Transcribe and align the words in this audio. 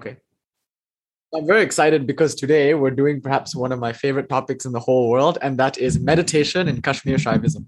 Okay. 0.00 0.16
I'm 1.34 1.46
very 1.46 1.62
excited 1.62 2.06
because 2.06 2.34
today 2.34 2.72
we're 2.72 2.90
doing 2.90 3.20
perhaps 3.20 3.54
one 3.54 3.70
of 3.70 3.78
my 3.78 3.92
favorite 3.92 4.30
topics 4.30 4.64
in 4.64 4.72
the 4.72 4.80
whole 4.80 5.10
world, 5.10 5.36
and 5.42 5.58
that 5.58 5.76
is 5.76 6.00
meditation 6.00 6.68
in 6.68 6.80
Kashmir 6.80 7.18
Shaivism. 7.18 7.66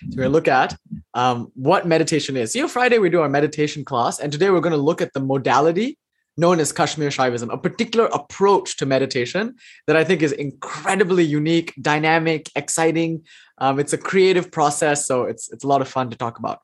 So 0.00 0.06
we're 0.10 0.16
going 0.16 0.28
to 0.28 0.32
look 0.32 0.48
at 0.48 0.76
um, 1.14 1.52
what 1.54 1.86
meditation 1.86 2.36
is. 2.36 2.56
You 2.56 2.62
know, 2.62 2.68
Friday 2.68 2.98
we 2.98 3.10
do 3.10 3.20
our 3.20 3.28
meditation 3.28 3.84
class, 3.84 4.18
and 4.18 4.32
today 4.32 4.50
we're 4.50 4.60
going 4.60 4.72
to 4.72 4.76
look 4.90 5.00
at 5.00 5.12
the 5.12 5.20
modality 5.20 5.98
known 6.36 6.58
as 6.58 6.72
Kashmir 6.72 7.10
Shaivism, 7.10 7.52
a 7.52 7.58
particular 7.58 8.06
approach 8.06 8.76
to 8.78 8.86
meditation 8.86 9.54
that 9.86 9.96
I 9.96 10.02
think 10.02 10.20
is 10.22 10.32
incredibly 10.32 11.24
unique, 11.24 11.74
dynamic, 11.80 12.50
exciting. 12.56 13.24
Um, 13.58 13.78
it's 13.78 13.92
a 13.92 13.98
creative 13.98 14.50
process, 14.50 15.06
so 15.06 15.22
it's 15.24 15.50
it's 15.52 15.62
a 15.62 15.68
lot 15.68 15.80
of 15.80 15.88
fun 15.88 16.10
to 16.10 16.16
talk 16.16 16.40
about. 16.40 16.58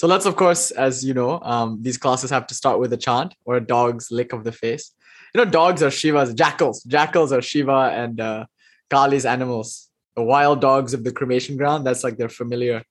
So 0.00 0.06
let's, 0.06 0.26
of 0.26 0.34
course, 0.34 0.70
as 0.70 1.04
you 1.04 1.14
know, 1.14 1.32
um, 1.42 1.78
these 1.82 1.98
classes 1.98 2.30
have 2.30 2.46
to 2.46 2.54
start 2.54 2.80
with 2.80 2.90
a 2.92 2.96
chant 2.96 3.34
or 3.44 3.56
a 3.56 3.60
dog's 3.60 4.10
lick 4.10 4.32
of 4.32 4.44
the 4.44 4.52
face 4.52 4.94
you 5.34 5.44
know, 5.44 5.50
dogs 5.50 5.82
are 5.82 5.90
Shiva's 5.90 6.34
jackals. 6.34 6.82
Jackals 6.84 7.32
are 7.32 7.42
Shiva 7.42 7.92
and 7.94 8.20
uh, 8.20 8.46
Kali's 8.90 9.24
animals. 9.24 9.88
The 10.16 10.22
wild 10.22 10.60
dogs 10.60 10.92
of 10.92 11.04
the 11.04 11.12
cremation 11.12 11.56
ground. 11.56 11.86
That's 11.86 12.02
like 12.02 12.16
their 12.16 12.28
familiar. 12.28 12.82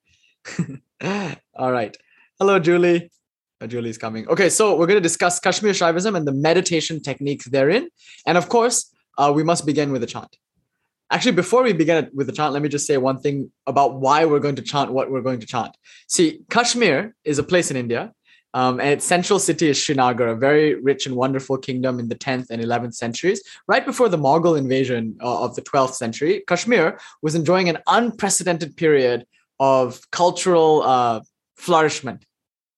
All 1.02 1.72
right. 1.72 1.96
Hello, 2.40 2.60
Julie. 2.60 3.12
Oh, 3.62 3.68
Julie's 3.68 3.98
coming. 3.98 4.26
Okay, 4.30 4.50
so 4.50 4.78
we're 4.78 4.88
going 4.88 4.98
to 4.98 5.02
discuss 5.02 5.38
Kashmir 5.38 5.74
Shaivism 5.74 6.16
and 6.16 6.26
the 6.26 6.32
meditation 6.32 7.02
techniques 7.02 7.46
therein. 7.46 7.90
And 8.26 8.38
of 8.38 8.48
course, 8.48 8.94
uh, 9.18 9.34
we 9.36 9.44
must 9.44 9.66
begin 9.66 9.92
with 9.92 10.02
a 10.02 10.08
chant. 10.08 10.38
Actually, 11.12 11.32
before 11.32 11.64
we 11.64 11.74
begin 11.74 12.10
with 12.14 12.28
the 12.28 12.34
chant, 12.34 12.54
let 12.54 12.62
me 12.62 12.70
just 12.70 12.86
say 12.86 12.98
one 12.98 13.20
thing 13.20 13.52
about 13.66 14.00
why 14.00 14.26
we're 14.26 14.40
going 14.40 14.56
to 14.56 14.62
chant 14.62 14.92
what 14.92 15.10
we're 15.10 15.22
going 15.22 15.40
to 15.40 15.48
chant. 15.48 15.76
See, 16.08 16.42
Kashmir 16.50 17.16
is 17.24 17.40
a 17.40 17.44
place 17.44 17.72
in 17.72 17.78
India 17.78 18.14
um, 18.54 18.80
and 18.80 18.90
its 18.90 19.06
central 19.06 19.40
city 19.40 19.70
is 19.70 19.84
Srinagar, 19.84 20.28
a 20.28 20.36
very 20.36 20.76
rich 20.76 21.06
and 21.06 21.16
wonderful 21.16 21.58
kingdom 21.58 22.00
in 22.00 22.10
the 22.10 22.16
10th 22.16 22.48
and 22.50 22.62
11th 22.62 22.96
centuries. 22.96 23.44
Right 23.68 23.86
before 23.86 24.10
the 24.10 24.18
Mughal 24.18 24.58
invasion 24.58 25.18
uh, 25.22 25.44
of 25.44 25.56
the 25.56 25.62
12th 25.62 25.94
century, 25.94 26.44
Kashmir 26.48 27.00
was 27.22 27.36
enjoying 27.36 27.70
an 27.70 27.78
unprecedented 27.88 28.76
period 28.76 29.26
of 29.60 30.02
cultural 30.12 30.82
uh, 30.84 31.22
flourishment, 31.58 32.26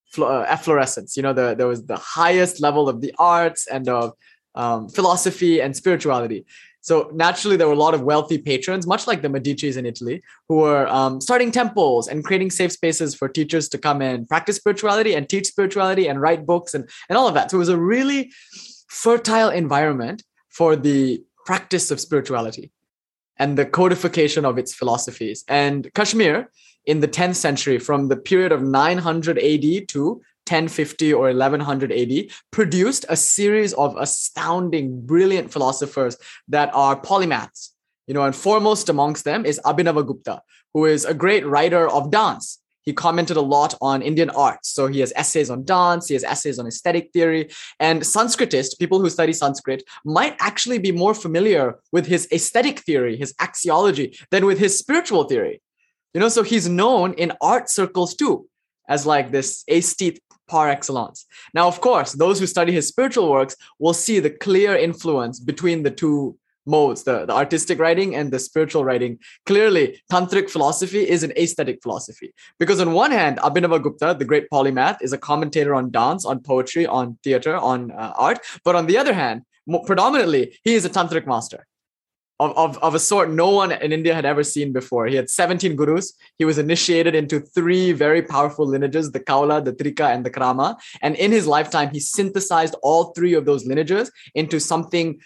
fl- 0.07 0.25
uh, 0.25 0.43
efflorescence. 0.43 1.15
You 1.15 1.23
know, 1.23 1.33
the, 1.33 1.55
there 1.55 1.67
was 1.67 1.85
the 1.85 1.97
highest 1.97 2.61
level 2.61 2.89
of 2.89 2.99
the 2.99 3.13
arts 3.17 3.67
and 3.67 3.87
of 3.87 4.13
um, 4.55 4.89
philosophy 4.89 5.61
and 5.61 5.75
spirituality. 5.75 6.45
So 6.81 7.11
naturally, 7.13 7.57
there 7.57 7.67
were 7.67 7.73
a 7.73 7.85
lot 7.87 7.93
of 7.93 8.01
wealthy 8.01 8.37
patrons, 8.37 8.87
much 8.87 9.07
like 9.07 9.21
the 9.21 9.27
Medicis 9.27 9.77
in 9.77 9.85
Italy, 9.85 10.23
who 10.49 10.57
were 10.57 10.87
um, 10.87 11.21
starting 11.21 11.51
temples 11.51 12.07
and 12.07 12.23
creating 12.23 12.51
safe 12.51 12.71
spaces 12.71 13.13
for 13.13 13.29
teachers 13.29 13.69
to 13.69 13.77
come 13.77 14.01
in, 14.01 14.25
practice 14.25 14.57
spirituality 14.57 15.13
and 15.13 15.29
teach 15.29 15.47
spirituality 15.47 16.07
and 16.07 16.19
write 16.19 16.45
books 16.45 16.73
and, 16.73 16.89
and 17.07 17.17
all 17.17 17.27
of 17.27 17.35
that. 17.35 17.51
So 17.51 17.57
it 17.57 17.59
was 17.59 17.69
a 17.69 17.77
really 17.77 18.31
fertile 18.89 19.49
environment 19.49 20.23
for 20.49 20.75
the 20.75 21.23
practice 21.45 21.91
of 21.91 21.99
spirituality 21.99 22.71
and 23.37 23.57
the 23.57 23.65
codification 23.65 24.43
of 24.43 24.57
its 24.57 24.73
philosophies. 24.73 25.45
And 25.47 25.91
Kashmir 25.93 26.49
in 26.85 26.99
the 26.99 27.07
10th 27.07 27.35
century, 27.35 27.77
from 27.77 28.07
the 28.07 28.17
period 28.17 28.51
of 28.51 28.63
900 28.63 29.37
AD 29.37 29.87
to 29.89 30.21
1050 30.51 31.13
or 31.13 31.27
1100 31.27 31.91
AD, 31.91 32.27
produced 32.51 33.05
a 33.07 33.15
series 33.15 33.73
of 33.73 33.95
astounding, 33.97 35.05
brilliant 35.05 35.51
philosophers 35.51 36.17
that 36.47 36.69
are 36.73 36.99
polymaths. 36.99 37.69
You 38.07 38.13
know, 38.13 38.23
and 38.23 38.35
foremost 38.35 38.89
amongst 38.89 39.23
them 39.23 39.45
is 39.45 39.61
Abhinavagupta, 39.63 40.41
who 40.73 40.85
is 40.85 41.05
a 41.05 41.13
great 41.13 41.45
writer 41.45 41.87
of 41.87 42.11
dance. 42.11 42.59
He 42.83 42.93
commented 42.93 43.37
a 43.37 43.41
lot 43.41 43.75
on 43.79 44.01
Indian 44.01 44.31
arts. 44.31 44.69
So 44.69 44.87
he 44.87 44.99
has 45.01 45.13
essays 45.15 45.49
on 45.49 45.63
dance, 45.65 46.07
he 46.07 46.15
has 46.15 46.23
essays 46.23 46.57
on 46.59 46.67
aesthetic 46.67 47.11
theory. 47.13 47.49
And 47.79 48.01
Sanskritist, 48.01 48.79
people 48.79 48.99
who 48.99 49.09
study 49.09 49.33
Sanskrit, 49.33 49.83
might 50.03 50.35
actually 50.39 50.79
be 50.79 50.91
more 50.91 51.13
familiar 51.13 51.75
with 51.91 52.07
his 52.07 52.27
aesthetic 52.33 52.79
theory, 52.79 53.15
his 53.15 53.33
axiology, 53.33 54.17
than 54.31 54.45
with 54.45 54.57
his 54.57 54.77
spiritual 54.77 55.25
theory. 55.25 55.61
You 56.13 56.19
know, 56.19 56.29
so 56.29 56.43
he's 56.43 56.67
known 56.67 57.13
in 57.13 57.31
art 57.39 57.69
circles 57.69 58.15
too 58.15 58.47
as 58.89 59.05
like 59.05 59.31
this 59.31 59.63
aesthete 59.69 60.19
par 60.51 60.67
excellence. 60.69 61.25
Now, 61.53 61.65
of 61.67 61.77
course, 61.87 62.11
those 62.11 62.37
who 62.39 62.47
study 62.55 62.71
his 62.73 62.87
spiritual 62.93 63.31
works 63.31 63.55
will 63.79 63.97
see 64.05 64.19
the 64.19 64.35
clear 64.45 64.75
influence 64.75 65.39
between 65.39 65.83
the 65.83 65.95
two 66.01 66.37
modes, 66.65 67.03
the, 67.03 67.25
the 67.25 67.33
artistic 67.33 67.79
writing 67.79 68.15
and 68.15 68.31
the 68.31 68.39
spiritual 68.39 68.83
writing. 68.85 69.17
Clearly, 69.45 69.85
tantric 70.11 70.49
philosophy 70.49 71.03
is 71.15 71.23
an 71.23 71.33
aesthetic 71.43 71.81
philosophy. 71.81 72.33
Because 72.59 72.79
on 72.79 72.91
one 72.91 73.11
hand, 73.11 73.37
Abhinavagupta, 73.37 74.19
the 74.19 74.29
great 74.31 74.47
polymath, 74.53 74.97
is 75.01 75.13
a 75.13 75.17
commentator 75.17 75.73
on 75.73 75.89
dance, 75.91 76.25
on 76.25 76.39
poetry, 76.41 76.85
on 76.85 77.17
theater, 77.23 77.55
on 77.55 77.91
uh, 77.91 78.13
art. 78.27 78.39
But 78.63 78.75
on 78.75 78.85
the 78.85 78.97
other 78.97 79.13
hand, 79.13 79.41
predominantly, 79.85 80.43
he 80.63 80.73
is 80.75 80.85
a 80.85 80.89
tantric 80.89 81.25
master 81.25 81.65
of, 82.41 82.57
of, 82.57 82.77
of 82.79 82.95
a 82.95 82.99
sort 82.99 83.29
no 83.29 83.49
one 83.49 83.71
in 83.71 83.91
India 83.91 84.15
had 84.15 84.25
ever 84.25 84.43
seen 84.43 84.73
before. 84.73 85.05
He 85.05 85.15
had 85.15 85.29
17 85.29 85.75
gurus. 85.75 86.13
He 86.39 86.45
was 86.45 86.57
initiated 86.57 87.13
into 87.13 87.39
three 87.39 87.91
very 87.91 88.23
powerful 88.23 88.65
lineages 88.65 89.11
the 89.11 89.19
Kaula, 89.19 89.63
the 89.63 89.73
Trika, 89.73 90.13
and 90.13 90.25
the 90.25 90.31
Krama. 90.31 90.75
And 91.03 91.15
in 91.15 91.31
his 91.31 91.45
lifetime, 91.45 91.91
he 91.91 91.99
synthesized 91.99 92.75
all 92.81 93.13
three 93.13 93.35
of 93.35 93.45
those 93.45 93.67
lineages 93.67 94.11
into 94.33 94.59
something 94.59 95.19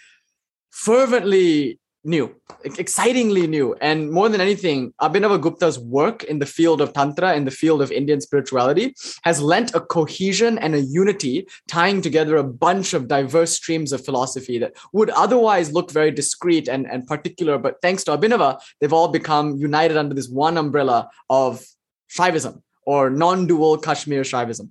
fervently 0.71 1.79
new, 2.05 2.35
excitingly 2.63 3.47
new. 3.47 3.75
And 3.81 4.11
more 4.11 4.29
than 4.29 4.39
anything, 4.39 4.93
Abhinava 5.01 5.41
Gupta's 5.41 5.79
work 5.79 6.23
in 6.23 6.39
the 6.39 6.45
field 6.45 6.81
of 6.81 6.93
Tantra, 6.93 7.35
in 7.35 7.45
the 7.45 7.51
field 7.51 7.81
of 7.81 7.91
Indian 7.91 8.21
spirituality, 8.21 8.95
has 9.23 9.41
lent 9.41 9.73
a 9.75 9.81
cohesion 9.81 10.57
and 10.59 10.75
a 10.75 10.81
unity, 10.81 11.47
tying 11.67 12.01
together 12.01 12.37
a 12.37 12.43
bunch 12.43 12.93
of 12.93 13.07
diverse 13.07 13.53
streams 13.53 13.91
of 13.91 14.05
philosophy 14.05 14.59
that 14.59 14.73
would 14.93 15.09
otherwise 15.11 15.73
look 15.73 15.91
very 15.91 16.11
discrete 16.11 16.67
and, 16.67 16.89
and 16.89 17.07
particular. 17.07 17.57
But 17.57 17.81
thanks 17.81 18.03
to 18.05 18.17
Abhinava, 18.17 18.59
they've 18.79 18.93
all 18.93 19.07
become 19.07 19.57
united 19.57 19.97
under 19.97 20.13
this 20.13 20.29
one 20.29 20.57
umbrella 20.57 21.09
of 21.29 21.65
Shaivism 22.09 22.61
or 22.85 23.09
non 23.09 23.47
dual 23.47 23.77
Kashmir 23.77 24.21
Shaivism. 24.21 24.69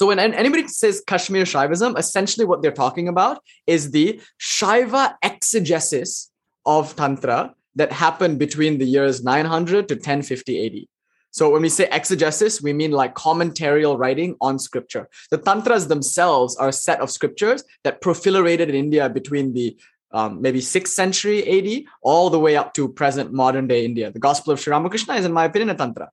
So 0.00 0.06
when 0.06 0.18
anybody 0.18 0.66
says 0.66 1.02
Kashmir 1.06 1.44
Shaivism, 1.44 1.98
essentially 1.98 2.46
what 2.46 2.62
they're 2.62 2.72
talking 2.72 3.06
about 3.06 3.42
is 3.66 3.90
the 3.90 4.18
Shaiva 4.40 5.14
exegesis 5.22 6.29
of 6.66 6.96
Tantra 6.96 7.54
that 7.76 7.92
happened 7.92 8.38
between 8.38 8.78
the 8.78 8.84
years 8.84 9.22
900 9.22 9.88
to 9.88 9.94
1050 9.94 10.66
AD. 10.66 10.86
So 11.32 11.50
when 11.50 11.62
we 11.62 11.68
say 11.68 11.88
exegesis, 11.90 12.60
we 12.60 12.72
mean 12.72 12.90
like 12.90 13.14
commentarial 13.14 13.96
writing 13.96 14.36
on 14.40 14.58
scripture. 14.58 15.08
The 15.30 15.38
tantras 15.38 15.86
themselves 15.86 16.56
are 16.56 16.68
a 16.68 16.72
set 16.72 17.00
of 17.00 17.10
scriptures 17.10 17.62
that 17.84 18.00
proliferated 18.00 18.68
in 18.68 18.74
India 18.74 19.08
between 19.08 19.54
the 19.54 19.76
um, 20.12 20.42
maybe 20.42 20.58
6th 20.58 20.88
century 20.88 21.38
AD 21.46 21.84
all 22.02 22.30
the 22.30 22.38
way 22.40 22.56
up 22.56 22.74
to 22.74 22.88
present 22.88 23.32
modern 23.32 23.68
day 23.68 23.84
India. 23.84 24.10
The 24.10 24.18
Gospel 24.18 24.52
of 24.52 24.60
Sri 24.60 24.72
Ramakrishna 24.72 25.14
is, 25.14 25.24
in 25.24 25.32
my 25.32 25.44
opinion, 25.44 25.70
a 25.70 25.76
tantra. 25.76 26.10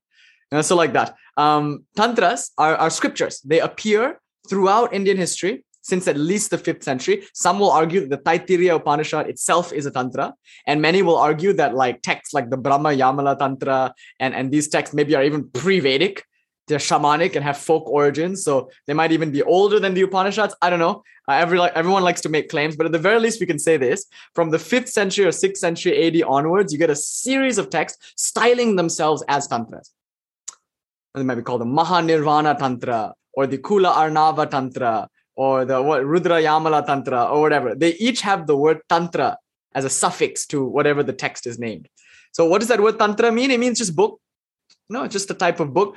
And 0.51 0.63
so 0.63 0.75
like 0.75 0.93
that. 0.93 1.15
Um, 1.35 1.85
tantras 1.95 2.51
are, 2.57 2.75
are 2.75 2.91
scriptures. 2.91 3.41
They 3.41 3.59
appear 3.59 4.21
throughout 4.47 4.93
Indian 4.93 5.17
history 5.17 5.65
since 5.87 6.07
at 6.07 6.17
least 6.17 6.51
the 6.51 6.57
fifth 6.57 6.83
century. 6.83 7.23
Some 7.33 7.59
will 7.59 7.71
argue 7.71 8.01
that 8.01 8.09
the 8.09 8.17
Taittiriya 8.17 8.75
Upanishad 8.75 9.29
itself 9.29 9.71
is 9.71 9.85
a 9.85 9.91
tantra, 9.91 10.33
and 10.65 10.81
many 10.81 11.01
will 11.01 11.17
argue 11.17 11.53
that 11.53 11.73
like 11.73 12.01
texts 12.01 12.33
like 12.33 12.49
the 12.49 12.57
Brahma 12.57 12.89
Yamala 12.89 13.39
Tantra 13.39 13.93
and, 14.19 14.35
and 14.35 14.51
these 14.51 14.67
texts 14.67 14.93
maybe 14.93 15.15
are 15.15 15.23
even 15.23 15.49
pre-Vedic. 15.49 16.23
They're 16.67 16.79
shamanic 16.79 17.35
and 17.35 17.45
have 17.45 17.57
folk 17.57 17.85
origins, 17.87 18.43
so 18.43 18.69
they 18.87 18.93
might 18.93 19.13
even 19.13 19.31
be 19.31 19.41
older 19.41 19.79
than 19.79 19.93
the 19.93 20.01
Upanishads. 20.01 20.53
I 20.61 20.69
don't 20.69 20.79
know. 20.79 21.01
Uh, 21.29 21.35
every 21.43 21.61
everyone 21.61 22.03
likes 22.03 22.19
to 22.21 22.29
make 22.29 22.49
claims, 22.49 22.75
but 22.75 22.85
at 22.85 22.91
the 22.91 22.99
very 22.99 23.19
least, 23.21 23.39
we 23.39 23.45
can 23.45 23.57
say 23.67 23.77
this: 23.77 24.05
from 24.35 24.49
the 24.49 24.59
fifth 24.59 24.89
century 24.89 25.23
or 25.23 25.31
sixth 25.31 25.61
century 25.61 25.93
AD 26.03 26.21
onwards, 26.23 26.73
you 26.73 26.79
get 26.79 26.89
a 26.89 26.95
series 26.95 27.57
of 27.57 27.69
texts 27.69 28.13
styling 28.17 28.75
themselves 28.75 29.23
as 29.29 29.47
tantras. 29.47 29.93
And 31.13 31.21
they 31.21 31.25
might 31.25 31.35
be 31.35 31.41
called 31.41 31.61
the 31.61 31.71
Mahanirvana 31.79 32.59
Tantra 32.59 33.13
or 33.31 33.47
the 33.47 33.59
Kula 33.59 33.93
Arnava 33.93 34.49
Tantra 34.49 35.07
or 35.37 35.65
the 35.65 35.81
what 35.81 36.05
Rudra 36.05 36.37
Yamala 36.41 36.85
Tantra 36.85 37.25
or 37.31 37.39
whatever. 37.41 37.75
They 37.75 37.93
each 38.07 38.21
have 38.21 38.47
the 38.47 38.57
word 38.57 38.79
Tantra 38.89 39.37
as 39.73 39.85
a 39.85 39.89
suffix 39.89 40.45
to 40.47 40.65
whatever 40.65 41.03
the 41.03 41.13
text 41.13 41.47
is 41.47 41.57
named. 41.57 41.87
So 42.31 42.45
what 42.45 42.59
does 42.59 42.67
that 42.67 42.81
word 42.81 42.97
Tantra 42.99 43.31
mean? 43.31 43.51
It 43.51 43.59
means 43.59 43.77
just 43.77 43.95
book. 43.95 44.19
No, 44.89 45.03
it's 45.03 45.13
just 45.13 45.31
a 45.31 45.35
type 45.45 45.59
of 45.59 45.73
book. 45.73 45.95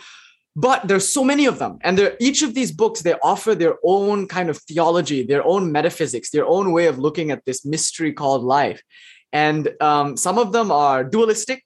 But 0.55 0.87
there's 0.89 1.09
so 1.09 1.25
many 1.25 1.47
of 1.47 1.59
them. 1.59 1.79
And 1.83 2.17
each 2.21 2.43
of 2.43 2.55
these 2.55 2.73
books, 2.73 3.03
they 3.03 3.15
offer 3.23 3.55
their 3.55 3.77
own 3.85 4.27
kind 4.27 4.51
of 4.51 4.59
theology, 4.59 5.23
their 5.23 5.47
own 5.47 5.73
metaphysics, 5.73 6.31
their 6.31 6.47
own 6.47 6.73
way 6.73 6.87
of 6.87 6.99
looking 6.99 7.31
at 7.31 7.45
this 7.45 7.65
mystery 7.65 8.13
called 8.13 8.43
life. 8.43 8.83
And 9.33 9.71
um, 9.81 10.17
some 10.17 10.39
of 10.39 10.53
them 10.53 10.73
are 10.73 11.05
dualistic, 11.05 11.65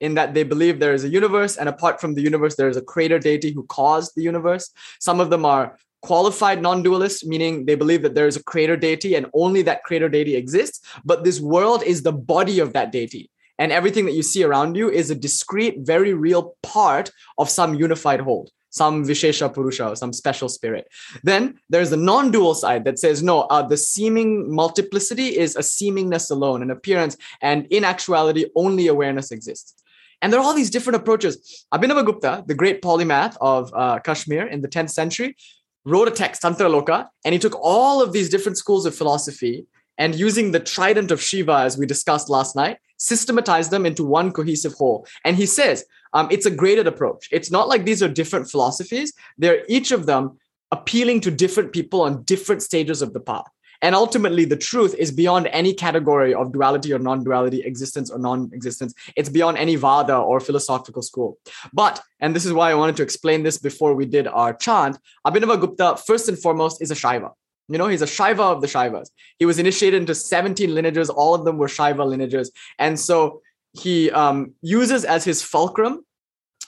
in 0.00 0.14
that 0.14 0.34
they 0.34 0.42
believe 0.42 0.80
there 0.80 0.92
is 0.92 1.04
a 1.04 1.08
universe, 1.08 1.56
and 1.56 1.68
apart 1.68 2.00
from 2.00 2.14
the 2.14 2.20
universe, 2.20 2.56
there 2.56 2.68
is 2.68 2.76
a 2.76 2.82
creator 2.82 3.18
deity 3.18 3.52
who 3.52 3.62
caused 3.64 4.12
the 4.16 4.22
universe. 4.22 4.70
Some 5.00 5.20
of 5.20 5.30
them 5.30 5.44
are 5.44 5.78
qualified 6.08 6.60
non-dualist 6.62 7.26
meaning 7.26 7.64
they 7.66 7.74
believe 7.82 8.02
that 8.02 8.14
there 8.14 8.30
is 8.32 8.36
a 8.36 8.42
creator 8.52 8.76
deity 8.76 9.14
and 9.14 9.26
only 9.34 9.62
that 9.62 9.82
creator 9.84 10.08
deity 10.08 10.34
exists 10.36 10.80
but 11.04 11.24
this 11.24 11.40
world 11.40 11.82
is 11.82 12.02
the 12.02 12.18
body 12.34 12.58
of 12.60 12.72
that 12.72 12.92
deity 12.92 13.30
and 13.58 13.70
everything 13.72 14.04
that 14.04 14.18
you 14.18 14.22
see 14.22 14.42
around 14.44 14.76
you 14.76 14.90
is 14.90 15.10
a 15.10 15.14
discrete 15.14 15.78
very 15.80 16.12
real 16.12 16.56
part 16.62 17.10
of 17.38 17.48
some 17.48 17.74
unified 17.74 18.20
whole 18.20 18.48
some 18.74 19.04
Vishesha 19.04 19.54
Purusha, 19.54 19.90
or 19.90 19.96
some 19.96 20.12
special 20.12 20.48
spirit. 20.48 20.88
Then 21.22 21.60
there's 21.70 21.90
the 21.90 21.96
non 21.96 22.32
dual 22.32 22.54
side 22.54 22.84
that 22.84 22.98
says, 22.98 23.22
no, 23.22 23.42
uh, 23.42 23.62
the 23.62 23.76
seeming 23.76 24.52
multiplicity 24.52 25.38
is 25.38 25.54
a 25.54 25.60
seemingness 25.60 26.30
alone, 26.32 26.60
an 26.60 26.72
appearance, 26.72 27.16
and 27.40 27.66
in 27.70 27.84
actuality, 27.84 28.46
only 28.56 28.88
awareness 28.88 29.30
exists. 29.30 29.80
And 30.20 30.32
there 30.32 30.40
are 30.40 30.44
all 30.44 30.54
these 30.54 30.70
different 30.70 30.96
approaches. 30.96 31.66
Abhinavagupta, 31.72 32.46
the 32.46 32.54
great 32.54 32.82
polymath 32.82 33.36
of 33.40 33.72
uh, 33.74 34.00
Kashmir 34.00 34.46
in 34.46 34.60
the 34.60 34.68
10th 34.68 34.90
century, 34.90 35.36
wrote 35.84 36.08
a 36.08 36.10
text, 36.10 36.42
Tantra 36.42 36.68
Loka, 36.68 37.08
and 37.24 37.32
he 37.32 37.38
took 37.38 37.56
all 37.60 38.02
of 38.02 38.12
these 38.12 38.28
different 38.28 38.58
schools 38.58 38.86
of 38.86 38.94
philosophy 38.94 39.66
and 39.98 40.14
using 40.14 40.50
the 40.50 40.60
trident 40.60 41.10
of 41.10 41.22
Shiva, 41.22 41.58
as 41.58 41.78
we 41.78 41.86
discussed 41.86 42.28
last 42.28 42.56
night, 42.56 42.78
systematized 42.96 43.70
them 43.70 43.86
into 43.86 44.04
one 44.04 44.32
cohesive 44.32 44.74
whole. 44.74 45.06
And 45.24 45.36
he 45.36 45.46
says 45.46 45.84
um, 46.12 46.28
it's 46.30 46.46
a 46.46 46.50
graded 46.50 46.86
approach. 46.86 47.28
It's 47.30 47.50
not 47.50 47.68
like 47.68 47.84
these 47.84 48.02
are 48.02 48.08
different 48.08 48.50
philosophies, 48.50 49.12
they're 49.38 49.64
each 49.68 49.92
of 49.92 50.06
them 50.06 50.38
appealing 50.70 51.20
to 51.20 51.30
different 51.30 51.72
people 51.72 52.02
on 52.02 52.24
different 52.24 52.62
stages 52.62 53.02
of 53.02 53.12
the 53.12 53.20
path. 53.20 53.46
And 53.84 53.94
ultimately, 53.94 54.46
the 54.46 54.56
truth 54.56 54.94
is 54.94 55.10
beyond 55.10 55.46
any 55.48 55.74
category 55.74 56.32
of 56.32 56.54
duality 56.54 56.90
or 56.94 56.98
non 56.98 57.22
duality, 57.22 57.60
existence 57.60 58.10
or 58.10 58.18
non 58.18 58.50
existence. 58.54 58.94
It's 59.14 59.28
beyond 59.28 59.58
any 59.58 59.76
Vada 59.76 60.16
or 60.16 60.40
philosophical 60.40 61.02
school. 61.02 61.38
But, 61.70 62.00
and 62.18 62.34
this 62.34 62.46
is 62.46 62.54
why 62.54 62.70
I 62.70 62.76
wanted 62.76 62.96
to 62.96 63.02
explain 63.02 63.42
this 63.42 63.58
before 63.58 63.94
we 63.94 64.06
did 64.06 64.26
our 64.26 64.54
chant, 64.54 64.96
Abhinava 65.26 65.60
Gupta, 65.60 65.98
first 65.98 66.30
and 66.30 66.38
foremost, 66.38 66.80
is 66.80 66.90
a 66.90 66.94
Shaiva. 66.94 67.32
You 67.68 67.76
know, 67.76 67.88
he's 67.88 68.00
a 68.00 68.06
Shaiva 68.06 68.54
of 68.54 68.62
the 68.62 68.66
Shaivas. 68.66 69.10
He 69.38 69.44
was 69.44 69.58
initiated 69.58 70.00
into 70.00 70.14
17 70.14 70.74
lineages. 70.74 71.10
All 71.10 71.34
of 71.34 71.44
them 71.44 71.58
were 71.58 71.68
Shaiva 71.68 72.06
lineages. 72.06 72.52
And 72.78 72.98
so 72.98 73.42
he 73.74 74.10
um, 74.12 74.54
uses 74.62 75.04
as 75.04 75.24
his 75.24 75.42
fulcrum 75.42 76.06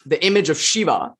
the 0.05 0.23
image 0.23 0.51
of 0.51 0.59
Shiva. 0.59 1.15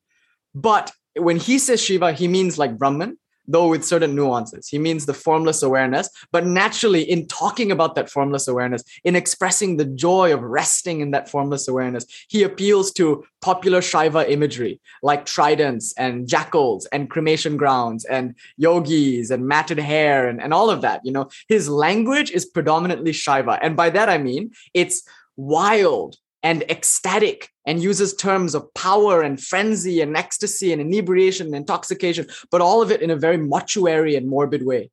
But 0.55 0.93
when 1.15 1.39
he 1.39 1.59
says 1.59 1.83
Shiva, 1.83 2.13
he 2.13 2.29
means 2.29 2.59
like 2.59 2.77
Brahman 2.77 3.17
though 3.49 3.69
with 3.69 3.85
certain 3.85 4.15
nuances. 4.15 4.69
He 4.69 4.79
means 4.79 5.07
the 5.07 5.15
formless 5.15 5.63
awareness, 5.63 6.09
but 6.33 6.47
naturally, 6.47 7.03
in 7.03 7.27
talking 7.27 7.71
about 7.71 7.95
that 7.95 8.11
formless 8.11 8.49
awareness, 8.49 8.83
in 9.05 9.17
expressing 9.17 9.77
the 9.77 9.85
joy 9.85 10.33
of 10.33 10.43
resting 10.43 11.01
in 11.01 11.11
that 11.13 11.29
formless 11.29 11.69
awareness, 11.69 12.07
he 12.29 12.43
appeals 12.43 12.93
to 12.93 13.25
popular 13.41 13.81
Shaiva 13.81 14.29
imagery 14.29 14.81
like 15.03 15.27
tridents 15.27 15.95
and 15.97 16.29
jackals 16.29 16.87
and 16.87 17.11
cremation 17.11 17.57
grounds 17.57 18.05
and 18.05 18.35
yogis 18.57 19.31
and 19.31 19.47
matted 19.47 19.79
hair 19.79 20.29
and, 20.29 20.43
and 20.43 20.53
all 20.53 20.71
of 20.71 20.83
that. 20.83 21.01
You 21.05 21.13
know, 21.13 21.29
his 21.49 21.69
language 21.69 22.31
is 22.31 22.45
predominantly 22.45 23.13
Shaiva. 23.13 23.59
And 23.63 23.77
by 23.77 23.91
that, 23.91 24.09
I 24.09 24.19
mean 24.19 24.51
it's 24.75 25.03
wild 25.37 26.17
and 26.47 26.63
ecstatic 26.71 27.51
and 27.67 27.83
uses 27.83 28.15
terms 28.15 28.55
of 28.55 28.73
power 28.73 29.21
and 29.21 29.43
frenzy 29.43 30.01
and 30.01 30.17
ecstasy 30.17 30.73
and 30.73 30.81
inebriation 30.81 31.47
and 31.49 31.57
intoxication, 31.57 32.25
but 32.53 32.61
all 32.61 32.81
of 32.83 32.93
it 32.93 33.03
in 33.03 33.11
a 33.11 33.17
very 33.17 33.37
mortuary 33.37 34.15
and 34.15 34.29
morbid 34.29 34.65
way. 34.65 34.89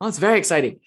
Oh, 0.00 0.06
it's 0.06 0.18
very 0.18 0.38
exciting. 0.38 0.78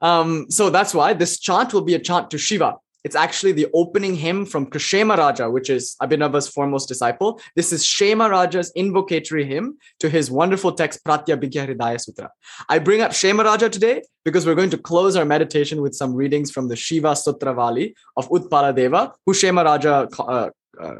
Um, 0.00 0.50
so 0.50 0.70
that's 0.70 0.92
why 0.92 1.12
this 1.12 1.38
chant 1.38 1.72
will 1.72 1.82
be 1.82 1.94
a 1.94 2.00
chant 2.00 2.32
to 2.32 2.38
Shiva. 2.38 2.78
It's 3.04 3.14
actually 3.14 3.52
the 3.52 3.66
opening 3.74 4.14
hymn 4.16 4.46
from 4.46 4.66
Kshema 4.66 5.18
Raja, 5.18 5.50
which 5.50 5.68
is 5.68 5.94
Abhinava's 6.00 6.48
foremost 6.48 6.88
disciple. 6.88 7.38
This 7.54 7.70
is 7.70 7.84
Kshema 7.84 8.30
Raja's 8.30 8.72
invocatory 8.76 9.46
hymn 9.46 9.76
to 10.00 10.08
his 10.08 10.30
wonderful 10.30 10.72
text 10.72 11.04
Pratyabhigya 11.04 11.68
Hridaya 11.68 12.00
Sutra. 12.00 12.30
I 12.70 12.78
bring 12.78 13.02
up 13.02 13.10
Kshema 13.10 13.44
Raja 13.44 13.68
today 13.68 14.02
because 14.24 14.46
we're 14.46 14.54
going 14.54 14.70
to 14.70 14.78
close 14.78 15.16
our 15.16 15.26
meditation 15.26 15.82
with 15.82 15.94
some 15.94 16.14
readings 16.14 16.50
from 16.50 16.68
the 16.68 16.76
Shiva 16.76 17.12
Stotravali 17.12 17.92
of 18.16 18.26
Utpala 18.30 18.74
Deva, 18.74 19.12
who 19.26 19.34
Shema 19.34 19.62
Raja 19.62 20.08
uh, 20.18 20.48
uh, 20.80 20.94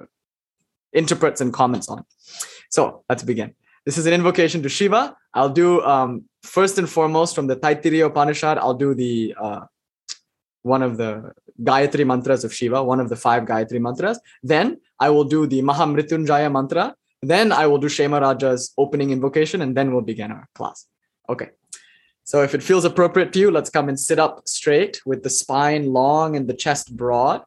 interprets 0.92 1.40
and 1.40 1.54
comments 1.54 1.88
on. 1.88 2.04
So 2.68 3.02
let's 3.08 3.22
begin. 3.22 3.54
This 3.86 3.96
is 3.96 4.04
an 4.04 4.12
invocation 4.12 4.62
to 4.62 4.68
Shiva. 4.68 5.16
I'll 5.32 5.48
do 5.48 5.82
um, 5.82 6.24
first 6.42 6.76
and 6.78 6.88
foremost 6.88 7.34
from 7.34 7.46
the 7.46 7.56
Taittiriya 7.56 8.06
Upanishad, 8.06 8.58
I'll 8.58 8.74
do 8.74 8.94
the 8.94 9.34
uh, 9.40 9.60
one 10.64 10.82
of 10.82 10.96
the 10.96 11.32
Gayatri 11.62 12.04
mantras 12.06 12.42
of 12.42 12.52
Shiva, 12.52 12.82
one 12.82 12.98
of 12.98 13.08
the 13.08 13.16
five 13.16 13.44
Gayatri 13.44 13.80
mantras. 13.80 14.18
Then 14.42 14.80
I 14.98 15.10
will 15.10 15.24
do 15.24 15.46
the 15.46 15.62
Mahamrityunjaya 15.62 16.50
mantra. 16.50 16.96
Then 17.22 17.52
I 17.52 17.66
will 17.66 17.78
do 17.78 17.86
Kshema 17.86 18.20
Raja's 18.20 18.72
opening 18.76 19.10
invocation, 19.10 19.62
and 19.62 19.76
then 19.76 19.92
we'll 19.92 20.02
begin 20.02 20.32
our 20.32 20.48
class. 20.54 20.86
Okay. 21.28 21.50
So 22.24 22.42
if 22.42 22.54
it 22.54 22.62
feels 22.62 22.84
appropriate 22.84 23.32
to 23.34 23.38
you, 23.38 23.50
let's 23.50 23.70
come 23.70 23.88
and 23.88 24.00
sit 24.00 24.18
up 24.18 24.48
straight 24.48 25.00
with 25.04 25.22
the 25.22 25.30
spine 25.30 25.92
long 25.92 26.36
and 26.36 26.48
the 26.48 26.54
chest 26.54 26.96
broad, 26.96 27.42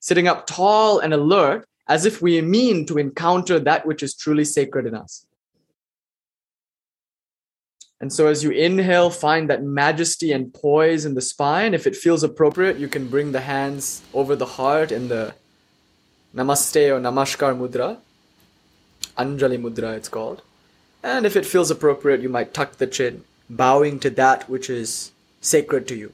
sitting 0.00 0.28
up 0.28 0.46
tall 0.46 0.98
and 0.98 1.14
alert 1.14 1.66
as 1.88 2.04
if 2.04 2.20
we 2.20 2.40
mean 2.42 2.86
to 2.86 2.98
encounter 2.98 3.58
that 3.58 3.86
which 3.86 4.02
is 4.02 4.14
truly 4.14 4.44
sacred 4.44 4.86
in 4.86 4.94
us. 4.94 5.26
And 8.02 8.12
so, 8.12 8.26
as 8.26 8.42
you 8.42 8.50
inhale, 8.50 9.10
find 9.10 9.48
that 9.48 9.62
majesty 9.62 10.32
and 10.32 10.52
poise 10.52 11.04
in 11.04 11.14
the 11.14 11.20
spine. 11.20 11.72
If 11.72 11.86
it 11.86 11.94
feels 11.94 12.24
appropriate, 12.24 12.76
you 12.76 12.88
can 12.88 13.06
bring 13.06 13.30
the 13.30 13.42
hands 13.42 14.02
over 14.12 14.34
the 14.34 14.58
heart 14.58 14.90
in 14.90 15.06
the 15.06 15.34
Namaste 16.34 16.90
or 16.90 16.98
Namaskar 17.00 17.56
Mudra. 17.56 17.98
Anjali 19.16 19.56
Mudra, 19.56 19.94
it's 19.96 20.08
called. 20.08 20.42
And 21.04 21.24
if 21.24 21.36
it 21.36 21.46
feels 21.46 21.70
appropriate, 21.70 22.20
you 22.20 22.28
might 22.28 22.52
tuck 22.52 22.78
the 22.78 22.88
chin, 22.88 23.22
bowing 23.48 24.00
to 24.00 24.10
that 24.10 24.50
which 24.50 24.68
is 24.68 25.12
sacred 25.40 25.86
to 25.86 25.94
you. 25.94 26.12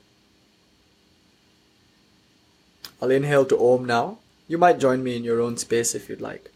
I'll 3.00 3.10
inhale 3.10 3.46
to 3.46 3.58
Om 3.58 3.86
now. 3.86 4.18
You 4.46 4.58
might 4.58 4.78
join 4.78 5.02
me 5.02 5.16
in 5.16 5.24
your 5.24 5.40
own 5.40 5.56
space 5.56 5.94
if 5.94 6.10
you'd 6.10 6.20
like. 6.20 6.50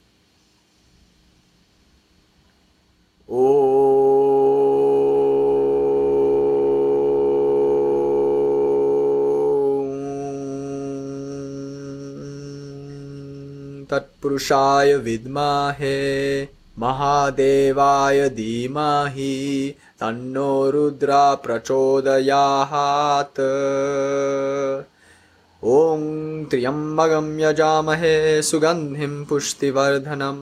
Om. 3.31 4.51
तत्पुरुषाय 13.93 14.94
विद्महे 15.06 15.97
महादेवाय 16.83 18.19
धीमहि 18.37 19.35
तन्नो 20.00 20.53
रुद्रा 20.75 21.25
प्रचोदयात् 21.44 23.41
ॐ 25.62 26.05
त्र्यम्बकं 26.50 27.27
यजामहे 27.41 28.15
सुगन्धिं 28.50 29.15
पुष्टिवर्धनम् 29.29 30.41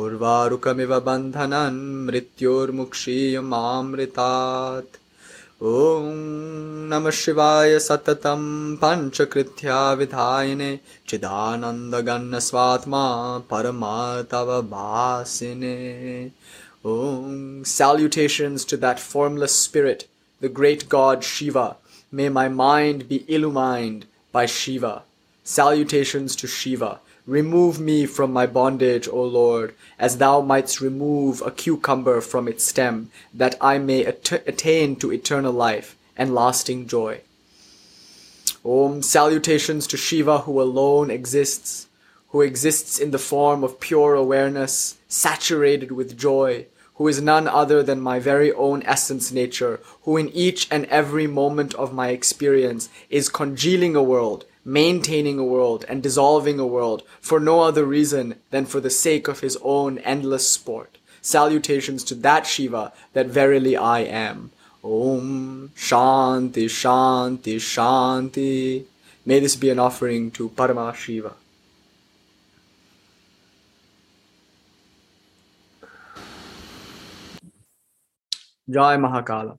उर्वारुकमिव 0.00 0.92
बन्धनं 1.06 1.76
मृत्योर्मुक्षीयमामृतात् 2.06 4.97
ॐ 5.61 6.07
नमः 6.91 7.15
शिवाय 7.21 7.73
सततं 7.79 8.43
पञ्चकृत्या 8.83 9.79
विधायिने 9.99 10.71
चिदानन्दगन्नस्वात्मा 11.09 13.05
परमातवभासिने 13.51 14.71
Om. 16.85 17.63
Salutations 17.63 18.65
to 18.65 18.75
that 18.75 18.99
formless 18.99 19.55
spirit, 19.55 20.09
the 20.41 20.49
great 20.49 20.89
god 20.89 21.23
Shiva. 21.23 21.77
May 22.11 22.27
my 22.27 22.49
mind 22.49 23.07
be 23.07 23.23
illumined 23.33 24.05
by 24.33 24.45
Shiva. 24.45 25.03
Salutations 25.45 26.35
to 26.35 26.45
Shiva. 26.45 26.99
Remove 27.28 27.78
me 27.78 28.06
from 28.06 28.32
my 28.32 28.46
bondage, 28.46 29.06
O 29.06 29.22
Lord, 29.22 29.74
as 29.98 30.16
thou 30.16 30.40
mightst 30.40 30.80
remove 30.80 31.42
a 31.42 31.50
cucumber 31.50 32.22
from 32.22 32.48
its 32.48 32.64
stem, 32.64 33.10
that 33.34 33.54
I 33.60 33.76
may 33.76 34.06
att- 34.06 34.48
attain 34.48 34.96
to 34.96 35.12
eternal 35.12 35.52
life 35.52 35.94
and 36.16 36.34
lasting 36.34 36.86
joy. 36.86 37.20
Om 38.64 39.02
salutations 39.02 39.86
to 39.88 39.98
Shiva 39.98 40.38
who 40.38 40.58
alone 40.58 41.10
exists, 41.10 41.88
who 42.30 42.40
exists 42.40 42.98
in 42.98 43.10
the 43.10 43.18
form 43.18 43.62
of 43.62 43.78
pure 43.78 44.14
awareness, 44.14 44.96
saturated 45.06 45.92
with 45.92 46.16
joy, 46.16 46.64
who 46.94 47.08
is 47.08 47.20
none 47.20 47.46
other 47.46 47.82
than 47.82 48.00
my 48.00 48.18
very 48.18 48.54
own 48.54 48.82
essence 48.84 49.30
nature, 49.30 49.80
who 50.04 50.16
in 50.16 50.30
each 50.30 50.66
and 50.70 50.86
every 50.86 51.26
moment 51.26 51.74
of 51.74 51.92
my 51.92 52.08
experience 52.08 52.88
is 53.10 53.28
congealing 53.28 53.94
a 53.94 54.02
world 54.02 54.46
maintaining 54.68 55.38
a 55.38 55.44
world 55.44 55.82
and 55.88 56.02
dissolving 56.02 56.60
a 56.60 56.66
world 56.66 57.02
for 57.22 57.40
no 57.40 57.60
other 57.60 57.86
reason 57.86 58.34
than 58.50 58.66
for 58.66 58.80
the 58.80 58.90
sake 58.90 59.26
of 59.26 59.40
his 59.40 59.56
own 59.62 59.96
endless 60.00 60.46
sport. 60.46 60.98
Salutations 61.22 62.04
to 62.04 62.14
that 62.14 62.46
Shiva 62.46 62.92
that 63.14 63.28
verily 63.28 63.78
I 63.78 64.00
am. 64.00 64.50
Om 64.84 65.72
Shanti 65.74 66.66
Shanti 66.66 67.56
Shanti. 67.56 68.84
May 69.24 69.40
this 69.40 69.56
be 69.56 69.70
an 69.70 69.78
offering 69.78 70.30
to 70.32 70.50
Parama 70.50 70.94
Shiva. 70.94 71.32
Jai 78.68 78.98
Mahakala. 78.98 79.58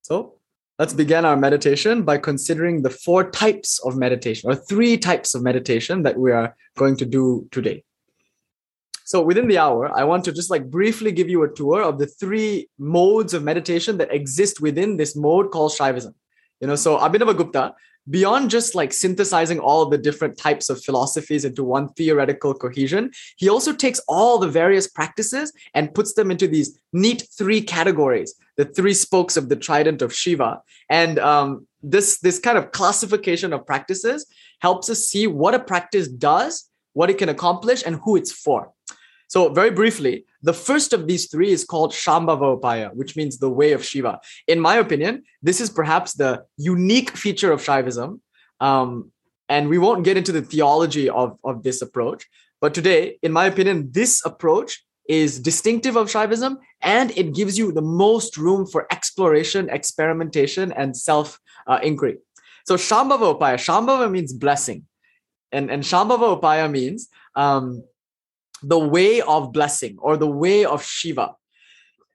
So, 0.00 0.39
Let's 0.80 0.94
begin 0.94 1.26
our 1.26 1.36
meditation 1.36 2.04
by 2.04 2.16
considering 2.16 2.80
the 2.80 2.88
four 2.88 3.30
types 3.30 3.80
of 3.80 3.98
meditation 3.98 4.50
or 4.50 4.54
three 4.54 4.96
types 4.96 5.34
of 5.34 5.42
meditation 5.42 6.04
that 6.04 6.18
we 6.18 6.32
are 6.32 6.56
going 6.78 6.96
to 6.96 7.04
do 7.04 7.46
today. 7.50 7.84
So 9.04 9.20
within 9.20 9.46
the 9.46 9.58
hour, 9.58 9.94
I 9.94 10.04
want 10.04 10.24
to 10.24 10.32
just 10.32 10.48
like 10.48 10.70
briefly 10.70 11.12
give 11.12 11.28
you 11.28 11.42
a 11.42 11.52
tour 11.52 11.82
of 11.82 11.98
the 11.98 12.06
three 12.06 12.70
modes 12.78 13.34
of 13.34 13.42
meditation 13.42 13.98
that 13.98 14.10
exist 14.10 14.62
within 14.62 14.96
this 14.96 15.14
mode 15.14 15.50
called 15.50 15.72
Shaivism. 15.72 16.14
You 16.62 16.68
know, 16.68 16.76
so 16.76 16.96
Abhinavagupta, 16.96 17.74
beyond 18.08 18.50
just 18.50 18.74
like 18.74 18.92
synthesizing 18.92 19.58
all 19.58 19.86
the 19.86 19.98
different 19.98 20.38
types 20.38 20.70
of 20.70 20.82
philosophies 20.82 21.44
into 21.44 21.62
one 21.62 21.88
theoretical 21.90 22.54
cohesion, 22.54 23.10
he 23.36 23.48
also 23.48 23.72
takes 23.72 24.00
all 24.08 24.38
the 24.38 24.48
various 24.48 24.86
practices 24.88 25.52
and 25.74 25.94
puts 25.94 26.14
them 26.14 26.30
into 26.30 26.48
these 26.48 26.78
neat 26.92 27.28
three 27.36 27.60
categories, 27.60 28.34
the 28.56 28.64
three 28.64 28.94
spokes 28.94 29.36
of 29.36 29.48
the 29.48 29.56
trident 29.56 30.02
of 30.02 30.14
Shiva. 30.14 30.62
And 30.88 31.18
um, 31.18 31.66
this, 31.82 32.18
this 32.20 32.38
kind 32.38 32.56
of 32.56 32.72
classification 32.72 33.52
of 33.52 33.66
practices 33.66 34.26
helps 34.60 34.88
us 34.88 35.06
see 35.06 35.26
what 35.26 35.54
a 35.54 35.58
practice 35.58 36.08
does, 36.08 36.68
what 36.92 37.10
it 37.10 37.18
can 37.18 37.28
accomplish, 37.28 37.82
and 37.84 37.96
who 37.96 38.16
it's 38.16 38.32
for. 38.32 38.72
So, 39.30 39.48
very 39.48 39.70
briefly, 39.70 40.24
the 40.42 40.52
first 40.52 40.92
of 40.92 41.06
these 41.06 41.28
three 41.28 41.52
is 41.52 41.64
called 41.64 41.92
Shambhava 41.92 42.60
Upaya, 42.60 42.92
which 42.94 43.14
means 43.14 43.38
the 43.38 43.48
way 43.48 43.70
of 43.70 43.84
Shiva. 43.84 44.18
In 44.48 44.58
my 44.58 44.74
opinion, 44.74 45.22
this 45.40 45.60
is 45.60 45.70
perhaps 45.70 46.14
the 46.14 46.42
unique 46.56 47.16
feature 47.16 47.52
of 47.52 47.62
Shaivism. 47.62 48.18
Um, 48.58 49.12
and 49.48 49.68
we 49.68 49.78
won't 49.78 50.02
get 50.02 50.16
into 50.16 50.32
the 50.32 50.42
theology 50.42 51.08
of, 51.08 51.38
of 51.44 51.62
this 51.62 51.80
approach. 51.80 52.26
But 52.60 52.74
today, 52.74 53.18
in 53.22 53.30
my 53.30 53.46
opinion, 53.46 53.90
this 53.92 54.20
approach 54.26 54.84
is 55.08 55.38
distinctive 55.38 55.94
of 55.94 56.08
Shaivism 56.08 56.56
and 56.82 57.16
it 57.16 57.32
gives 57.32 57.56
you 57.56 57.70
the 57.70 57.82
most 57.82 58.36
room 58.36 58.66
for 58.66 58.88
exploration, 58.92 59.70
experimentation, 59.70 60.72
and 60.72 60.96
self 60.96 61.38
uh, 61.68 61.78
inquiry. 61.84 62.18
So, 62.66 62.74
Shambhava 62.74 63.38
Upaya, 63.38 63.54
Shambhava 63.54 64.10
means 64.10 64.32
blessing. 64.32 64.86
And, 65.52 65.70
and 65.70 65.84
Shambhava 65.84 66.40
Upaya 66.40 66.68
means 66.68 67.08
um, 67.36 67.84
the 68.62 68.78
way 68.78 69.20
of 69.20 69.52
blessing 69.52 69.96
or 70.00 70.16
the 70.16 70.30
way 70.30 70.64
of 70.64 70.84
Shiva. 70.84 71.34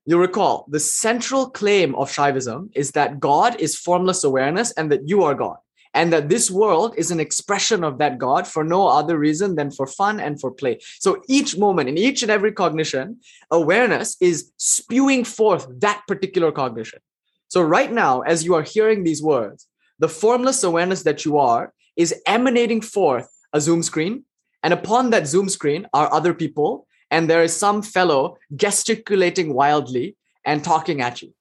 You 0.05 0.17
recall 0.19 0.67
the 0.69 0.79
central 0.79 1.49
claim 1.49 1.95
of 1.95 2.11
Shaivism 2.11 2.69
is 2.75 2.91
that 2.91 3.19
God 3.19 3.59
is 3.59 3.75
formless 3.75 4.23
awareness 4.23 4.71
and 4.73 4.91
that 4.91 5.07
you 5.07 5.23
are 5.23 5.33
God, 5.33 5.57
and 5.95 6.13
that 6.13 6.29
this 6.29 6.51
world 6.51 6.93
is 6.95 7.09
an 7.09 7.19
expression 7.19 7.83
of 7.83 7.97
that 7.97 8.19
God 8.19 8.45
for 8.45 8.63
no 8.63 8.87
other 8.87 9.17
reason 9.17 9.55
than 9.55 9.71
for 9.71 9.87
fun 9.87 10.19
and 10.19 10.39
for 10.39 10.51
play. 10.51 10.79
So 10.99 11.23
each 11.27 11.57
moment, 11.57 11.89
in 11.89 11.97
each 11.97 12.21
and 12.21 12.31
every 12.31 12.51
cognition, 12.51 13.19
awareness 13.49 14.15
is 14.21 14.51
spewing 14.57 15.23
forth 15.23 15.67
that 15.79 16.03
particular 16.07 16.51
cognition. 16.51 16.99
So 17.47 17.61
right 17.63 17.91
now, 17.91 18.21
as 18.21 18.43
you 18.43 18.53
are 18.53 18.63
hearing 18.63 19.03
these 19.03 19.23
words, 19.23 19.67
the 19.97 20.09
formless 20.09 20.63
awareness 20.63 21.03
that 21.03 21.25
you 21.25 21.37
are 21.39 21.73
is 21.95 22.13
emanating 22.27 22.81
forth 22.81 23.29
a 23.53 23.61
Zoom 23.61 23.81
screen, 23.81 24.25
and 24.65 24.73
upon 24.73 25.11
that 25.11 25.27
Zoom 25.27 25.47
screen 25.47 25.85
are 25.93 26.11
other 26.11 26.33
people, 26.33 26.87
and 27.11 27.29
there 27.29 27.43
is 27.43 27.55
some 27.55 27.83
fellow 27.83 28.39
gesticulating 28.55 29.53
wildly 29.53 30.15
and 30.43 30.63
talking 30.63 31.01
at 31.01 31.21
you. 31.21 31.35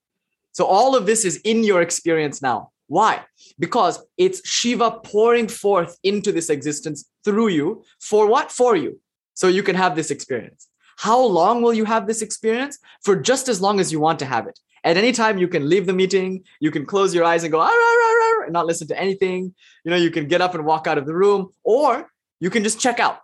So 0.53 0.67
all 0.67 0.95
of 0.95 1.07
this 1.07 1.25
is 1.25 1.39
in 1.39 1.65
your 1.65 1.81
experience 1.81 2.43
now. 2.43 2.73
Why? 2.87 3.23
Because 3.59 4.05
it's 4.19 4.47
Shiva 4.47 5.01
pouring 5.03 5.49
forth 5.49 5.99
into 6.03 6.33
this 6.33 6.51
existence 6.51 7.07
through 7.25 7.49
you. 7.49 7.83
For 7.99 8.27
what? 8.27 8.53
For 8.53 8.77
you. 8.77 9.01
So 9.33 9.49
you 9.49 9.63
can 9.63 9.75
have 9.75 9.97
this 9.97 10.11
experience. 10.11 10.69
How 10.99 11.19
long 11.19 11.63
will 11.63 11.73
you 11.73 11.87
have 11.87 12.07
this 12.07 12.21
experience? 12.21 12.79
For 13.03 13.17
just 13.17 13.49
as 13.49 13.59
long 13.59 13.81
as 13.81 13.91
you 13.91 14.01
want 14.01 14.19
to 14.19 14.27
have 14.27 14.47
it. 14.47 14.61
At 14.85 14.99
any 14.99 15.13
time, 15.13 15.39
you 15.39 15.49
can 15.49 15.67
leave 15.67 15.87
the 15.87 15.95
meeting, 15.95 16.45
you 16.61 16.71
can 16.71 16.85
close 16.85 17.15
your 17.15 17.25
eyes 17.25 17.43
and 17.43 17.51
go, 17.51 17.59
rah, 17.59 17.65
rah, 17.69 18.13
rah, 18.21 18.45
and 18.45 18.53
not 18.53 18.67
listen 18.67 18.87
to 18.89 19.01
anything. 19.01 19.55
You 19.83 19.91
know, 19.93 19.97
you 19.97 20.11
can 20.11 20.29
get 20.29 20.43
up 20.43 20.55
and 20.55 20.67
walk 20.67 20.87
out 20.87 20.99
of 20.99 21.07
the 21.07 21.15
room, 21.15 21.49
or 21.65 22.11
you 22.41 22.51
can 22.51 22.63
just 22.63 22.81
check 22.81 23.01
out. 23.01 23.19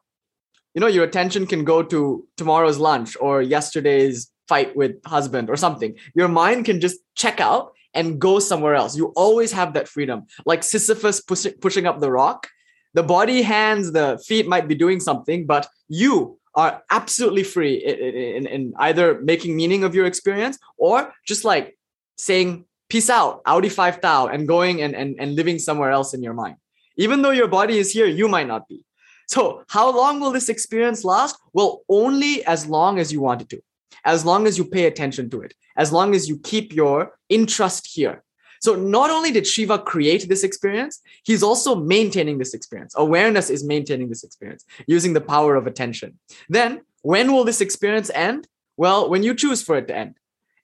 You 0.74 0.80
know, 0.80 0.86
your 0.86 1.04
attention 1.04 1.46
can 1.46 1.64
go 1.64 1.82
to 1.82 2.26
tomorrow's 2.36 2.78
lunch 2.78 3.16
or 3.20 3.42
yesterday's 3.42 4.30
fight 4.48 4.76
with 4.76 4.96
husband 5.04 5.50
or 5.50 5.56
something. 5.56 5.96
Your 6.14 6.28
mind 6.28 6.64
can 6.64 6.80
just 6.80 6.98
check 7.14 7.40
out 7.40 7.72
and 7.94 8.20
go 8.20 8.38
somewhere 8.38 8.74
else. 8.74 8.96
You 8.96 9.12
always 9.16 9.52
have 9.52 9.74
that 9.74 9.88
freedom. 9.88 10.26
Like 10.46 10.62
Sisyphus 10.62 11.20
push, 11.20 11.46
pushing 11.60 11.86
up 11.86 12.00
the 12.00 12.10
rock, 12.10 12.48
the 12.94 13.02
body, 13.02 13.42
hands, 13.42 13.92
the 13.92 14.22
feet 14.26 14.46
might 14.46 14.68
be 14.68 14.74
doing 14.74 15.00
something, 15.00 15.46
but 15.46 15.68
you 15.88 16.38
are 16.54 16.82
absolutely 16.90 17.44
free 17.44 17.74
in, 17.74 18.46
in, 18.46 18.46
in 18.46 18.74
either 18.78 19.20
making 19.22 19.56
meaning 19.56 19.84
of 19.84 19.94
your 19.94 20.06
experience 20.06 20.58
or 20.76 21.12
just 21.26 21.44
like 21.44 21.76
saying 22.16 22.64
peace 22.88 23.08
out, 23.08 23.40
Audi 23.46 23.68
5 23.68 24.00
Tau, 24.00 24.26
and 24.26 24.48
going 24.48 24.82
and, 24.82 24.94
and, 24.94 25.16
and 25.18 25.36
living 25.36 25.58
somewhere 25.58 25.90
else 25.90 26.12
in 26.12 26.22
your 26.22 26.34
mind. 26.34 26.56
Even 26.96 27.22
though 27.22 27.30
your 27.30 27.48
body 27.48 27.78
is 27.78 27.92
here, 27.92 28.06
you 28.06 28.28
might 28.28 28.48
not 28.48 28.68
be. 28.68 28.84
So, 29.30 29.62
how 29.68 29.96
long 29.96 30.18
will 30.18 30.32
this 30.32 30.48
experience 30.48 31.04
last? 31.04 31.38
Well, 31.52 31.82
only 31.88 32.44
as 32.46 32.66
long 32.66 32.98
as 32.98 33.12
you 33.12 33.20
want 33.20 33.42
it 33.42 33.48
to, 33.50 33.62
as 34.04 34.24
long 34.24 34.48
as 34.48 34.58
you 34.58 34.64
pay 34.64 34.86
attention 34.86 35.30
to 35.30 35.42
it, 35.42 35.54
as 35.76 35.92
long 35.92 36.16
as 36.16 36.28
you 36.28 36.36
keep 36.38 36.72
your 36.72 37.12
interest 37.28 37.86
here. 37.94 38.24
So, 38.60 38.74
not 38.74 39.08
only 39.08 39.30
did 39.30 39.46
Shiva 39.46 39.78
create 39.78 40.28
this 40.28 40.42
experience, 40.42 41.00
he's 41.22 41.44
also 41.44 41.76
maintaining 41.76 42.38
this 42.38 42.54
experience. 42.54 42.92
Awareness 42.96 43.50
is 43.50 43.62
maintaining 43.62 44.08
this 44.08 44.24
experience 44.24 44.64
using 44.88 45.12
the 45.12 45.20
power 45.20 45.54
of 45.54 45.68
attention. 45.68 46.18
Then, 46.48 46.80
when 47.02 47.32
will 47.32 47.44
this 47.44 47.60
experience 47.60 48.10
end? 48.12 48.48
Well, 48.76 49.08
when 49.08 49.22
you 49.22 49.36
choose 49.36 49.62
for 49.62 49.76
it 49.76 49.86
to 49.88 49.96
end. 49.96 50.16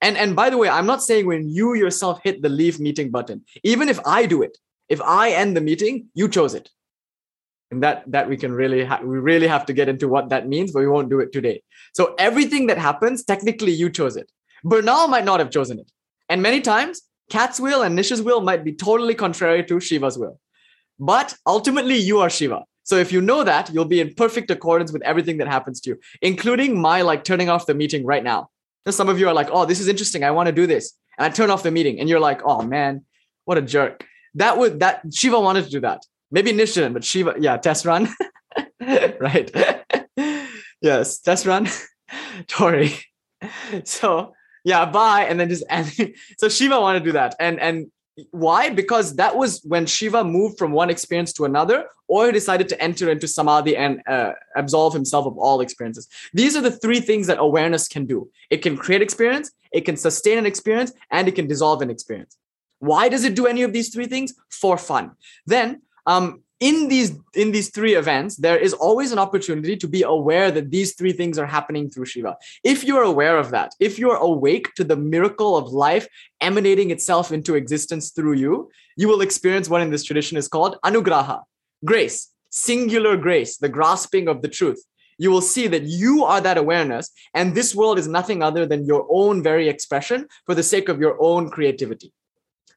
And, 0.02 0.16
and 0.16 0.34
by 0.34 0.50
the 0.50 0.58
way, 0.58 0.68
I'm 0.68 0.86
not 0.86 1.04
saying 1.04 1.26
when 1.26 1.48
you 1.48 1.74
yourself 1.74 2.20
hit 2.24 2.42
the 2.42 2.48
leave 2.48 2.80
meeting 2.80 3.10
button. 3.12 3.44
Even 3.62 3.88
if 3.88 4.00
I 4.04 4.26
do 4.26 4.42
it, 4.42 4.58
if 4.88 5.00
I 5.00 5.30
end 5.30 5.56
the 5.56 5.60
meeting, 5.60 6.08
you 6.14 6.28
chose 6.28 6.52
it 6.52 6.68
and 7.70 7.82
that 7.82 8.04
that 8.06 8.28
we 8.28 8.36
can 8.36 8.52
really 8.52 8.84
ha- 8.84 9.00
we 9.02 9.18
really 9.18 9.48
have 9.48 9.66
to 9.66 9.72
get 9.72 9.88
into 9.88 10.08
what 10.08 10.28
that 10.28 10.48
means 10.48 10.72
but 10.72 10.80
we 10.80 10.88
won't 10.88 11.10
do 11.10 11.20
it 11.20 11.32
today. 11.32 11.62
So 11.94 12.14
everything 12.18 12.66
that 12.68 12.78
happens 12.78 13.24
technically 13.24 13.72
you 13.72 13.90
chose 13.90 14.16
it. 14.16 14.30
Bernal 14.64 15.08
might 15.08 15.24
not 15.24 15.40
have 15.40 15.50
chosen 15.50 15.78
it. 15.78 15.90
And 16.28 16.42
many 16.42 16.60
times 16.60 17.02
Cat's 17.30 17.58
will 17.58 17.82
and 17.82 17.98
nisha's 17.98 18.22
will 18.22 18.40
might 18.40 18.64
be 18.64 18.72
totally 18.72 19.14
contrary 19.14 19.64
to 19.64 19.80
shiva's 19.80 20.16
will. 20.16 20.38
But 20.98 21.34
ultimately 21.46 21.96
you 21.96 22.20
are 22.20 22.30
shiva. 22.30 22.64
So 22.84 22.96
if 22.96 23.10
you 23.10 23.20
know 23.20 23.42
that 23.42 23.70
you'll 23.74 23.84
be 23.84 24.00
in 24.00 24.14
perfect 24.14 24.50
accordance 24.50 24.92
with 24.92 25.02
everything 25.02 25.38
that 25.38 25.48
happens 25.48 25.80
to 25.82 25.90
you 25.90 25.96
including 26.22 26.80
my 26.80 27.02
like 27.02 27.24
turning 27.24 27.48
off 27.48 27.66
the 27.66 27.74
meeting 27.74 28.04
right 28.04 28.22
now. 28.22 28.48
And 28.84 28.94
some 28.94 29.08
of 29.08 29.18
you 29.18 29.26
are 29.28 29.34
like 29.34 29.48
oh 29.50 29.64
this 29.64 29.80
is 29.80 29.88
interesting. 29.88 30.22
I 30.22 30.30
want 30.30 30.46
to 30.46 30.52
do 30.52 30.66
this. 30.68 30.94
And 31.18 31.26
i 31.26 31.30
turn 31.30 31.50
off 31.50 31.62
the 31.64 31.72
meeting 31.72 31.98
and 31.98 32.08
you're 32.08 32.20
like 32.20 32.42
oh 32.44 32.62
man 32.62 33.04
what 33.44 33.58
a 33.58 33.62
jerk. 33.62 34.06
That 34.34 34.58
would 34.58 34.80
that 34.80 35.02
shiva 35.12 35.40
wanted 35.40 35.64
to 35.64 35.70
do 35.70 35.80
that 35.80 36.02
maybe 36.30 36.52
Nishan, 36.52 36.92
but 36.92 37.04
Shiva, 37.04 37.34
yeah, 37.38 37.56
test 37.56 37.84
run. 37.84 38.08
right. 39.20 39.50
yes, 40.80 41.18
test 41.18 41.46
run. 41.46 41.68
Tori. 42.46 42.92
So 43.84 44.32
yeah, 44.66 44.84
bye. 44.84 45.26
And 45.28 45.38
then 45.38 45.48
just 45.48 45.64
and 45.70 45.86
so 46.38 46.48
Shiva 46.48 46.80
wanted 46.80 47.00
to 47.00 47.04
do 47.04 47.12
that. 47.12 47.34
And 47.38 47.60
and 47.60 47.90
why? 48.30 48.70
Because 48.70 49.16
that 49.16 49.36
was 49.36 49.60
when 49.62 49.86
Shiva 49.86 50.24
moved 50.24 50.58
from 50.58 50.72
one 50.72 50.90
experience 50.90 51.32
to 51.34 51.44
another, 51.44 51.84
or 52.08 52.26
he 52.26 52.32
decided 52.32 52.68
to 52.70 52.82
enter 52.82 53.10
into 53.10 53.28
samadhi 53.28 53.76
and 53.76 54.00
uh, 54.08 54.32
absolve 54.56 54.94
himself 54.94 55.26
of 55.26 55.36
all 55.36 55.60
experiences. 55.60 56.08
These 56.32 56.56
are 56.56 56.62
the 56.62 56.70
three 56.70 57.00
things 57.00 57.26
that 57.26 57.38
awareness 57.38 57.88
can 57.88 58.06
do. 58.06 58.30
It 58.48 58.62
can 58.62 58.76
create 58.76 59.02
experience, 59.02 59.52
it 59.70 59.82
can 59.82 59.96
sustain 59.96 60.38
an 60.38 60.46
experience, 60.46 60.92
and 61.10 61.28
it 61.28 61.34
can 61.34 61.46
dissolve 61.46 61.82
an 61.82 61.90
experience. 61.90 62.36
Why 62.78 63.08
does 63.08 63.24
it 63.24 63.34
do 63.34 63.46
any 63.46 63.62
of 63.62 63.72
these 63.72 63.90
three 63.90 64.06
things? 64.06 64.34
For 64.50 64.78
fun. 64.78 65.12
Then 65.46 65.82
um, 66.06 66.42
in 66.60 66.88
these 66.88 67.18
in 67.34 67.52
these 67.52 67.68
three 67.68 67.94
events 67.94 68.36
there 68.36 68.56
is 68.56 68.72
always 68.72 69.12
an 69.12 69.18
opportunity 69.18 69.76
to 69.76 69.86
be 69.86 70.02
aware 70.02 70.50
that 70.50 70.70
these 70.70 70.94
three 70.94 71.12
things 71.12 71.38
are 71.38 71.46
happening 71.46 71.90
through 71.90 72.06
shiva. 72.06 72.36
If 72.64 72.82
you're 72.82 73.02
aware 73.02 73.36
of 73.36 73.50
that 73.50 73.72
if 73.78 73.98
you're 73.98 74.16
awake 74.16 74.72
to 74.74 74.84
the 74.84 74.96
miracle 74.96 75.56
of 75.56 75.72
life 75.72 76.08
emanating 76.40 76.90
itself 76.90 77.30
into 77.30 77.54
existence 77.56 78.10
through 78.10 78.34
you 78.34 78.70
you 78.96 79.06
will 79.06 79.20
experience 79.20 79.68
what 79.68 79.82
in 79.82 79.90
this 79.90 80.04
tradition 80.04 80.38
is 80.38 80.48
called 80.48 80.78
anugraha 80.82 81.42
grace 81.84 82.32
singular 82.48 83.18
grace 83.18 83.58
the 83.58 83.68
grasping 83.68 84.26
of 84.26 84.40
the 84.40 84.48
truth. 84.48 84.82
You 85.18 85.30
will 85.30 85.42
see 85.42 85.66
that 85.66 85.82
you 85.82 86.24
are 86.24 86.40
that 86.40 86.58
awareness 86.58 87.10
and 87.34 87.54
this 87.54 87.74
world 87.74 87.98
is 87.98 88.08
nothing 88.08 88.42
other 88.42 88.64
than 88.64 88.86
your 88.86 89.06
own 89.10 89.42
very 89.42 89.68
expression 89.68 90.26
for 90.46 90.54
the 90.54 90.62
sake 90.62 90.88
of 90.88 91.00
your 91.00 91.16
own 91.20 91.50
creativity 91.50 92.12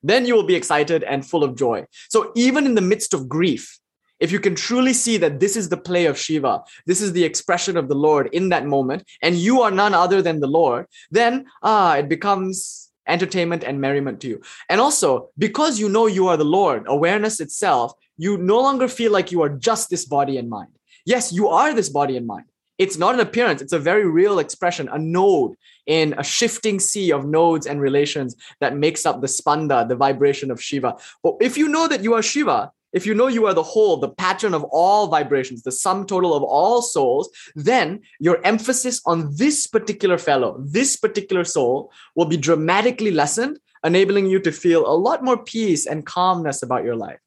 then 0.04 0.26
you 0.26 0.36
will 0.36 0.44
be 0.44 0.56
excited 0.56 1.04
and 1.04 1.26
full 1.26 1.44
of 1.44 1.56
joy. 1.56 1.86
So 2.10 2.32
even 2.36 2.66
in 2.66 2.76
the 2.76 2.82
midst 2.82 3.14
of 3.14 3.30
grief, 3.30 3.80
if 4.20 4.32
you 4.32 4.40
can 4.40 4.56
truly 4.56 4.94
see 4.94 5.18
that 5.18 5.40
this 5.40 5.56
is 5.56 5.70
the 5.70 5.78
play 5.78 6.06
of 6.06 6.20
Shiva, 6.20 6.64
this 6.86 7.02
is 7.02 7.14
the 7.14 7.24
expression 7.24 7.78
of 7.78 7.88
the 7.88 7.96
Lord 7.96 8.30
in 8.34 8.50
that 8.50 8.66
moment, 8.66 9.04
and 9.22 9.36
you 9.36 9.62
are 9.62 9.72
none 9.72 9.94
other 9.94 10.22
than 10.22 10.40
the 10.40 10.48
Lord, 10.48 10.88
then 11.10 11.46
ah, 11.64 11.96
it 11.96 12.10
becomes 12.10 12.90
entertainment 13.08 13.64
and 13.64 13.82
merriment 13.82 14.20
to 14.22 14.28
you. 14.28 14.42
And 14.70 14.80
also, 14.82 15.30
because 15.38 15.80
you 15.80 15.90
know 15.90 16.08
you 16.08 16.28
are 16.28 16.38
the 16.38 16.44
Lord, 16.44 16.84
awareness 16.88 17.40
itself, 17.40 17.94
you 18.18 18.38
no 18.38 18.60
longer 18.60 18.88
feel 18.88 19.12
like 19.12 19.32
you 19.32 19.42
are 19.42 19.50
just 19.50 19.90
this 19.90 20.06
body 20.06 20.38
and 20.38 20.50
mind. 20.50 20.70
Yes, 21.06 21.32
you 21.32 21.48
are 21.48 21.74
this 21.74 21.90
body 21.90 22.18
and 22.18 22.28
mind. 22.28 22.46
It's 22.80 22.98
not 22.98 23.14
an 23.14 23.20
appearance, 23.20 23.62
it's 23.62 23.74
a 23.74 23.80
very 23.80 24.10
real 24.10 24.40
expression, 24.40 24.88
a 24.90 24.98
node 24.98 25.56
in 25.86 26.16
a 26.18 26.24
shifting 26.24 26.80
sea 26.80 27.12
of 27.12 27.26
nodes 27.26 27.68
and 27.68 27.82
relations 27.82 28.38
that 28.62 28.78
makes 28.78 29.06
up 29.06 29.20
the 29.20 29.28
spanda, 29.28 29.88
the 29.88 29.98
vibration 29.98 30.50
of 30.50 30.64
Shiva. 30.64 30.96
But 31.22 31.36
if 31.42 31.58
you 31.58 31.68
know 31.68 31.90
that 31.90 32.04
you 32.04 32.14
are 32.14 32.22
Shiva, 32.22 32.72
if 32.94 33.06
you 33.06 33.14
know 33.14 33.28
you 33.28 33.46
are 33.46 33.54
the 33.54 33.64
whole, 33.64 33.98
the 33.98 34.10
pattern 34.10 34.54
of 34.54 34.64
all 34.72 35.08
vibrations, 35.08 35.62
the 35.62 35.72
sum 35.72 36.08
total 36.08 36.34
of 36.34 36.42
all 36.42 36.82
souls, 36.82 37.30
then 37.54 38.00
your 38.20 38.44
emphasis 38.46 39.02
on 39.06 39.36
this 39.36 39.68
particular 39.68 40.18
fellow, 40.18 40.58
this 40.66 40.96
particular 40.96 41.44
soul 41.44 41.92
will 42.16 42.26
be 42.26 42.38
dramatically 42.38 43.12
lessened, 43.12 43.60
enabling 43.84 44.26
you 44.26 44.40
to 44.40 44.52
feel 44.52 44.88
a 44.88 44.96
lot 44.96 45.24
more 45.24 45.44
peace 45.44 45.86
and 45.86 46.06
calmness 46.06 46.64
about 46.64 46.84
your 46.84 46.96
life, 46.96 47.20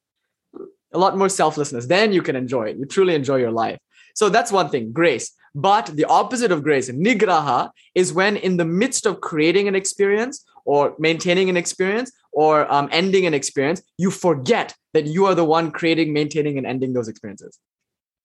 a 0.92 0.98
lot 0.98 1.16
more 1.16 1.28
selflessness. 1.28 1.86
Then 1.86 2.12
you 2.12 2.22
can 2.22 2.36
enjoy 2.36 2.64
it. 2.70 2.76
You 2.76 2.86
truly 2.86 3.14
enjoy 3.14 3.36
your 3.36 3.52
life. 3.52 3.78
So 4.14 4.28
that's 4.28 4.50
one 4.50 4.68
thing, 4.68 4.92
grace. 4.92 5.32
But 5.54 5.86
the 5.86 6.04
opposite 6.06 6.50
of 6.50 6.62
grace, 6.62 6.90
nigraha, 6.90 7.70
is 7.94 8.12
when 8.12 8.36
in 8.36 8.56
the 8.56 8.64
midst 8.64 9.06
of 9.06 9.20
creating 9.20 9.68
an 9.68 9.74
experience 9.74 10.44
or 10.64 10.94
maintaining 10.98 11.50
an 11.50 11.56
experience 11.56 12.10
or 12.32 12.72
um, 12.72 12.88
ending 12.90 13.26
an 13.26 13.34
experience, 13.34 13.82
you 13.98 14.10
forget 14.10 14.74
that 14.94 15.06
you 15.06 15.26
are 15.26 15.34
the 15.34 15.44
one 15.44 15.70
creating, 15.70 16.12
maintaining, 16.12 16.56
and 16.56 16.66
ending 16.66 16.94
those 16.94 17.08
experiences. 17.08 17.58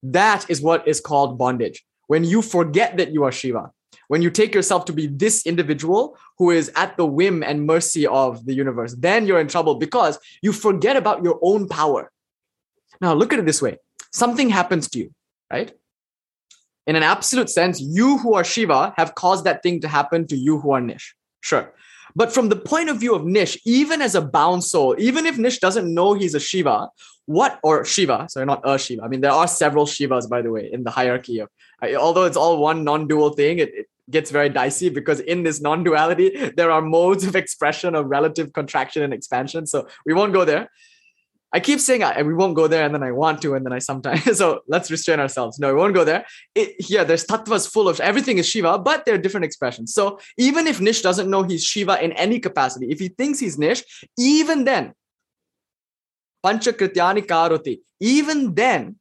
That 0.02 0.48
is 0.48 0.62
what 0.62 0.86
is 0.88 1.00
called 1.00 1.38
bondage. 1.38 1.84
When 2.06 2.24
you 2.24 2.40
forget 2.40 2.96
that 2.96 3.12
you 3.12 3.24
are 3.24 3.32
Shiva, 3.32 3.72
when 4.06 4.22
you 4.22 4.30
take 4.30 4.54
yourself 4.54 4.86
to 4.86 4.92
be 4.92 5.06
this 5.06 5.44
individual 5.46 6.16
who 6.38 6.50
is 6.50 6.72
at 6.76 6.96
the 6.96 7.04
whim 7.04 7.42
and 7.42 7.66
mercy 7.66 8.06
of 8.06 8.46
the 8.46 8.54
universe, 8.54 8.94
then 8.98 9.26
you're 9.26 9.40
in 9.40 9.48
trouble 9.48 9.74
because 9.74 10.18
you 10.40 10.52
forget 10.52 10.96
about 10.96 11.22
your 11.22 11.38
own 11.42 11.68
power. 11.68 12.10
Now, 13.00 13.12
look 13.12 13.32
at 13.32 13.38
it 13.38 13.44
this 13.44 13.60
way 13.60 13.78
something 14.10 14.48
happens 14.48 14.88
to 14.88 14.98
you, 14.98 15.10
right? 15.52 15.72
In 16.88 16.96
an 16.96 17.02
absolute 17.02 17.50
sense, 17.50 17.82
you 17.82 18.16
who 18.16 18.32
are 18.32 18.42
Shiva 18.42 18.94
have 18.96 19.14
caused 19.14 19.44
that 19.44 19.62
thing 19.62 19.78
to 19.82 19.88
happen 19.88 20.26
to 20.28 20.36
you 20.36 20.58
who 20.58 20.72
are 20.72 20.80
Nish. 20.80 21.14
Sure. 21.42 21.70
But 22.16 22.32
from 22.32 22.48
the 22.48 22.56
point 22.56 22.88
of 22.88 22.98
view 22.98 23.14
of 23.14 23.26
Nish, 23.26 23.58
even 23.66 24.00
as 24.00 24.14
a 24.14 24.22
bound 24.22 24.64
soul, 24.64 24.96
even 24.98 25.26
if 25.26 25.36
Nish 25.36 25.58
doesn't 25.58 25.92
know 25.92 26.14
he's 26.14 26.34
a 26.34 26.40
Shiva, 26.40 26.88
what 27.26 27.60
or 27.62 27.84
Shiva, 27.84 28.26
sorry, 28.30 28.46
not 28.46 28.62
a 28.64 28.78
Shiva. 28.78 29.02
I 29.02 29.08
mean, 29.08 29.20
there 29.20 29.32
are 29.32 29.46
several 29.46 29.84
Shivas, 29.84 30.30
by 30.30 30.40
the 30.40 30.50
way, 30.50 30.70
in 30.72 30.82
the 30.82 30.90
hierarchy 30.90 31.40
of. 31.40 31.50
Although 31.82 32.24
it's 32.24 32.38
all 32.38 32.58
one 32.58 32.84
non-dual 32.84 33.34
thing, 33.34 33.58
it, 33.58 33.68
it 33.74 33.86
gets 34.10 34.30
very 34.30 34.48
dicey 34.48 34.88
because 34.88 35.20
in 35.20 35.42
this 35.42 35.60
non-duality, 35.60 36.52
there 36.56 36.70
are 36.70 36.80
modes 36.80 37.26
of 37.26 37.36
expression 37.36 37.94
of 37.94 38.06
relative 38.06 38.54
contraction 38.54 39.02
and 39.02 39.12
expansion. 39.12 39.66
So 39.66 39.86
we 40.06 40.14
won't 40.14 40.32
go 40.32 40.46
there. 40.46 40.70
I 41.52 41.60
keep 41.60 41.80
saying 41.80 42.02
I, 42.02 42.22
we 42.22 42.34
won't 42.34 42.54
go 42.54 42.66
there, 42.68 42.84
and 42.84 42.94
then 42.94 43.02
I 43.02 43.12
want 43.12 43.40
to, 43.42 43.54
and 43.54 43.64
then 43.64 43.72
I 43.72 43.78
sometimes. 43.78 44.24
So 44.38 44.60
let's 44.68 44.90
restrain 44.90 45.18
ourselves. 45.18 45.58
No, 45.58 45.72
we 45.72 45.80
won't 45.80 45.94
go 45.94 46.04
there. 46.04 46.26
It, 46.54 46.76
yeah, 46.90 47.04
there's 47.04 47.24
tattvas 47.24 47.70
full 47.70 47.88
of 47.88 48.00
everything 48.00 48.38
is 48.38 48.48
Shiva, 48.48 48.78
but 48.78 49.04
there 49.04 49.14
are 49.14 49.18
different 49.18 49.44
expressions. 49.44 49.94
So 49.94 50.20
even 50.36 50.66
if 50.66 50.80
Nish 50.80 51.00
doesn't 51.00 51.30
know 51.30 51.42
he's 51.42 51.64
Shiva 51.64 52.02
in 52.04 52.12
any 52.12 52.38
capacity, 52.38 52.90
if 52.90 52.98
he 52.98 53.08
thinks 53.08 53.38
he's 53.38 53.58
Nish, 53.58 53.82
even 54.18 54.64
then, 54.64 54.92
panchakrityani 56.44 57.26
karoti, 57.26 57.80
even 58.00 58.54
then, 58.54 58.96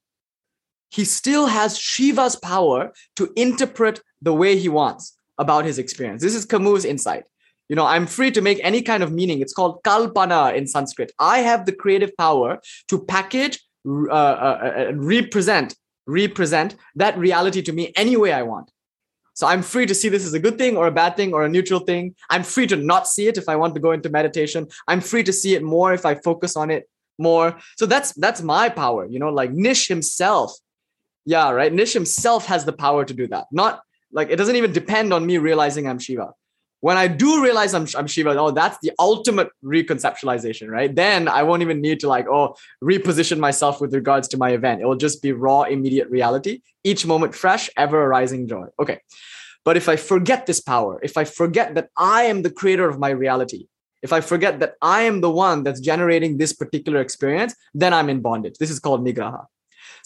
he 0.89 1.04
still 1.04 1.48
has 1.48 1.77
Shiva's 1.77 2.38
power 2.38 2.94
to 3.18 3.32
interpret 3.36 4.01
the 4.22 4.34
way 4.34 4.58
he 4.58 4.70
wants 4.70 5.18
about 5.38 5.66
his 5.66 5.77
experience. 5.80 6.22
This 6.22 6.34
is 6.34 6.46
Camus' 6.46 6.86
insight 6.86 7.25
you 7.69 7.75
know 7.75 7.86
i'm 7.86 8.05
free 8.05 8.31
to 8.31 8.41
make 8.41 8.59
any 8.63 8.81
kind 8.81 9.03
of 9.03 9.12
meaning. 9.12 9.41
It's 9.41 9.53
called 9.53 9.81
kalpana 9.83 10.55
in 10.55 10.67
sanskrit. 10.67 11.12
I 11.19 11.39
have 11.39 11.65
the 11.65 11.71
creative 11.71 12.15
power 12.17 12.62
to 12.89 13.03
package 13.03 13.59
uh, 13.88 14.12
uh, 14.12 14.86
uh, 14.89 14.91
represent 14.95 15.75
represent 16.05 16.75
that 16.95 17.17
reality 17.17 17.62
to 17.62 17.74
me 17.74 17.91
any 17.95 18.15
way 18.17 18.31
i 18.33 18.43
want. 18.43 18.71
So 19.33 19.47
i'm 19.47 19.62
free 19.62 19.86
to 19.86 19.95
see 19.95 20.09
this 20.09 20.25
as 20.25 20.33
a 20.33 20.39
good 20.39 20.57
thing 20.57 20.77
or 20.77 20.88
a 20.88 20.91
bad 20.91 21.15
thing 21.15 21.33
or 21.33 21.43
a 21.43 21.50
neutral 21.50 21.81
thing. 21.81 22.15
I'm 22.29 22.43
free 22.43 22.67
to 22.67 22.75
not 22.75 23.07
see 23.07 23.27
it 23.27 23.38
if 23.38 23.50
i 23.50 23.55
want 23.55 23.75
to 23.75 23.81
go 23.81 23.91
into 23.91 24.09
meditation. 24.09 24.67
I'm 24.88 25.01
free 25.01 25.24
to 25.24 25.33
see 25.33 25.55
it 25.55 25.63
more 25.63 25.93
if 25.93 26.05
i 26.05 26.15
focus 26.15 26.55
on 26.55 26.71
it 26.71 26.89
more. 27.19 27.57
So 27.77 27.86
that's 27.86 28.13
that's 28.13 28.41
my 28.41 28.69
power 28.69 29.05
you 29.05 29.19
know 29.19 29.29
like 29.29 29.51
nish 29.51 29.88
himself. 29.88 30.53
Yeah 31.25 31.50
right? 31.51 31.74
Nish 31.74 31.93
himself 31.93 32.45
has 32.45 32.63
the 32.65 32.74
power 32.74 33.03
to 33.03 33.13
do 33.13 33.27
that. 33.27 33.47
Not 33.51 33.81
like 34.12 34.29
it 34.29 34.38
doesn't 34.38 34.55
even 34.55 34.71
depend 34.71 35.13
on 35.13 35.25
me 35.25 35.38
realizing 35.38 35.88
i'm 35.88 36.00
shiva 36.00 36.31
when 36.81 36.98
I 36.98 37.07
do 37.07 37.43
realize 37.43 37.74
I'm, 37.74 37.88
I'm 37.96 38.07
Shiva, 38.07 38.38
oh, 38.38 38.51
that's 38.51 38.77
the 38.81 38.91
ultimate 39.00 39.50
reconceptualization, 39.63 40.69
right? 40.69 40.93
Then 40.93 41.27
I 41.27 41.43
won't 41.43 41.62
even 41.62 41.81
need 41.81 42.00
to 42.01 42.07
like, 42.07 42.27
oh, 42.27 42.55
reposition 42.84 43.39
myself 43.39 43.81
with 43.81 43.93
regards 43.93 44.27
to 44.29 44.38
my 44.38 44.51
event. 44.51 44.81
It 44.81 44.86
will 44.86 44.95
just 44.95 45.21
be 45.21 45.32
raw, 45.32 45.63
immediate 45.63 46.10
reality, 46.10 46.62
each 46.84 47.06
moment 47.06 47.34
fresh, 47.34 47.69
ever 47.78 48.04
arising 48.04 48.47
joy. 48.47 48.67
Okay. 48.80 48.99
But 49.65 49.75
if 49.75 49.89
I 49.89 49.95
forget 49.95 50.45
this 50.45 50.62
power, 50.62 50.99
if 51.04 51.17
I 51.17 51.23
forget 51.25 51.75
that 51.75 51.89
I 51.97 52.23
am 52.23 52.43
the 52.43 52.52
creator 52.52 52.88
of 52.88 52.99
my 52.99 53.10
reality, 53.10 53.67
if 54.04 54.13
I 54.13 54.21
forget 54.21 54.60
that 54.60 54.75
I 54.82 55.04
am 55.04 55.21
the 55.21 55.32
one 55.32 55.63
that's 55.63 55.80
generating 55.80 56.38
this 56.38 56.54
particular 56.54 57.02
experience, 57.02 57.56
then 57.73 57.93
I'm 57.93 58.10
in 58.10 58.21
bondage. 58.21 58.56
This 58.60 58.69
is 58.69 58.80
called 58.80 59.06
nigraha. 59.06 59.45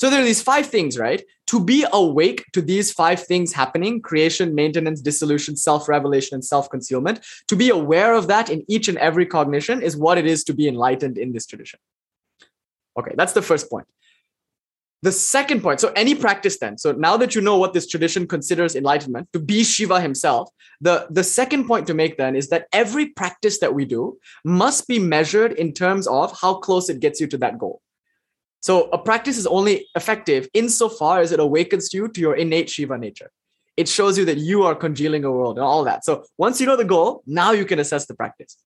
So 0.01 0.09
there 0.09 0.19
are 0.19 0.25
these 0.25 0.41
five 0.41 0.65
things, 0.65 0.97
right? 0.97 1.23
To 1.45 1.63
be 1.63 1.85
awake 1.93 2.45
to 2.53 2.61
these 2.63 2.91
five 2.91 3.23
things 3.23 3.53
happening 3.53 4.01
creation, 4.01 4.55
maintenance, 4.55 4.99
dissolution, 4.99 5.55
self 5.55 5.87
revelation, 5.87 6.33
and 6.33 6.43
self 6.43 6.71
concealment, 6.71 7.19
to 7.47 7.55
be 7.55 7.69
aware 7.69 8.15
of 8.15 8.27
that 8.27 8.49
in 8.49 8.65
each 8.67 8.87
and 8.87 8.97
every 8.97 9.27
cognition 9.27 9.79
is 9.79 9.95
what 9.95 10.17
it 10.17 10.25
is 10.25 10.43
to 10.45 10.55
be 10.55 10.67
enlightened 10.67 11.19
in 11.19 11.33
this 11.33 11.45
tradition. 11.45 11.79
Okay, 12.97 13.13
that's 13.15 13.33
the 13.33 13.43
first 13.43 13.69
point. 13.69 13.85
The 15.03 15.11
second 15.11 15.61
point, 15.61 15.79
so 15.79 15.93
any 15.95 16.15
practice 16.15 16.57
then, 16.57 16.79
so 16.79 16.93
now 16.93 17.15
that 17.17 17.35
you 17.35 17.41
know 17.41 17.59
what 17.59 17.73
this 17.73 17.85
tradition 17.85 18.25
considers 18.25 18.75
enlightenment, 18.75 19.31
to 19.33 19.39
be 19.39 19.63
Shiva 19.63 20.01
himself, 20.01 20.49
the, 20.79 21.05
the 21.11 21.23
second 21.23 21.67
point 21.67 21.85
to 21.85 21.93
make 21.93 22.17
then 22.17 22.35
is 22.35 22.49
that 22.49 22.65
every 22.73 23.09
practice 23.09 23.59
that 23.59 23.75
we 23.75 23.85
do 23.85 24.17
must 24.43 24.87
be 24.87 24.97
measured 24.97 25.51
in 25.51 25.73
terms 25.73 26.07
of 26.07 26.35
how 26.41 26.55
close 26.55 26.89
it 26.89 27.01
gets 27.01 27.21
you 27.21 27.27
to 27.27 27.37
that 27.37 27.59
goal. 27.59 27.83
So 28.61 28.89
a 28.91 28.97
practice 28.97 29.37
is 29.37 29.47
only 29.47 29.87
effective 29.95 30.47
insofar 30.53 31.19
as 31.19 31.31
it 31.31 31.39
awakens 31.39 31.93
you 31.93 32.07
to 32.07 32.21
your 32.21 32.35
innate 32.35 32.69
Shiva 32.69 32.97
nature. 32.97 33.31
It 33.75 33.87
shows 33.87 34.17
you 34.17 34.25
that 34.25 34.37
you 34.37 34.63
are 34.63 34.75
congealing 34.75 35.23
a 35.25 35.31
world 35.31 35.57
and 35.57 35.65
all 35.65 35.83
that. 35.85 36.05
So 36.05 36.23
once 36.37 36.61
you 36.61 36.67
know 36.67 36.77
the 36.77 36.85
goal, 36.85 37.23
now 37.25 37.51
you 37.51 37.65
can 37.65 37.79
assess 37.79 38.05
the 38.05 38.13
practice. 38.13 38.57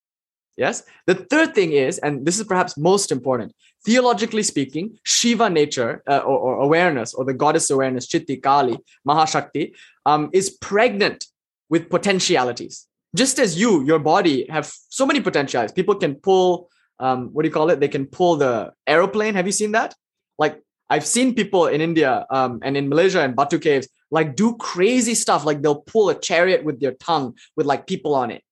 Yes. 0.57 0.83
The 1.05 1.15
third 1.15 1.53
thing 1.53 1.73
is, 1.73 1.97
and 1.99 2.25
this 2.25 2.39
is 2.39 2.45
perhaps 2.45 2.77
most 2.77 3.11
important, 3.11 3.53
theologically 3.85 4.43
speaking, 4.43 4.97
Shiva 5.03 5.49
nature 5.49 6.01
uh, 6.07 6.19
or, 6.19 6.37
or, 6.37 6.59
awareness 6.61 7.13
or 7.13 7.25
the 7.25 7.33
goddess 7.33 7.69
awareness, 7.69 8.07
Chitti, 8.07 8.41
Kali, 8.41 8.77
Mahashakti, 9.07 9.73
um, 10.05 10.29
is 10.33 10.49
pregnant 10.49 11.25
with 11.69 11.89
potentialities. 11.89 12.87
Just 13.15 13.37
as 13.37 13.59
you, 13.59 13.83
your 13.83 13.99
body, 13.99 14.45
have 14.49 14.71
so 14.89 15.05
many 15.05 15.19
potentialities. 15.19 15.73
People 15.73 15.95
can 15.95 16.15
pull 16.15 16.69
um, 16.99 17.29
what 17.33 17.43
do 17.43 17.47
you 17.47 17.53
call 17.53 17.69
it? 17.69 17.79
They 17.79 17.87
can 17.87 18.05
pull 18.05 18.37
the 18.37 18.73
aeroplane. 18.87 19.35
Have 19.35 19.45
you 19.45 19.51
seen 19.51 19.73
that? 19.73 19.95
Like 20.37 20.61
I've 20.89 21.05
seen 21.05 21.33
people 21.33 21.67
in 21.67 21.81
India 21.81 22.25
um, 22.29 22.59
and 22.63 22.77
in 22.77 22.89
Malaysia 22.89 23.21
and 23.21 23.35
Batu 23.35 23.59
caves 23.59 23.87
like 24.11 24.35
do 24.35 24.55
crazy 24.57 25.15
stuff. 25.15 25.45
Like 25.45 25.61
they'll 25.61 25.81
pull 25.81 26.09
a 26.09 26.15
chariot 26.19 26.63
with 26.63 26.79
their 26.79 26.93
tongue 26.93 27.35
with 27.55 27.65
like 27.65 27.87
people 27.87 28.15
on 28.15 28.31
it. 28.31 28.43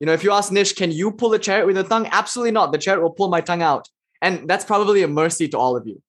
You 0.00 0.06
know, 0.06 0.12
if 0.12 0.24
you 0.24 0.32
ask 0.32 0.52
Nish, 0.52 0.72
can 0.74 0.90
you 0.90 1.12
pull 1.12 1.32
a 1.34 1.38
chariot 1.38 1.66
with 1.66 1.76
your 1.76 1.84
tongue? 1.84 2.08
Absolutely 2.10 2.52
not. 2.52 2.72
The 2.72 2.78
chariot 2.78 3.02
will 3.02 3.10
pull 3.10 3.28
my 3.28 3.40
tongue 3.40 3.62
out. 3.62 3.88
And 4.20 4.48
that's 4.48 4.64
probably 4.64 5.02
a 5.02 5.08
mercy 5.08 5.48
to 5.48 5.58
all 5.58 5.76
of 5.76 5.86
you. 5.86 6.02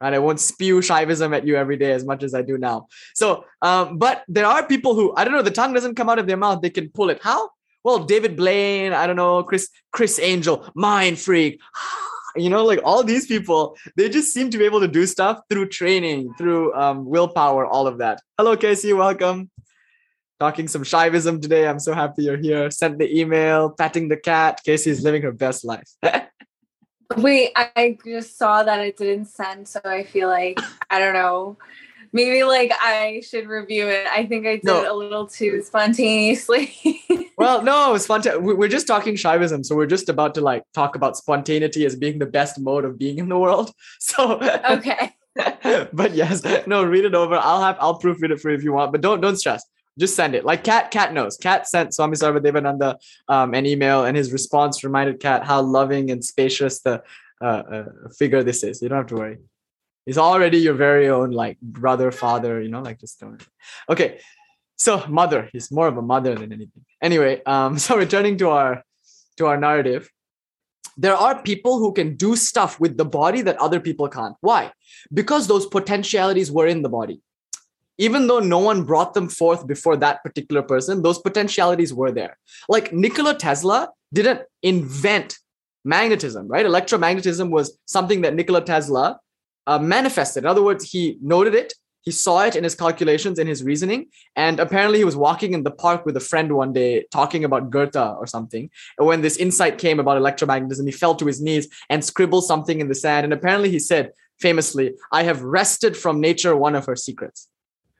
Right? 0.00 0.14
I 0.14 0.18
won't 0.18 0.40
spew 0.40 0.80
Shaivism 0.80 1.36
at 1.36 1.46
you 1.46 1.56
every 1.56 1.76
day 1.76 1.92
as 1.92 2.04
much 2.04 2.22
as 2.22 2.34
I 2.34 2.42
do 2.42 2.56
now. 2.56 2.86
So, 3.14 3.44
um, 3.62 3.98
but 3.98 4.22
there 4.28 4.46
are 4.46 4.64
people 4.66 4.94
who, 4.94 5.12
I 5.16 5.24
don't 5.24 5.34
know, 5.34 5.42
the 5.42 5.50
tongue 5.50 5.72
doesn't 5.72 5.96
come 5.96 6.08
out 6.08 6.18
of 6.18 6.26
their 6.26 6.36
mouth. 6.36 6.62
They 6.62 6.70
can 6.70 6.88
pull 6.90 7.10
it. 7.10 7.20
How? 7.22 7.50
Well, 7.84 8.00
David 8.00 8.36
Blaine, 8.36 8.92
I 8.92 9.06
don't 9.06 9.16
know, 9.16 9.42
Chris, 9.42 9.68
Criss 9.92 10.18
Angel, 10.18 10.68
Mind 10.74 11.18
Freak, 11.18 11.60
you 12.36 12.50
know, 12.50 12.64
like 12.64 12.80
all 12.84 13.02
these 13.02 13.26
people, 13.26 13.76
they 13.96 14.08
just 14.08 14.32
seem 14.32 14.50
to 14.50 14.58
be 14.58 14.64
able 14.64 14.80
to 14.80 14.88
do 14.88 15.06
stuff 15.06 15.40
through 15.48 15.68
training, 15.68 16.32
through 16.36 16.74
um, 16.74 17.04
willpower, 17.04 17.66
all 17.66 17.86
of 17.86 17.98
that. 17.98 18.20
Hello, 18.36 18.56
Casey, 18.56 18.92
welcome. 18.92 19.50
Talking 20.40 20.68
some 20.68 20.84
Shaivism 20.84 21.42
today. 21.42 21.66
I'm 21.66 21.80
so 21.80 21.94
happy 21.94 22.24
you're 22.24 22.36
here. 22.36 22.70
Sent 22.70 22.98
the 22.98 23.18
email, 23.18 23.70
patting 23.70 24.08
the 24.08 24.16
cat. 24.16 24.60
Casey's 24.64 25.02
living 25.02 25.22
her 25.22 25.32
best 25.32 25.64
life. 25.64 25.88
Wait, 27.16 27.50
I 27.56 27.98
just 28.04 28.38
saw 28.38 28.62
that 28.62 28.80
it 28.80 28.96
didn't 28.96 29.26
send, 29.26 29.66
so 29.66 29.80
I 29.84 30.04
feel 30.04 30.28
like 30.28 30.60
I 30.90 30.98
don't 30.98 31.14
know 31.14 31.56
maybe 32.12 32.44
like 32.44 32.72
I 32.80 33.22
should 33.28 33.46
review 33.46 33.88
it. 33.88 34.06
I 34.06 34.26
think 34.26 34.46
I 34.46 34.56
did 34.56 34.64
no. 34.64 34.92
a 34.92 34.94
little 34.94 35.26
too 35.26 35.62
spontaneously. 35.62 36.74
well, 37.38 37.62
no, 37.62 37.96
fun. 37.98 38.22
we're 38.42 38.68
just 38.68 38.86
talking 38.86 39.14
Shaivism, 39.14 39.64
so 39.64 39.76
we're 39.76 39.86
just 39.86 40.08
about 40.08 40.34
to 40.34 40.40
like 40.40 40.64
talk 40.74 40.96
about 40.96 41.16
spontaneity 41.16 41.84
as 41.86 41.96
being 41.96 42.18
the 42.18 42.26
best 42.26 42.58
mode 42.58 42.84
of 42.84 42.98
being 42.98 43.18
in 43.18 43.28
the 43.28 43.38
world. 43.38 43.72
So 44.00 44.40
okay. 44.70 45.12
but 45.92 46.14
yes, 46.14 46.42
no, 46.66 46.84
read 46.84 47.04
it 47.04 47.14
over. 47.14 47.36
I'll 47.36 47.62
have 47.62 47.76
I'll 47.80 48.00
proofread 48.00 48.30
it 48.30 48.40
for 48.40 48.50
you 48.50 48.56
if 48.56 48.64
you 48.64 48.72
want, 48.72 48.92
but 48.92 49.00
don't 49.00 49.20
don't 49.20 49.36
stress. 49.36 49.64
Just 49.98 50.14
send 50.14 50.34
it. 50.34 50.44
Like 50.44 50.62
Cat, 50.64 50.90
Cat 50.90 51.12
knows. 51.12 51.36
Cat 51.36 51.66
sent 51.68 51.94
Swami 51.94 52.16
Sarvadevananda 52.16 52.96
um, 53.28 53.54
an 53.54 53.66
email, 53.66 54.04
and 54.04 54.16
his 54.16 54.32
response 54.32 54.84
reminded 54.84 55.20
Cat 55.20 55.44
how 55.44 55.60
loving 55.60 56.10
and 56.10 56.24
spacious 56.24 56.80
the 56.80 57.02
uh, 57.40 57.44
uh, 57.44 57.84
figure 58.16 58.42
this 58.42 58.62
is. 58.62 58.80
You 58.80 58.88
don't 58.88 58.98
have 58.98 59.06
to 59.08 59.16
worry. 59.16 59.38
He's 60.08 60.16
already 60.16 60.56
your 60.56 60.72
very 60.72 61.10
own 61.10 61.32
like 61.32 61.60
brother, 61.60 62.10
father, 62.10 62.62
you 62.62 62.70
know, 62.70 62.80
like 62.80 62.98
just 62.98 63.20
don't. 63.20 63.46
Okay. 63.90 64.20
So 64.78 65.04
mother, 65.06 65.50
he's 65.52 65.70
more 65.70 65.86
of 65.86 65.98
a 65.98 66.02
mother 66.02 66.34
than 66.34 66.50
anything. 66.50 66.86
Anyway, 67.02 67.42
um, 67.44 67.78
so 67.84 67.94
returning 67.94 68.38
to 68.38 68.48
our 68.48 68.82
to 69.36 69.44
our 69.44 69.58
narrative, 69.58 70.10
there 70.96 71.14
are 71.14 71.42
people 71.42 71.78
who 71.78 71.92
can 71.92 72.16
do 72.16 72.36
stuff 72.36 72.80
with 72.80 72.96
the 72.96 73.04
body 73.04 73.42
that 73.42 73.58
other 73.58 73.80
people 73.80 74.08
can't. 74.08 74.34
Why? 74.40 74.72
Because 75.12 75.46
those 75.46 75.66
potentialities 75.66 76.50
were 76.50 76.66
in 76.66 76.80
the 76.80 76.88
body. 76.88 77.20
Even 77.98 78.28
though 78.28 78.40
no 78.40 78.60
one 78.60 78.84
brought 78.84 79.12
them 79.12 79.28
forth 79.28 79.66
before 79.66 79.98
that 79.98 80.22
particular 80.22 80.62
person, 80.62 81.02
those 81.02 81.18
potentialities 81.18 81.92
were 81.92 82.12
there. 82.12 82.38
Like 82.66 82.94
Nikola 82.94 83.34
Tesla 83.34 83.90
didn't 84.14 84.40
invent 84.62 85.36
magnetism, 85.84 86.48
right? 86.48 86.64
Electromagnetism 86.64 87.50
was 87.50 87.78
something 87.84 88.22
that 88.22 88.34
Nikola 88.34 88.64
Tesla 88.64 89.18
uh, 89.68 89.78
manifested. 89.78 90.44
In 90.44 90.50
other 90.50 90.62
words, 90.62 90.90
he 90.90 91.18
noted 91.20 91.54
it, 91.54 91.74
he 92.00 92.10
saw 92.10 92.40
it 92.44 92.56
in 92.56 92.64
his 92.64 92.74
calculations, 92.74 93.38
in 93.38 93.46
his 93.46 93.62
reasoning, 93.62 94.06
and 94.34 94.58
apparently 94.60 94.98
he 94.98 95.04
was 95.04 95.14
walking 95.16 95.52
in 95.52 95.62
the 95.62 95.70
park 95.70 96.06
with 96.06 96.16
a 96.16 96.20
friend 96.20 96.50
one 96.52 96.72
day 96.72 97.04
talking 97.12 97.44
about 97.44 97.68
Goethe 97.68 97.96
or 97.96 98.26
something. 98.26 98.70
And 98.96 99.06
when 99.06 99.20
this 99.20 99.36
insight 99.36 99.76
came 99.76 100.00
about 100.00 100.20
electromagnetism, 100.20 100.86
he 100.86 100.92
fell 100.92 101.14
to 101.16 101.26
his 101.26 101.42
knees 101.42 101.68
and 101.90 102.02
scribbled 102.02 102.46
something 102.46 102.80
in 102.80 102.88
the 102.88 102.94
sand. 102.94 103.24
And 103.24 103.32
apparently 103.34 103.70
he 103.70 103.78
said, 103.78 104.12
famously, 104.40 104.94
I 105.12 105.24
have 105.24 105.42
wrested 105.42 105.96
from 105.96 106.20
nature 106.20 106.56
one 106.56 106.74
of 106.74 106.86
her 106.86 106.96
secrets 106.96 107.48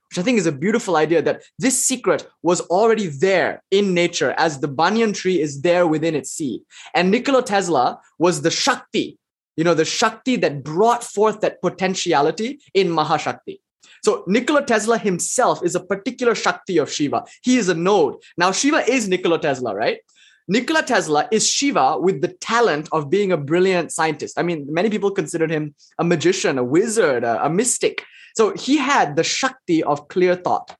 which 0.08 0.18
I 0.18 0.22
think 0.22 0.38
is 0.38 0.46
a 0.46 0.52
beautiful 0.52 0.96
idea 0.96 1.20
that 1.22 1.42
this 1.58 1.84
secret 1.84 2.26
was 2.42 2.60
already 2.62 3.08
there 3.08 3.62
in 3.70 3.92
nature 3.92 4.34
as 4.38 4.60
the 4.60 4.68
banyan 4.68 5.12
tree 5.12 5.40
is 5.40 5.60
there 5.60 5.86
within 5.86 6.14
its 6.14 6.30
seed. 6.32 6.62
And 6.94 7.10
Nikola 7.10 7.42
Tesla 7.42 8.00
was 8.18 8.40
the 8.40 8.50
Shakti, 8.50 9.17
you 9.58 9.64
know, 9.64 9.74
the 9.74 9.84
Shakti 9.84 10.36
that 10.36 10.62
brought 10.62 11.02
forth 11.02 11.40
that 11.40 11.60
potentiality 11.60 12.60
in 12.74 12.86
Mahashakti. 12.88 13.58
So 14.04 14.22
Nikola 14.28 14.64
Tesla 14.64 14.96
himself 14.98 15.64
is 15.64 15.74
a 15.74 15.80
particular 15.80 16.36
Shakti 16.36 16.78
of 16.78 16.90
Shiva. 16.90 17.24
He 17.42 17.56
is 17.56 17.68
a 17.68 17.74
node. 17.74 18.14
Now, 18.36 18.52
Shiva 18.52 18.88
is 18.88 19.08
Nikola 19.08 19.40
Tesla, 19.40 19.74
right? 19.74 19.98
Nikola 20.46 20.84
Tesla 20.84 21.28
is 21.32 21.44
Shiva 21.44 21.98
with 21.98 22.22
the 22.22 22.28
talent 22.28 22.88
of 22.92 23.10
being 23.10 23.32
a 23.32 23.36
brilliant 23.36 23.90
scientist. 23.90 24.38
I 24.38 24.44
mean, 24.44 24.64
many 24.70 24.90
people 24.90 25.10
considered 25.10 25.50
him 25.50 25.74
a 25.98 26.04
magician, 26.04 26.56
a 26.56 26.62
wizard, 26.62 27.24
a, 27.24 27.44
a 27.46 27.50
mystic. 27.50 28.04
So 28.36 28.54
he 28.54 28.78
had 28.78 29.16
the 29.16 29.24
Shakti 29.24 29.82
of 29.82 30.06
clear 30.06 30.36
thought. 30.36 30.76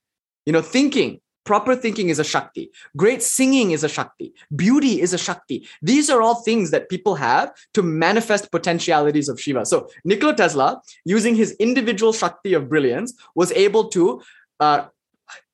You 0.47 0.53
know, 0.53 0.63
thinking, 0.63 1.21
proper 1.49 1.75
thinking 1.75 2.11
is 2.11 2.19
a 2.19 2.25
Shakti. 2.25 2.71
Great 2.95 3.23
singing 3.23 3.71
is 3.71 3.83
a 3.83 3.89
Shakti. 3.89 4.35
Beauty 4.55 5.01
is 5.01 5.15
a 5.15 5.21
Shakti. 5.27 5.67
These 5.81 6.11
are 6.11 6.21
all 6.21 6.37
things 6.49 6.71
that 6.73 6.91
people 6.91 7.15
have 7.15 7.47
to 7.73 7.83
manifest 7.83 8.53
potentialities 8.53 9.31
of 9.31 9.41
Shiva. 9.41 9.65
So 9.65 9.89
Nikola 10.05 10.35
Tesla, 10.35 10.83
using 11.07 11.35
his 11.35 11.53
individual 11.53 12.13
Shakti 12.13 12.53
of 12.53 12.69
brilliance, 12.69 13.15
was 13.35 13.51
able 13.53 13.89
to 13.97 14.21
uh, 14.61 14.81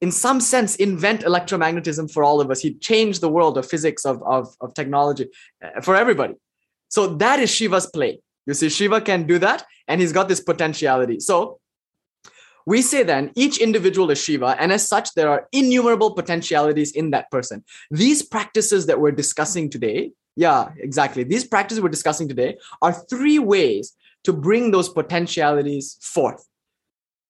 in 0.00 0.10
some 0.10 0.40
sense 0.40 0.74
invent 0.88 1.20
electromagnetism 1.30 2.10
for 2.14 2.24
all 2.24 2.40
of 2.40 2.50
us 2.50 2.60
he 2.60 2.74
changed 2.90 3.20
the 3.20 3.32
world 3.36 3.56
of 3.58 3.64
physics 3.74 4.04
of, 4.04 4.16
of, 4.22 4.44
of 4.60 4.72
technology 4.74 5.26
uh, 5.64 5.80
for 5.80 5.94
everybody 5.96 6.34
so 6.88 7.00
that 7.22 7.40
is 7.40 7.50
shiva's 7.50 7.86
play 7.96 8.12
you 8.46 8.54
see 8.54 8.68
shiva 8.68 9.00
can 9.00 9.26
do 9.26 9.36
that 9.46 9.66
and 9.88 10.00
he's 10.00 10.12
got 10.12 10.28
this 10.28 10.40
potentiality 10.40 11.18
so 11.18 11.58
we 12.66 12.80
say 12.80 13.02
then 13.02 13.30
each 13.34 13.58
individual 13.58 14.10
is 14.10 14.22
Shiva, 14.22 14.56
and 14.58 14.72
as 14.72 14.88
such, 14.88 15.12
there 15.14 15.28
are 15.28 15.48
innumerable 15.52 16.12
potentialities 16.14 16.92
in 16.92 17.10
that 17.10 17.30
person. 17.30 17.62
These 17.90 18.22
practices 18.22 18.86
that 18.86 19.00
we're 19.00 19.12
discussing 19.12 19.68
today, 19.68 20.12
yeah, 20.36 20.70
exactly. 20.78 21.24
These 21.24 21.44
practices 21.44 21.82
we're 21.82 21.90
discussing 21.90 22.28
today 22.28 22.56
are 22.80 22.92
three 22.92 23.38
ways 23.38 23.94
to 24.24 24.32
bring 24.32 24.70
those 24.70 24.88
potentialities 24.88 25.98
forth. 26.00 26.46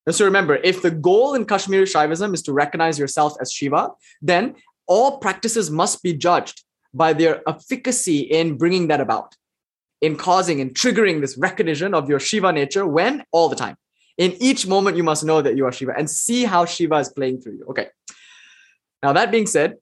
And 0.05 0.15
So 0.15 0.23
remember, 0.23 0.55
if 0.55 0.81
the 0.81 0.91
goal 0.91 1.33
in 1.33 1.45
Kashmiri 1.45 1.85
Shaivism 1.85 2.33
is 2.33 2.41
to 2.43 2.53
recognize 2.53 2.97
yourself 2.97 3.33
as 3.41 3.51
Shiva, 3.51 3.89
then 4.21 4.55
all 4.87 5.17
practices 5.17 5.69
must 5.69 6.01
be 6.03 6.13
judged 6.13 6.63
by 6.93 7.11
their 7.11 7.41
efficacy 7.49 8.19
in 8.19 8.57
bringing 8.57 8.87
that 8.87 9.01
about, 9.01 9.35
in 9.99 10.15
causing 10.15 10.61
and 10.61 10.73
triggering 10.73 11.21
this 11.21 11.37
recognition 11.37 11.93
of 11.93 12.07
your 12.07 12.19
Shiva 12.19 12.51
nature 12.51 12.87
when 12.87 13.23
all 13.31 13.49
the 13.49 13.55
time 13.55 13.75
in 14.17 14.33
each 14.39 14.67
moment 14.67 14.97
you 14.97 15.03
must 15.03 15.23
know 15.23 15.41
that 15.41 15.55
you 15.55 15.65
are 15.65 15.71
shiva 15.71 15.93
and 15.97 16.09
see 16.09 16.45
how 16.45 16.65
shiva 16.65 16.97
is 16.97 17.09
playing 17.09 17.41
through 17.41 17.53
you. 17.53 17.65
Okay. 17.69 17.87
Now 19.03 19.13
that 19.13 19.31
being 19.31 19.47
said 19.47 19.75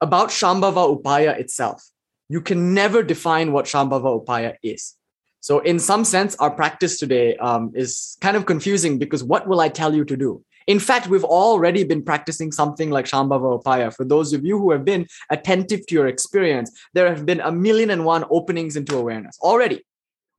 about 0.00 0.30
shambhava 0.30 1.02
upaya 1.02 1.38
itself 1.38 1.84
you 2.28 2.40
can 2.40 2.72
never 2.74 3.02
define 3.02 3.52
what 3.52 3.66
shambhava 3.66 4.24
upaya 4.24 4.54
is. 4.62 4.94
So 5.40 5.58
in 5.58 5.78
some 5.78 6.04
sense 6.04 6.36
our 6.36 6.50
practice 6.50 6.98
today 6.98 7.36
um, 7.36 7.72
is 7.74 8.16
kind 8.20 8.36
of 8.36 8.46
confusing 8.46 8.98
because 8.98 9.24
what 9.24 9.46
will 9.48 9.60
i 9.60 9.68
tell 9.68 9.94
you 9.94 10.04
to 10.04 10.16
do? 10.16 10.44
In 10.68 10.78
fact, 10.78 11.08
we've 11.08 11.24
already 11.24 11.82
been 11.82 12.04
practicing 12.04 12.52
something 12.52 12.88
like 12.88 13.06
Shambhava 13.06 13.60
Upaya. 13.60 13.92
For 13.92 14.04
those 14.04 14.32
of 14.32 14.44
you 14.44 14.60
who 14.60 14.70
have 14.70 14.84
been 14.84 15.08
attentive 15.28 15.84
to 15.88 15.94
your 15.96 16.06
experience, 16.06 16.70
there 16.94 17.08
have 17.08 17.26
been 17.26 17.40
a 17.40 17.50
million 17.50 17.90
and 17.90 18.04
one 18.04 18.24
openings 18.30 18.76
into 18.76 18.96
awareness 18.96 19.36
already 19.42 19.84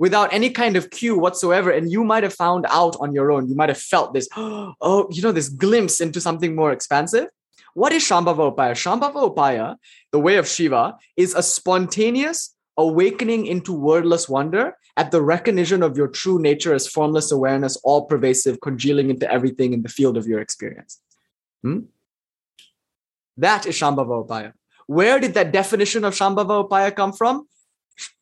without 0.03 0.33
any 0.33 0.49
kind 0.49 0.75
of 0.75 0.89
cue 0.89 1.17
whatsoever. 1.17 1.71
And 1.71 1.89
you 1.89 2.03
might 2.03 2.23
have 2.23 2.33
found 2.33 2.65
out 2.69 2.97
on 2.99 3.13
your 3.13 3.31
own. 3.31 3.47
You 3.47 3.55
might 3.55 3.69
have 3.69 3.77
felt 3.77 4.13
this, 4.13 4.27
oh, 4.35 5.07
you 5.09 5.21
know, 5.21 5.31
this 5.31 5.47
glimpse 5.47 6.01
into 6.01 6.19
something 6.19 6.53
more 6.53 6.73
expansive. 6.73 7.27
What 7.73 7.93
is 7.93 8.03
Shambhava 8.03 8.53
Upaya? 8.53 8.73
Shambhava 8.83 9.33
Upaya, 9.33 9.77
the 10.11 10.19
way 10.19 10.35
of 10.35 10.45
Shiva, 10.45 10.97
is 11.15 11.33
a 11.33 11.41
spontaneous 11.41 12.53
awakening 12.75 13.45
into 13.45 13.71
wordless 13.71 14.27
wonder 14.27 14.75
at 14.97 15.11
the 15.11 15.21
recognition 15.21 15.81
of 15.81 15.95
your 15.95 16.09
true 16.09 16.37
nature 16.37 16.73
as 16.73 16.85
formless 16.85 17.31
awareness, 17.31 17.77
all 17.85 18.05
pervasive, 18.05 18.59
congealing 18.59 19.09
into 19.09 19.31
everything 19.31 19.71
in 19.71 19.83
the 19.83 19.89
field 19.97 20.17
of 20.17 20.27
your 20.27 20.41
experience. 20.41 20.99
Hmm? 21.61 21.79
That 23.37 23.65
is 23.65 23.75
Shambhava 23.75 24.27
Upaya. 24.27 24.51
Where 24.85 25.17
did 25.21 25.33
that 25.35 25.53
definition 25.53 26.03
of 26.03 26.13
Shambhava 26.13 26.67
Upaya 26.67 26.93
come 26.93 27.13
from? 27.13 27.47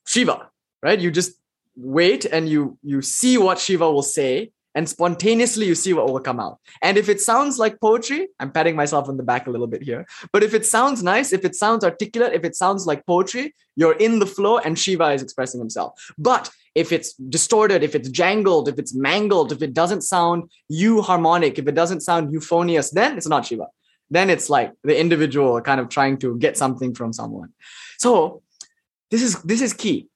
Shiva, 0.05 0.51
right? 0.83 0.99
You 0.99 1.09
just 1.09 1.40
wait 1.75 2.25
and 2.25 2.49
you 2.49 2.77
you 2.83 3.01
see 3.01 3.37
what 3.37 3.59
shiva 3.59 3.89
will 3.89 4.03
say 4.03 4.51
and 4.73 4.87
spontaneously 4.87 5.65
you 5.65 5.75
see 5.75 5.91
what 5.91 6.07
will 6.07 6.19
come 6.19 6.39
out. 6.39 6.57
And 6.81 6.97
if 6.97 7.09
it 7.09 7.19
sounds 7.19 7.59
like 7.59 7.79
poetry 7.79 8.27
i'm 8.39 8.51
patting 8.51 8.75
myself 8.75 9.07
on 9.09 9.17
the 9.17 9.23
back 9.23 9.47
a 9.47 9.49
little 9.49 9.67
bit 9.67 9.83
here 9.83 10.05
but 10.31 10.43
if 10.43 10.53
it 10.53 10.65
sounds 10.65 11.03
nice 11.03 11.33
if 11.33 11.45
it 11.45 11.55
sounds 11.55 11.83
articulate 11.83 12.33
if 12.33 12.43
it 12.43 12.55
sounds 12.55 12.85
like 12.85 13.05
poetry 13.05 13.53
you're 13.75 13.97
in 13.97 14.19
the 14.19 14.25
flow 14.25 14.57
and 14.57 14.77
shiva 14.77 15.11
is 15.11 15.21
expressing 15.21 15.59
himself. 15.59 15.93
But 16.17 16.49
if 16.75 16.91
it's 16.91 17.13
distorted 17.13 17.83
if 17.83 17.95
it's 17.95 18.09
jangled 18.09 18.67
if 18.67 18.79
it's 18.79 18.93
mangled 18.95 19.51
if 19.51 19.61
it 19.61 19.73
doesn't 19.73 20.01
sound 20.01 20.49
euharmonic 20.71 21.57
if 21.57 21.67
it 21.67 21.75
doesn't 21.75 22.01
sound 22.01 22.31
euphonious 22.31 22.91
then 22.91 23.17
it's 23.17 23.27
not 23.27 23.45
shiva. 23.45 23.67
Then 24.09 24.29
it's 24.29 24.49
like 24.49 24.73
the 24.83 24.99
individual 24.99 25.61
kind 25.61 25.79
of 25.79 25.87
trying 25.87 26.17
to 26.17 26.37
get 26.37 26.57
something 26.57 26.93
from 26.93 27.13
someone. 27.13 27.53
So 27.97 28.43
this 29.09 29.21
is 29.21 29.41
this 29.43 29.61
is 29.61 29.73
key 29.73 30.07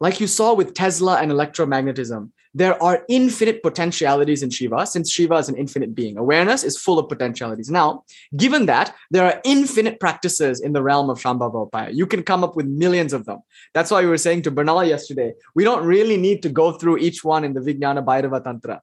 like 0.00 0.20
you 0.20 0.26
saw 0.26 0.54
with 0.54 0.74
Tesla 0.74 1.16
and 1.16 1.30
electromagnetism, 1.30 2.30
there 2.56 2.80
are 2.80 3.04
infinite 3.08 3.62
potentialities 3.64 4.42
in 4.42 4.50
Shiva 4.50 4.86
since 4.86 5.10
Shiva 5.10 5.34
is 5.34 5.48
an 5.48 5.56
infinite 5.56 5.94
being. 5.94 6.16
Awareness 6.16 6.62
is 6.62 6.78
full 6.78 7.00
of 7.00 7.08
potentialities. 7.08 7.68
Now, 7.68 8.04
given 8.36 8.66
that, 8.66 8.94
there 9.10 9.24
are 9.24 9.40
infinite 9.44 9.98
practices 9.98 10.60
in 10.60 10.72
the 10.72 10.82
realm 10.82 11.10
of 11.10 11.20
Shambhava 11.20 11.68
Upaya. 11.68 11.92
You 11.92 12.06
can 12.06 12.22
come 12.22 12.44
up 12.44 12.54
with 12.54 12.66
millions 12.66 13.12
of 13.12 13.24
them. 13.24 13.40
That's 13.72 13.90
why 13.90 14.02
we 14.02 14.06
were 14.06 14.18
saying 14.18 14.42
to 14.42 14.52
Bernal 14.52 14.84
yesterday, 14.84 15.34
we 15.56 15.64
don't 15.64 15.84
really 15.84 16.16
need 16.16 16.42
to 16.44 16.48
go 16.48 16.72
through 16.72 16.98
each 16.98 17.24
one 17.24 17.42
in 17.42 17.54
the 17.54 17.60
Vijnana 17.60 18.04
Bhairava 18.04 18.44
Tantra. 18.44 18.80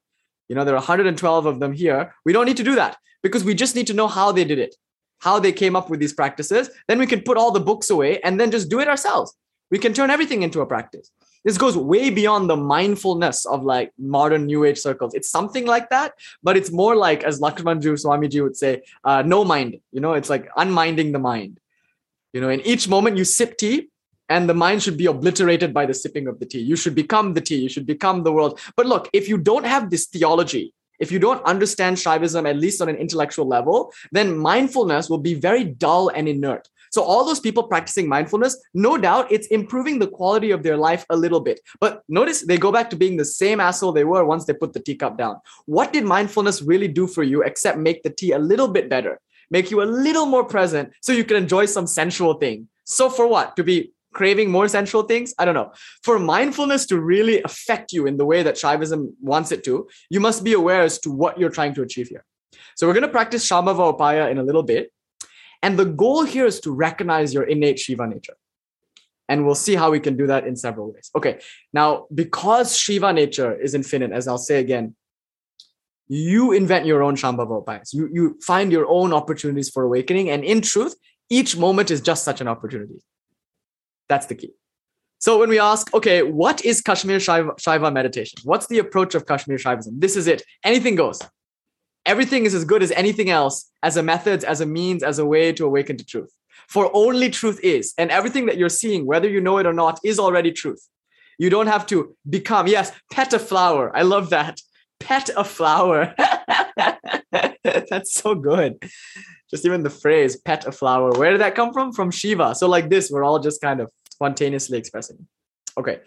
You 0.50 0.56
know, 0.56 0.64
there 0.64 0.74
are 0.74 0.78
112 0.78 1.46
of 1.46 1.60
them 1.60 1.72
here. 1.72 2.14
We 2.26 2.34
don't 2.34 2.44
need 2.44 2.58
to 2.58 2.64
do 2.64 2.74
that 2.74 2.98
because 3.22 3.42
we 3.42 3.54
just 3.54 3.74
need 3.74 3.86
to 3.86 3.94
know 3.94 4.08
how 4.08 4.32
they 4.32 4.44
did 4.44 4.58
it, 4.58 4.74
how 5.20 5.38
they 5.38 5.52
came 5.52 5.76
up 5.76 5.88
with 5.88 5.98
these 5.98 6.12
practices. 6.12 6.68
Then 6.88 6.98
we 6.98 7.06
can 7.06 7.22
put 7.22 7.38
all 7.38 7.50
the 7.50 7.60
books 7.60 7.88
away 7.88 8.20
and 8.20 8.38
then 8.38 8.50
just 8.50 8.68
do 8.68 8.80
it 8.80 8.88
ourselves 8.88 9.34
we 9.72 9.78
can 9.78 9.94
turn 9.94 10.10
everything 10.10 10.42
into 10.42 10.60
a 10.60 10.66
practice. 10.66 11.10
This 11.44 11.58
goes 11.58 11.76
way 11.76 12.10
beyond 12.10 12.48
the 12.48 12.56
mindfulness 12.56 13.46
of 13.46 13.64
like 13.64 13.90
modern 13.98 14.46
new 14.46 14.64
age 14.64 14.78
circles. 14.78 15.14
It's 15.14 15.30
something 15.30 15.66
like 15.66 15.88
that 15.90 16.12
but 16.42 16.56
it's 16.56 16.70
more 16.70 16.94
like 16.94 17.24
as 17.24 17.40
Lakshmanjoo 17.40 17.94
swamiji 18.04 18.40
would 18.44 18.56
say 18.56 18.82
uh, 19.02 19.22
no 19.22 19.44
mind 19.44 19.80
you 19.90 20.00
know? 20.00 20.12
It's 20.12 20.30
like 20.30 20.48
unminding 20.56 21.10
the 21.12 21.18
mind. 21.18 21.58
You 22.32 22.40
know 22.42 22.50
in 22.50 22.60
each 22.60 22.86
moment 22.88 23.16
you 23.16 23.24
sip 23.24 23.56
tea 23.56 23.88
and 24.28 24.48
the 24.48 24.54
mind 24.54 24.82
should 24.82 24.96
be 24.96 25.06
obliterated 25.06 25.74
by 25.74 25.84
the 25.86 25.94
sipping 25.94 26.28
of 26.28 26.38
the 26.38 26.46
tea. 26.46 26.60
You 26.60 26.76
should 26.76 26.94
become 26.94 27.34
the 27.34 27.40
tea 27.40 27.60
you 27.66 27.68
should 27.68 27.86
become 27.86 28.22
the 28.22 28.32
world. 28.32 28.60
But 28.76 28.86
look 28.86 29.08
if 29.12 29.28
you 29.28 29.38
don't 29.38 29.66
have 29.74 29.90
this 29.90 30.06
theology 30.06 30.74
if 31.02 31.10
you 31.10 31.18
don't 31.18 31.44
understand 31.44 31.96
Shaivism, 31.96 32.48
at 32.48 32.56
least 32.56 32.80
on 32.80 32.88
an 32.88 32.94
intellectual 32.94 33.48
level, 33.48 33.92
then 34.12 34.38
mindfulness 34.38 35.10
will 35.10 35.18
be 35.18 35.34
very 35.34 35.64
dull 35.64 36.10
and 36.10 36.28
inert. 36.28 36.68
So 36.92 37.02
all 37.02 37.24
those 37.24 37.40
people 37.40 37.64
practicing 37.64 38.06
mindfulness, 38.06 38.56
no 38.74 38.98
doubt 38.98 39.32
it's 39.32 39.46
improving 39.48 39.98
the 39.98 40.06
quality 40.06 40.50
of 40.50 40.62
their 40.62 40.76
life 40.76 41.06
a 41.08 41.16
little 41.16 41.40
bit. 41.40 41.60
But 41.80 42.02
notice 42.08 42.42
they 42.42 42.58
go 42.58 42.70
back 42.70 42.90
to 42.90 42.96
being 42.96 43.16
the 43.16 43.24
same 43.24 43.60
asshole 43.60 43.92
they 43.92 44.04
were 44.04 44.24
once 44.24 44.44
they 44.44 44.52
put 44.52 44.74
the 44.74 44.80
teacup 44.80 45.16
down. 45.16 45.40
What 45.64 45.92
did 45.92 46.04
mindfulness 46.04 46.60
really 46.60 46.88
do 46.88 47.06
for 47.06 47.22
you 47.22 47.42
except 47.42 47.78
make 47.78 48.02
the 48.02 48.10
tea 48.10 48.32
a 48.32 48.38
little 48.38 48.68
bit 48.68 48.90
better? 48.90 49.20
Make 49.50 49.70
you 49.70 49.82
a 49.82 49.84
little 49.84 50.26
more 50.26 50.44
present 50.44 50.92
so 51.00 51.12
you 51.12 51.24
can 51.24 51.36
enjoy 51.36 51.64
some 51.64 51.86
sensual 51.86 52.34
thing. 52.34 52.68
So 52.84 53.08
for 53.08 53.26
what? 53.26 53.56
To 53.56 53.64
be 53.64 53.92
craving 54.12 54.50
more 54.50 54.68
sensual 54.68 55.04
things? 55.04 55.34
I 55.38 55.46
don't 55.46 55.54
know. 55.54 55.72
For 56.02 56.18
mindfulness 56.18 56.84
to 56.86 57.00
really 57.00 57.42
affect 57.42 57.92
you 57.92 58.06
in 58.06 58.18
the 58.18 58.26
way 58.26 58.42
that 58.42 58.56
Shaivism 58.56 59.12
wants 59.22 59.50
it 59.50 59.64
to, 59.64 59.88
you 60.10 60.20
must 60.20 60.44
be 60.44 60.52
aware 60.52 60.82
as 60.82 60.98
to 61.00 61.10
what 61.10 61.38
you're 61.38 61.50
trying 61.50 61.74
to 61.74 61.82
achieve 61.82 62.08
here. 62.08 62.24
So 62.76 62.86
we're 62.86 62.94
going 62.94 63.02
to 63.02 63.08
practice 63.08 63.48
Shambhava 63.48 63.96
Upaya 63.96 64.30
in 64.30 64.36
a 64.38 64.42
little 64.42 64.62
bit. 64.62 64.92
And 65.62 65.78
the 65.78 65.84
goal 65.84 66.24
here 66.24 66.46
is 66.46 66.60
to 66.60 66.72
recognize 66.72 67.32
your 67.32 67.44
innate 67.44 67.78
Shiva 67.78 68.06
nature. 68.06 68.34
And 69.28 69.46
we'll 69.46 69.54
see 69.54 69.76
how 69.76 69.90
we 69.90 70.00
can 70.00 70.16
do 70.16 70.26
that 70.26 70.46
in 70.46 70.56
several 70.56 70.92
ways. 70.92 71.10
Okay. 71.16 71.40
Now, 71.72 72.06
because 72.12 72.76
Shiva 72.76 73.12
nature 73.12 73.58
is 73.58 73.74
infinite, 73.74 74.10
as 74.12 74.26
I'll 74.26 74.38
say 74.38 74.58
again, 74.58 74.96
you 76.08 76.52
invent 76.52 76.84
your 76.84 77.02
own 77.02 77.16
Shambhava 77.16 77.64
upayas. 77.64 77.94
You, 77.94 78.08
you 78.12 78.38
find 78.42 78.70
your 78.70 78.86
own 78.88 79.12
opportunities 79.12 79.70
for 79.70 79.84
awakening. 79.84 80.28
And 80.28 80.44
in 80.44 80.60
truth, 80.60 80.94
each 81.30 81.56
moment 81.56 81.90
is 81.90 82.00
just 82.00 82.24
such 82.24 82.40
an 82.40 82.48
opportunity. 82.48 82.96
That's 84.08 84.26
the 84.26 84.34
key. 84.34 84.52
So 85.18 85.38
when 85.38 85.48
we 85.48 85.60
ask, 85.60 85.94
okay, 85.94 86.22
what 86.24 86.64
is 86.64 86.80
Kashmir 86.80 87.18
Shaiva, 87.18 87.56
Shaiva 87.56 87.92
meditation? 87.92 88.40
What's 88.42 88.66
the 88.66 88.80
approach 88.80 89.14
of 89.14 89.24
Kashmir 89.24 89.56
Shaivism? 89.56 90.00
This 90.00 90.16
is 90.16 90.26
it. 90.26 90.42
Anything 90.64 90.96
goes. 90.96 91.20
Everything 92.04 92.44
is 92.44 92.54
as 92.54 92.64
good 92.64 92.82
as 92.82 92.90
anything 92.92 93.30
else 93.30 93.70
as 93.82 93.96
a 93.96 94.02
method, 94.02 94.44
as 94.44 94.60
a 94.60 94.66
means, 94.66 95.02
as 95.02 95.18
a 95.18 95.26
way 95.26 95.52
to 95.52 95.64
awaken 95.64 95.96
to 95.96 96.04
truth. 96.04 96.32
For 96.68 96.90
only 96.94 97.30
truth 97.30 97.60
is, 97.62 97.94
and 97.98 98.10
everything 98.10 98.46
that 98.46 98.56
you're 98.56 98.68
seeing, 98.68 99.06
whether 99.06 99.28
you 99.28 99.40
know 99.40 99.58
it 99.58 99.66
or 99.66 99.72
not, 99.72 100.00
is 100.04 100.18
already 100.18 100.52
truth. 100.52 100.88
You 101.38 101.50
don't 101.50 101.66
have 101.66 101.86
to 101.86 102.16
become, 102.28 102.66
yes, 102.66 102.92
pet 103.12 103.32
a 103.32 103.38
flower. 103.38 103.94
I 103.96 104.02
love 104.02 104.30
that. 104.30 104.60
Pet 105.00 105.30
a 105.36 105.44
flower. 105.44 106.14
That's 107.62 108.14
so 108.14 108.34
good. 108.34 108.82
Just 109.50 109.66
even 109.66 109.82
the 109.82 109.90
phrase 109.90 110.36
pet 110.36 110.66
a 110.66 110.72
flower. 110.72 111.10
Where 111.12 111.32
did 111.32 111.40
that 111.40 111.54
come 111.54 111.72
from? 111.72 111.92
From 111.92 112.10
Shiva. 112.10 112.54
So, 112.54 112.68
like 112.68 112.88
this, 112.88 113.10
we're 113.10 113.24
all 113.24 113.38
just 113.38 113.60
kind 113.60 113.80
of 113.80 113.90
spontaneously 114.10 114.78
expressing. 114.78 115.26
Okay. 115.76 116.00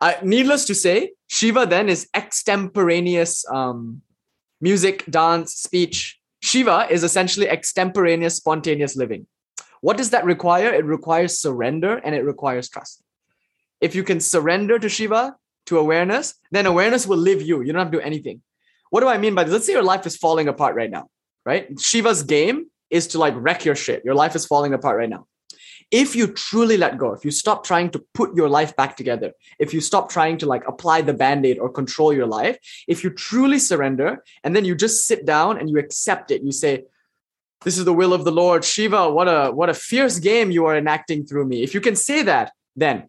Uh, 0.00 0.14
needless 0.22 0.64
to 0.66 0.74
say, 0.74 1.12
Shiva 1.28 1.66
then 1.66 1.88
is 1.88 2.08
extemporaneous 2.14 3.44
um, 3.48 4.02
music, 4.62 5.04
dance, 5.10 5.54
speech. 5.54 6.18
Shiva 6.40 6.86
is 6.90 7.04
essentially 7.04 7.48
extemporaneous, 7.48 8.36
spontaneous 8.36 8.96
living. 8.96 9.26
What 9.82 9.96
does 9.96 10.10
that 10.10 10.24
require? 10.24 10.72
It 10.72 10.84
requires 10.86 11.38
surrender 11.38 11.96
and 11.96 12.14
it 12.14 12.24
requires 12.24 12.68
trust. 12.70 13.02
If 13.80 13.94
you 13.94 14.04
can 14.04 14.20
surrender 14.20 14.78
to 14.78 14.88
Shiva, 14.88 15.36
to 15.66 15.78
awareness, 15.78 16.34
then 16.50 16.66
awareness 16.66 17.06
will 17.06 17.18
live 17.18 17.42
you. 17.42 17.60
You 17.60 17.72
don't 17.72 17.82
have 17.82 17.90
to 17.90 17.98
do 17.98 18.02
anything. 18.02 18.42
What 18.90 19.00
do 19.00 19.08
I 19.08 19.18
mean 19.18 19.34
by 19.34 19.44
this? 19.44 19.52
Let's 19.52 19.66
say 19.66 19.72
your 19.72 19.82
life 19.82 20.06
is 20.06 20.16
falling 20.16 20.48
apart 20.48 20.74
right 20.74 20.90
now, 20.90 21.08
right? 21.44 21.78
Shiva's 21.78 22.22
game 22.22 22.66
is 22.90 23.08
to 23.08 23.18
like 23.18 23.34
wreck 23.36 23.64
your 23.64 23.74
shit. 23.74 24.04
Your 24.04 24.14
life 24.14 24.34
is 24.34 24.46
falling 24.46 24.74
apart 24.74 24.96
right 24.96 25.10
now 25.10 25.26
if 25.92 26.16
you 26.16 26.26
truly 26.26 26.78
let 26.78 26.96
go, 26.96 27.12
if 27.12 27.22
you 27.22 27.30
stop 27.30 27.64
trying 27.64 27.90
to 27.90 28.02
put 28.14 28.34
your 28.34 28.48
life 28.48 28.74
back 28.74 28.96
together, 28.96 29.32
if 29.58 29.74
you 29.74 29.80
stop 29.80 30.08
trying 30.08 30.38
to 30.38 30.46
like 30.46 30.66
apply 30.66 31.02
the 31.02 31.12
band 31.12 31.44
aid 31.44 31.58
or 31.58 31.68
control 31.68 32.14
your 32.14 32.26
life, 32.26 32.58
if 32.88 33.04
you 33.04 33.10
truly 33.10 33.58
surrender 33.58 34.24
and 34.42 34.56
then 34.56 34.64
you 34.64 34.74
just 34.74 35.06
sit 35.06 35.26
down 35.26 35.58
and 35.58 35.68
you 35.68 35.78
accept 35.78 36.30
it, 36.30 36.42
you 36.42 36.50
say, 36.50 36.84
this 37.62 37.76
is 37.76 37.84
the 37.84 37.92
will 37.92 38.14
of 38.14 38.24
the 38.24 38.32
Lord. 38.32 38.64
Shiva, 38.64 39.12
what 39.12 39.28
a 39.28 39.52
what 39.52 39.68
a 39.68 39.74
fierce 39.74 40.18
game 40.18 40.50
you 40.50 40.64
are 40.64 40.76
enacting 40.76 41.24
through 41.26 41.46
me. 41.46 41.62
If 41.62 41.74
you 41.74 41.80
can 41.80 41.94
say 41.94 42.22
that, 42.22 42.52
then 42.74 43.08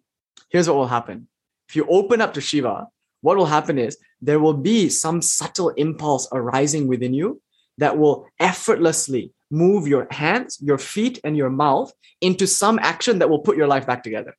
here's 0.49 0.67
what 0.67 0.75
will 0.75 0.87
happen. 0.87 1.27
If 1.69 1.75
you 1.75 1.87
open 1.89 2.21
up 2.21 2.33
to 2.35 2.41
Shiva, 2.41 2.87
what 3.21 3.37
will 3.37 3.47
happen 3.47 3.79
is 3.79 3.97
there 4.21 4.39
will 4.39 4.53
be 4.53 4.89
some 4.89 5.21
subtle 5.21 5.69
impulse 5.69 6.27
arising 6.31 6.87
within 6.87 7.13
you 7.13 7.41
that 7.77 7.97
will 7.97 8.27
effortlessly 8.39 9.31
move 9.53 9.87
your 9.87 10.07
hands, 10.09 10.57
your 10.61 10.79
feet, 10.79 11.19
and 11.23 11.37
your 11.37 11.49
mouth 11.49 11.93
into 12.21 12.47
some 12.47 12.79
action 12.79 13.19
that 13.19 13.29
will 13.29 13.39
put 13.39 13.55
your 13.55 13.67
life 13.67 13.85
back 13.85 14.01
together. 14.01 14.35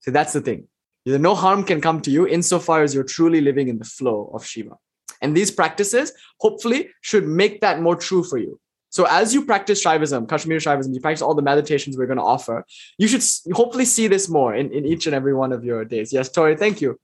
So 0.00 0.10
that's 0.10 0.34
the 0.34 0.42
thing. 0.42 0.68
No 1.06 1.34
harm 1.34 1.64
can 1.64 1.80
come 1.80 2.02
to 2.02 2.10
you 2.10 2.26
insofar 2.26 2.82
as 2.82 2.94
you're 2.94 3.04
truly 3.16 3.40
living 3.40 3.68
in 3.68 3.78
the 3.78 3.84
flow 3.84 4.30
of 4.34 4.44
Shiva. 4.44 4.76
And 5.22 5.34
these 5.34 5.50
practices, 5.50 6.12
hopefully, 6.38 6.90
should 7.00 7.26
make 7.26 7.62
that 7.62 7.80
more 7.80 7.96
true 7.96 8.22
for 8.22 8.36
you. 8.36 8.60
So 8.90 9.06
as 9.08 9.32
you 9.34 9.44
practice 9.44 9.82
Shaivism, 9.82 10.28
Kashmir 10.28 10.58
Shaivism, 10.58 10.94
you 10.94 11.00
practice 11.00 11.22
all 11.22 11.34
the 11.34 11.42
meditations 11.42 11.96
we're 11.96 12.06
going 12.06 12.18
to 12.18 12.24
offer, 12.24 12.64
you 12.98 13.08
should 13.08 13.22
hopefully 13.54 13.84
see 13.84 14.08
this 14.08 14.28
more 14.28 14.54
in, 14.54 14.70
in 14.72 14.84
each 14.84 15.06
and 15.06 15.14
every 15.14 15.34
one 15.34 15.52
of 15.52 15.64
your 15.64 15.84
days. 15.84 16.12
Yes, 16.12 16.30
Tori, 16.30 16.56
thank 16.56 16.80
you. 16.80 16.98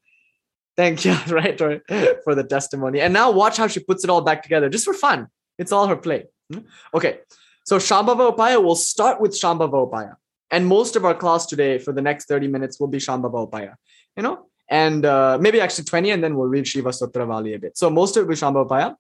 Thank 0.77 1.05
you, 1.05 1.15
right, 1.29 1.57
Tori, 1.57 1.81
for 2.25 2.35
the 2.35 2.45
testimony. 2.45 3.01
And 3.01 3.13
now 3.13 3.31
watch 3.31 3.57
how 3.57 3.67
she 3.67 3.81
puts 3.81 4.05
it 4.05 4.11
all 4.11 4.23
back 4.23 4.43
together 4.43 4.69
just 4.69 4.85
for 4.85 4.95
fun. 4.95 5.29
It's 5.59 5.73
all 5.73 5.87
her 5.87 5.97
play. 5.97 6.25
Hmm? 6.55 6.97
Okay, 6.97 7.19
so 7.65 7.79
Shambhava 7.79 8.35
Upaya, 8.35 8.63
we'll 8.63 8.77
start 8.77 9.21
with 9.21 9.33
Shambhava 9.33 9.91
Upaya. 9.91 10.17
And 10.51 10.67
most 10.67 10.97
of 10.97 11.05
our 11.05 11.15
class 11.15 11.47
today 11.47 11.79
for 11.79 11.93
the 11.93 12.03
next 12.03 12.27
30 12.27 12.49
minutes 12.49 12.79
will 12.79 12.89
be 12.89 12.99
Shambhava 12.99 13.51
Upaya, 13.51 13.75
you 14.17 14.23
know, 14.23 14.47
and 14.69 15.05
uh, 15.05 15.39
maybe 15.41 15.61
actually 15.61 15.85
20, 15.85 16.11
and 16.11 16.23
then 16.23 16.37
we'll 16.37 16.49
read 16.49 16.67
Shiva 16.67 16.91
Stotravali 16.91 17.55
a 17.55 17.59
bit. 17.59 17.77
So 17.77 17.91
most 17.91 18.17
of 18.17 18.23
it 18.23 18.27
will 18.27 18.35
be 18.35 18.41
Shambhava 18.41 18.69
Upaya. 18.69 18.97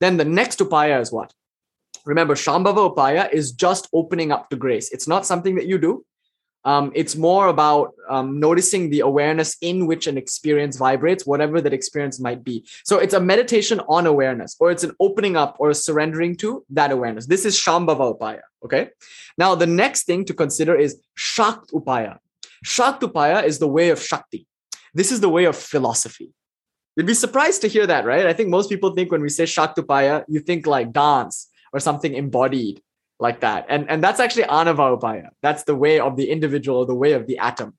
Then 0.00 0.16
the 0.16 0.24
next 0.24 0.58
Upaya 0.58 1.00
is 1.00 1.12
what? 1.12 1.32
Remember, 2.04 2.34
Shambhava 2.34 2.94
Upaya 2.94 3.30
is 3.32 3.52
just 3.52 3.88
opening 3.92 4.32
up 4.32 4.50
to 4.50 4.56
grace. 4.56 4.90
It's 4.90 5.06
not 5.06 5.26
something 5.26 5.54
that 5.56 5.66
you 5.66 5.78
do. 5.78 6.04
Um, 6.64 6.92
it's 6.94 7.16
more 7.16 7.48
about 7.48 7.94
um, 8.10 8.40
noticing 8.40 8.90
the 8.90 9.00
awareness 9.00 9.56
in 9.60 9.86
which 9.86 10.06
an 10.06 10.18
experience 10.18 10.76
vibrates, 10.76 11.26
whatever 11.26 11.60
that 11.60 11.72
experience 11.72 12.20
might 12.20 12.44
be. 12.44 12.66
So 12.84 12.98
it's 12.98 13.14
a 13.14 13.20
meditation 13.20 13.80
on 13.88 14.06
awareness, 14.06 14.56
or 14.60 14.70
it's 14.70 14.84
an 14.84 14.92
opening 15.00 15.36
up 15.36 15.56
or 15.58 15.70
a 15.70 15.74
surrendering 15.74 16.36
to 16.38 16.64
that 16.70 16.90
awareness. 16.90 17.26
This 17.26 17.44
is 17.44 17.58
Shambhava 17.58 18.18
Upaya. 18.18 18.40
Okay. 18.64 18.90
Now, 19.36 19.54
the 19.54 19.66
next 19.66 20.04
thing 20.04 20.24
to 20.26 20.34
consider 20.34 20.74
is 20.74 21.00
Shakt 21.16 21.72
Upaya. 21.72 22.18
Shakt 22.64 23.00
Upaya 23.00 23.44
is 23.44 23.58
the 23.58 23.68
way 23.68 23.90
of 23.90 24.02
Shakti. 24.02 24.46
This 24.94 25.12
is 25.12 25.20
the 25.20 25.28
way 25.28 25.44
of 25.44 25.56
philosophy. 25.56 26.32
You'd 26.96 27.06
be 27.06 27.14
surprised 27.14 27.60
to 27.62 27.68
hear 27.68 27.86
that, 27.86 28.04
right? 28.04 28.26
I 28.26 28.32
think 28.32 28.48
most 28.48 28.68
people 28.68 28.90
think 28.90 29.12
when 29.12 29.22
we 29.22 29.28
say 29.28 29.44
Shaktupaya, 29.44 30.24
you 30.26 30.40
think 30.40 30.66
like 30.66 30.92
dance 30.92 31.46
or 31.72 31.78
something 31.78 32.12
embodied 32.14 32.82
like 33.20 33.40
that. 33.40 33.66
And, 33.68 33.88
and 33.90 34.02
that's 34.02 34.20
actually 34.20 34.44
Anava 34.44 34.98
Upaya. 34.98 35.28
That's 35.42 35.64
the 35.64 35.74
way 35.74 36.00
of 36.00 36.16
the 36.16 36.30
individual, 36.30 36.78
or 36.78 36.86
the 36.86 36.94
way 36.94 37.12
of 37.12 37.26
the 37.26 37.38
atom. 37.38 37.74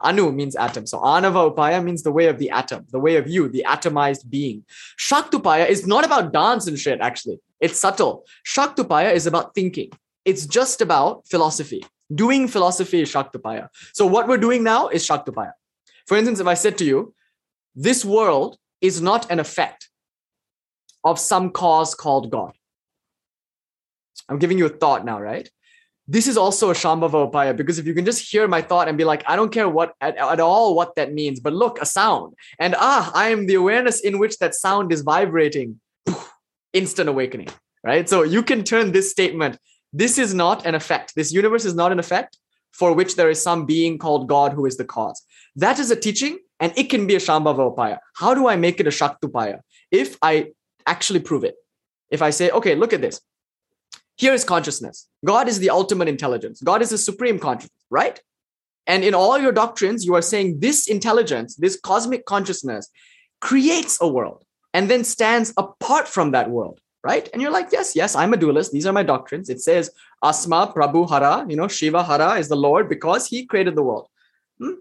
Anu 0.00 0.32
means 0.32 0.56
atom. 0.56 0.86
So 0.86 0.98
Anava 0.98 1.54
Upaya 1.54 1.84
means 1.84 2.02
the 2.02 2.10
way 2.10 2.26
of 2.26 2.38
the 2.38 2.50
atom, 2.50 2.86
the 2.90 2.98
way 2.98 3.16
of 3.16 3.28
you, 3.28 3.48
the 3.48 3.64
atomized 3.66 4.30
being. 4.30 4.64
Shaktupaya 4.98 5.68
is 5.68 5.86
not 5.86 6.04
about 6.04 6.32
dance 6.32 6.66
and 6.66 6.78
shit, 6.78 7.00
actually. 7.00 7.38
It's 7.60 7.78
subtle. 7.78 8.24
Shaktupaya 8.46 9.12
is 9.12 9.26
about 9.26 9.54
thinking. 9.54 9.90
It's 10.24 10.46
just 10.46 10.80
about 10.80 11.26
philosophy. 11.28 11.84
Doing 12.14 12.48
philosophy 12.48 13.02
is 13.02 13.12
Shaktupaya. 13.12 13.68
So 13.92 14.06
what 14.06 14.26
we're 14.26 14.38
doing 14.38 14.62
now 14.62 14.88
is 14.88 15.06
Shaktupaya. 15.06 15.52
For 16.06 16.16
instance, 16.16 16.40
if 16.40 16.46
I 16.46 16.54
said 16.54 16.78
to 16.78 16.84
you, 16.84 17.14
this 17.74 18.04
world 18.04 18.56
is 18.80 19.00
not 19.00 19.30
an 19.30 19.38
effect 19.38 19.90
of 21.04 21.18
some 21.18 21.50
cause 21.50 21.94
called 21.94 22.30
God. 22.30 22.52
I'm 24.28 24.38
giving 24.38 24.58
you 24.58 24.66
a 24.66 24.70
thought 24.70 25.04
now, 25.04 25.20
right? 25.20 25.48
This 26.06 26.26
is 26.26 26.36
also 26.36 26.70
a 26.70 26.74
Shambhava 26.74 27.30
Upaya 27.30 27.56
because 27.56 27.78
if 27.78 27.86
you 27.86 27.94
can 27.94 28.04
just 28.04 28.30
hear 28.30 28.48
my 28.48 28.62
thought 28.62 28.88
and 28.88 28.98
be 28.98 29.04
like, 29.04 29.22
I 29.28 29.36
don't 29.36 29.52
care 29.52 29.68
what 29.68 29.94
at, 30.00 30.16
at 30.16 30.40
all 30.40 30.74
what 30.74 30.96
that 30.96 31.12
means, 31.12 31.38
but 31.38 31.52
look, 31.52 31.80
a 31.80 31.86
sound. 31.86 32.34
And 32.58 32.74
ah, 32.76 33.12
I 33.14 33.28
am 33.28 33.46
the 33.46 33.54
awareness 33.54 34.00
in 34.00 34.18
which 34.18 34.38
that 34.38 34.54
sound 34.54 34.92
is 34.92 35.02
vibrating. 35.02 35.80
Instant 36.72 37.08
awakening, 37.08 37.48
right? 37.84 38.08
So 38.08 38.22
you 38.22 38.42
can 38.42 38.64
turn 38.64 38.92
this 38.92 39.10
statement, 39.10 39.58
this 39.92 40.18
is 40.18 40.34
not 40.34 40.66
an 40.66 40.74
effect. 40.74 41.14
This 41.14 41.32
universe 41.32 41.64
is 41.64 41.74
not 41.74 41.92
an 41.92 41.98
effect 41.98 42.38
for 42.72 42.92
which 42.92 43.16
there 43.16 43.30
is 43.30 43.42
some 43.42 43.66
being 43.66 43.98
called 43.98 44.28
God 44.28 44.52
who 44.52 44.66
is 44.66 44.76
the 44.76 44.84
cause. 44.84 45.22
That 45.56 45.78
is 45.78 45.90
a 45.90 45.96
teaching 45.96 46.38
and 46.60 46.72
it 46.76 46.90
can 46.90 47.06
be 47.06 47.16
a 47.16 47.18
Shambhava 47.18 47.74
Upaya. 47.74 47.98
How 48.16 48.34
do 48.34 48.48
I 48.48 48.56
make 48.56 48.80
it 48.80 48.86
a 48.86 48.90
Shaktupaya? 48.90 49.60
If 49.90 50.16
I 50.22 50.52
actually 50.86 51.20
prove 51.20 51.44
it. 51.44 51.56
If 52.10 52.22
I 52.22 52.30
say, 52.30 52.50
okay, 52.50 52.74
look 52.74 52.92
at 52.92 53.00
this. 53.00 53.20
Here 54.20 54.34
is 54.34 54.44
consciousness. 54.44 55.08
God 55.24 55.48
is 55.48 55.60
the 55.60 55.70
ultimate 55.70 56.06
intelligence. 56.06 56.60
God 56.60 56.82
is 56.82 56.90
the 56.90 56.98
supreme 56.98 57.38
consciousness, 57.38 57.86
right? 57.88 58.20
And 58.86 59.02
in 59.02 59.14
all 59.14 59.38
your 59.38 59.50
doctrines, 59.50 60.04
you 60.04 60.14
are 60.14 60.20
saying 60.20 60.60
this 60.60 60.88
intelligence, 60.88 61.56
this 61.56 61.80
cosmic 61.80 62.26
consciousness 62.26 62.90
creates 63.40 63.96
a 63.98 64.06
world 64.06 64.44
and 64.74 64.90
then 64.90 65.04
stands 65.04 65.54
apart 65.56 66.06
from 66.06 66.32
that 66.32 66.50
world, 66.50 66.80
right? 67.02 67.30
And 67.32 67.40
you're 67.40 67.50
like, 67.50 67.68
yes, 67.72 67.96
yes, 67.96 68.14
I'm 68.14 68.34
a 68.34 68.36
dualist. 68.36 68.72
These 68.72 68.86
are 68.86 68.92
my 68.92 69.02
doctrines. 69.02 69.48
It 69.48 69.62
says 69.62 69.90
Asma 70.22 70.70
Prabhu 70.76 71.08
Hara, 71.08 71.46
you 71.48 71.56
know, 71.56 71.66
Shiva 71.66 72.04
Hara 72.04 72.34
is 72.34 72.48
the 72.48 72.56
Lord 72.56 72.90
because 72.90 73.26
he 73.26 73.46
created 73.46 73.74
the 73.74 73.82
world. 73.82 74.06
Hmm? 74.60 74.74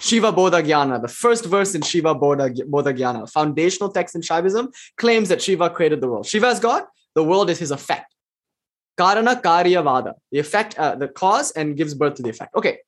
Shiva 0.00 0.32
Bodha 0.32 0.64
Jnana, 0.64 1.02
the 1.02 1.08
first 1.08 1.44
verse 1.44 1.74
in 1.74 1.82
Shiva 1.82 2.14
Bodha, 2.14 2.58
Bodha 2.62 2.96
Jnana, 2.96 3.30
foundational 3.30 3.90
text 3.90 4.14
in 4.14 4.22
Shaivism, 4.22 4.74
claims 4.96 5.28
that 5.28 5.42
Shiva 5.42 5.68
created 5.68 6.00
the 6.00 6.08
world. 6.08 6.24
Shiva 6.24 6.48
is 6.48 6.58
God, 6.58 6.84
the 7.14 7.22
world 7.22 7.50
is 7.50 7.58
his 7.58 7.70
effect. 7.70 8.14
Karana 8.98 9.40
Karya 9.40 9.82
Vada, 9.82 10.14
the 10.32 10.38
effect, 10.38 10.78
uh, 10.78 10.94
the 10.96 11.08
cause, 11.08 11.50
and 11.52 11.76
gives 11.76 11.94
birth 11.94 12.14
to 12.14 12.22
the 12.22 12.30
effect. 12.30 12.54
Okay, 12.54 12.78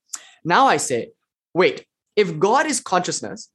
now 0.44 0.66
I 0.66 0.76
say, 0.76 1.10
wait, 1.54 1.86
if 2.16 2.38
God 2.38 2.66
is 2.66 2.80
consciousness, 2.80 3.50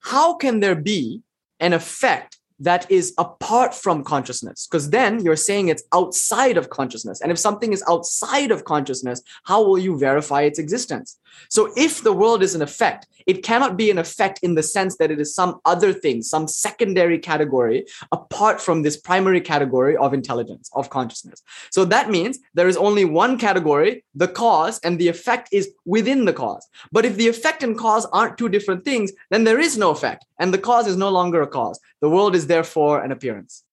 how 0.00 0.34
can 0.34 0.60
there 0.60 0.74
be 0.74 1.22
an 1.58 1.72
effect 1.72 2.38
that 2.60 2.90
is 2.90 3.14
apart 3.18 3.74
from 3.74 4.04
consciousness? 4.04 4.66
Because 4.66 4.90
then 4.90 5.24
you're 5.24 5.36
saying 5.36 5.68
it's 5.68 5.84
outside 5.92 6.56
of 6.56 6.70
consciousness. 6.70 7.20
And 7.20 7.30
if 7.30 7.38
something 7.38 7.72
is 7.72 7.84
outside 7.88 8.50
of 8.50 8.64
consciousness, 8.64 9.22
how 9.44 9.62
will 9.62 9.78
you 9.78 9.98
verify 9.98 10.42
its 10.42 10.58
existence? 10.58 11.18
So 11.48 11.72
if 11.76 12.02
the 12.02 12.12
world 12.12 12.42
is 12.42 12.54
an 12.54 12.62
effect, 12.62 13.06
it 13.26 13.42
cannot 13.42 13.76
be 13.76 13.90
an 13.90 13.98
effect 13.98 14.40
in 14.42 14.54
the 14.54 14.62
sense 14.62 14.96
that 14.96 15.10
it 15.10 15.20
is 15.20 15.34
some 15.34 15.60
other 15.64 15.92
thing, 15.92 16.22
some 16.22 16.48
secondary 16.48 17.18
category 17.18 17.86
apart 18.12 18.60
from 18.60 18.82
this 18.82 18.96
primary 18.96 19.40
category 19.40 19.96
of 19.96 20.14
intelligence, 20.14 20.70
of 20.74 20.90
consciousness. 20.90 21.42
So 21.70 21.84
that 21.86 22.10
means 22.10 22.38
there 22.54 22.68
is 22.68 22.76
only 22.76 23.04
one 23.04 23.38
category, 23.38 24.04
the 24.14 24.28
cause, 24.28 24.78
and 24.80 24.98
the 24.98 25.08
effect 25.08 25.48
is 25.52 25.70
within 25.84 26.24
the 26.24 26.32
cause. 26.32 26.66
But 26.90 27.04
if 27.04 27.16
the 27.16 27.28
effect 27.28 27.62
and 27.62 27.76
cause 27.76 28.06
aren't 28.12 28.38
two 28.38 28.48
different 28.48 28.84
things, 28.84 29.12
then 29.30 29.44
there 29.44 29.60
is 29.60 29.76
no 29.76 29.90
effect, 29.90 30.24
and 30.40 30.52
the 30.52 30.58
cause 30.58 30.86
is 30.86 30.96
no 30.96 31.10
longer 31.10 31.42
a 31.42 31.46
cause. 31.46 31.78
The 32.00 32.10
world 32.10 32.34
is 32.34 32.46
therefore 32.46 33.02
an 33.02 33.12
appearance, 33.12 33.64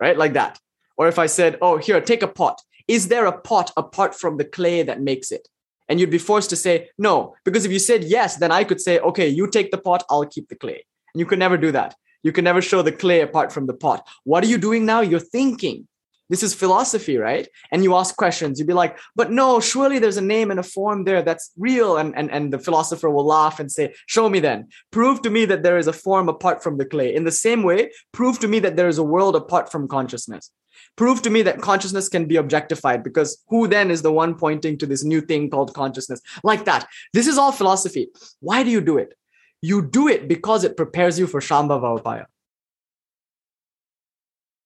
right? 0.00 0.16
Like 0.16 0.34
that. 0.34 0.58
Or 0.96 1.08
if 1.08 1.18
I 1.18 1.26
said, 1.26 1.56
oh, 1.62 1.78
here, 1.78 2.00
take 2.00 2.22
a 2.22 2.28
pot. 2.28 2.60
Is 2.86 3.08
there 3.08 3.26
a 3.26 3.38
pot 3.38 3.72
apart 3.76 4.14
from 4.14 4.36
the 4.36 4.44
clay 4.44 4.82
that 4.82 5.00
makes 5.00 5.30
it? 5.30 5.48
And 5.90 6.00
you'd 6.00 6.08
be 6.08 6.18
forced 6.18 6.48
to 6.50 6.56
say 6.56 6.88
no. 6.96 7.34
Because 7.44 7.66
if 7.66 7.72
you 7.72 7.80
said 7.80 8.04
yes, 8.04 8.36
then 8.36 8.52
I 8.52 8.64
could 8.64 8.80
say, 8.80 9.00
okay, 9.00 9.28
you 9.28 9.50
take 9.50 9.72
the 9.72 9.78
pot, 9.78 10.04
I'll 10.08 10.24
keep 10.24 10.48
the 10.48 10.54
clay. 10.54 10.84
And 11.12 11.20
you 11.20 11.26
could 11.26 11.40
never 11.40 11.58
do 11.58 11.72
that. 11.72 11.96
You 12.22 12.32
can 12.32 12.44
never 12.44 12.62
show 12.62 12.80
the 12.80 12.92
clay 12.92 13.20
apart 13.20 13.52
from 13.52 13.66
the 13.66 13.74
pot. 13.74 14.06
What 14.24 14.44
are 14.44 14.46
you 14.46 14.56
doing 14.56 14.86
now? 14.86 15.00
You're 15.00 15.20
thinking. 15.20 15.88
This 16.28 16.44
is 16.44 16.54
philosophy, 16.54 17.16
right? 17.16 17.48
And 17.72 17.82
you 17.82 17.96
ask 17.96 18.16
questions. 18.16 18.60
You'd 18.60 18.68
be 18.68 18.72
like, 18.72 18.96
but 19.16 19.32
no, 19.32 19.58
surely 19.58 19.98
there's 19.98 20.16
a 20.16 20.22
name 20.22 20.52
and 20.52 20.60
a 20.60 20.62
form 20.62 21.02
there 21.02 21.22
that's 21.22 21.50
real. 21.58 21.96
And, 21.96 22.16
and, 22.16 22.30
and 22.30 22.52
the 22.52 22.58
philosopher 22.60 23.10
will 23.10 23.26
laugh 23.26 23.58
and 23.58 23.72
say, 23.72 23.94
show 24.06 24.28
me 24.28 24.38
then. 24.38 24.68
Prove 24.92 25.22
to 25.22 25.30
me 25.30 25.44
that 25.46 25.64
there 25.64 25.76
is 25.76 25.88
a 25.88 25.92
form 25.92 26.28
apart 26.28 26.62
from 26.62 26.78
the 26.78 26.84
clay. 26.84 27.12
In 27.12 27.24
the 27.24 27.32
same 27.32 27.64
way, 27.64 27.90
prove 28.12 28.38
to 28.40 28.48
me 28.48 28.60
that 28.60 28.76
there 28.76 28.86
is 28.86 28.98
a 28.98 29.02
world 29.02 29.34
apart 29.34 29.72
from 29.72 29.88
consciousness 29.88 30.52
prove 30.96 31.22
to 31.22 31.30
me 31.30 31.42
that 31.42 31.60
consciousness 31.60 32.08
can 32.08 32.26
be 32.26 32.36
objectified 32.36 33.02
because 33.02 33.42
who 33.48 33.66
then 33.66 33.90
is 33.90 34.02
the 34.02 34.12
one 34.12 34.34
pointing 34.34 34.78
to 34.78 34.86
this 34.86 35.04
new 35.04 35.20
thing 35.20 35.50
called 35.50 35.74
consciousness? 35.74 36.20
Like 36.42 36.64
that. 36.64 36.86
This 37.12 37.26
is 37.26 37.38
all 37.38 37.52
philosophy. 37.52 38.08
Why 38.40 38.62
do 38.62 38.70
you 38.70 38.80
do 38.80 38.98
it? 38.98 39.14
You 39.62 39.82
do 39.82 40.08
it 40.08 40.28
because 40.28 40.64
it 40.64 40.76
prepares 40.76 41.18
you 41.18 41.26
for 41.26 41.40
shambhava 41.40 42.00
upaya 42.00 42.26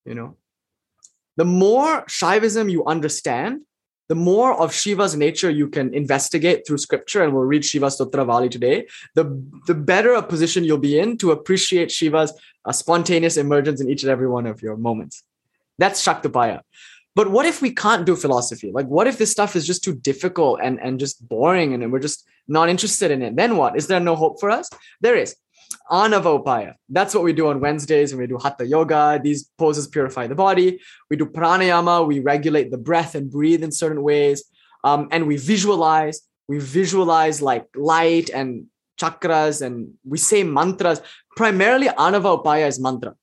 you 0.04 0.14
know? 0.14 0.36
The 1.36 1.44
more 1.44 2.04
shaivism 2.06 2.70
you 2.70 2.84
understand 2.84 3.62
the 4.08 4.14
more 4.14 4.52
of 4.60 4.74
shiva's 4.74 5.16
nature 5.16 5.48
you 5.48 5.66
can 5.66 5.94
investigate 5.94 6.66
through 6.66 6.76
scripture 6.76 7.24
and 7.24 7.32
we'll 7.32 7.44
read 7.44 7.64
shiva 7.64 7.86
Stotravali 7.86 8.50
today 8.50 8.86
the, 9.14 9.42
the 9.66 9.74
better 9.74 10.12
a 10.12 10.22
position 10.22 10.62
you'll 10.62 10.76
be 10.76 10.98
in 10.98 11.16
to 11.16 11.30
appreciate 11.30 11.90
shiva's 11.90 12.30
uh, 12.66 12.72
spontaneous 12.72 13.38
emergence 13.38 13.80
in 13.80 13.88
each 13.88 14.02
and 14.02 14.12
every 14.12 14.28
one 14.28 14.46
of 14.46 14.60
your 14.60 14.76
moments 14.76 15.24
that's 15.78 16.04
Shaktopaya. 16.04 16.60
But 17.14 17.30
what 17.30 17.46
if 17.46 17.62
we 17.62 17.70
can't 17.70 18.04
do 18.04 18.16
philosophy? 18.16 18.72
Like, 18.72 18.86
what 18.86 19.06
if 19.06 19.18
this 19.18 19.30
stuff 19.30 19.54
is 19.54 19.66
just 19.66 19.84
too 19.84 19.94
difficult 19.94 20.60
and, 20.62 20.80
and 20.80 20.98
just 20.98 21.26
boring 21.28 21.72
and 21.72 21.92
we're 21.92 22.00
just 22.00 22.26
not 22.48 22.68
interested 22.68 23.10
in 23.10 23.22
it? 23.22 23.36
Then 23.36 23.56
what? 23.56 23.76
Is 23.76 23.86
there 23.86 24.00
no 24.00 24.16
hope 24.16 24.40
for 24.40 24.50
us? 24.50 24.68
There 25.00 25.16
is. 25.16 25.36
Anavopaya. 25.90 26.74
That's 26.88 27.14
what 27.14 27.22
we 27.22 27.32
do 27.32 27.48
on 27.48 27.60
Wednesdays 27.60 28.12
when 28.12 28.20
we 28.20 28.26
do 28.26 28.38
Hatha 28.38 28.66
Yoga. 28.66 29.20
These 29.22 29.50
poses 29.58 29.86
purify 29.86 30.26
the 30.26 30.34
body. 30.34 30.80
We 31.08 31.16
do 31.16 31.26
pranayama. 31.26 32.06
We 32.06 32.20
regulate 32.20 32.70
the 32.70 32.78
breath 32.78 33.14
and 33.14 33.30
breathe 33.30 33.62
in 33.62 33.70
certain 33.70 34.02
ways. 34.02 34.44
Um, 34.82 35.08
and 35.12 35.26
we 35.26 35.36
visualize. 35.36 36.20
We 36.48 36.58
visualize 36.58 37.40
like 37.40 37.66
light 37.76 38.28
and 38.30 38.66
chakras 39.00 39.62
and 39.62 39.94
we 40.04 40.18
say 40.18 40.42
mantras. 40.42 41.00
Primarily, 41.36 41.88
Anavopaya 41.88 42.66
is 42.66 42.80
mantra 42.80 43.14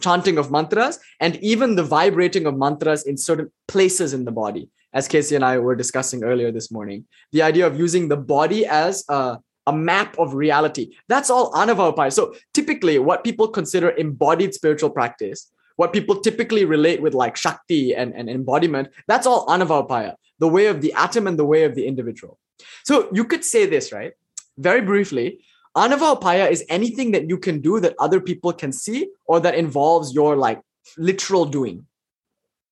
chanting 0.00 0.38
of 0.38 0.50
mantras 0.50 0.98
and 1.20 1.36
even 1.36 1.76
the 1.76 1.82
vibrating 1.82 2.46
of 2.46 2.56
mantras 2.56 3.04
in 3.04 3.16
certain 3.16 3.50
places 3.68 4.14
in 4.14 4.24
the 4.24 4.32
body 4.32 4.68
as 4.92 5.08
casey 5.08 5.34
and 5.34 5.44
i 5.44 5.58
were 5.58 5.74
discussing 5.74 6.24
earlier 6.24 6.50
this 6.50 6.70
morning. 6.70 7.04
The 7.32 7.42
idea 7.42 7.66
of 7.66 7.78
using 7.78 8.08
the 8.08 8.16
body 8.16 8.64
as 8.66 9.04
a, 9.08 9.38
a 9.66 9.72
map 9.72 10.18
of 10.18 10.34
reality. 10.34 10.94
That's 11.08 11.30
all 11.30 11.52
anavapaya 11.52 12.12
so 12.12 12.34
typically 12.52 12.98
what 12.98 13.24
people 13.24 13.48
consider 13.48 13.90
embodied 13.90 14.54
spiritual 14.54 14.90
practice 14.90 15.50
what 15.76 15.92
people 15.92 16.20
typically 16.20 16.64
relate 16.64 17.02
with 17.02 17.14
like 17.14 17.36
shakti 17.36 17.96
and, 17.96 18.14
and 18.14 18.30
embodiment 18.30 18.88
that's 19.08 19.26
all 19.26 19.46
anavapaya 19.46 20.14
the 20.38 20.48
way 20.48 20.66
of 20.66 20.80
the 20.80 20.92
atom 20.94 21.26
and 21.26 21.38
the 21.38 21.44
way 21.44 21.64
of 21.64 21.74
the 21.74 21.86
individual. 21.86 22.38
So 22.84 23.08
you 23.12 23.24
could 23.24 23.44
say 23.44 23.66
this 23.66 23.92
right? 23.92 24.12
Very 24.56 24.80
briefly 24.80 25.40
Anavapaya 25.76 26.50
is 26.50 26.64
anything 26.68 27.10
that 27.12 27.28
you 27.28 27.36
can 27.36 27.60
do 27.60 27.80
that 27.80 27.94
other 27.98 28.20
people 28.20 28.52
can 28.52 28.70
see 28.70 29.08
or 29.26 29.40
that 29.40 29.56
involves 29.56 30.14
your 30.14 30.36
like 30.36 30.60
literal 30.96 31.44
doing. 31.44 31.84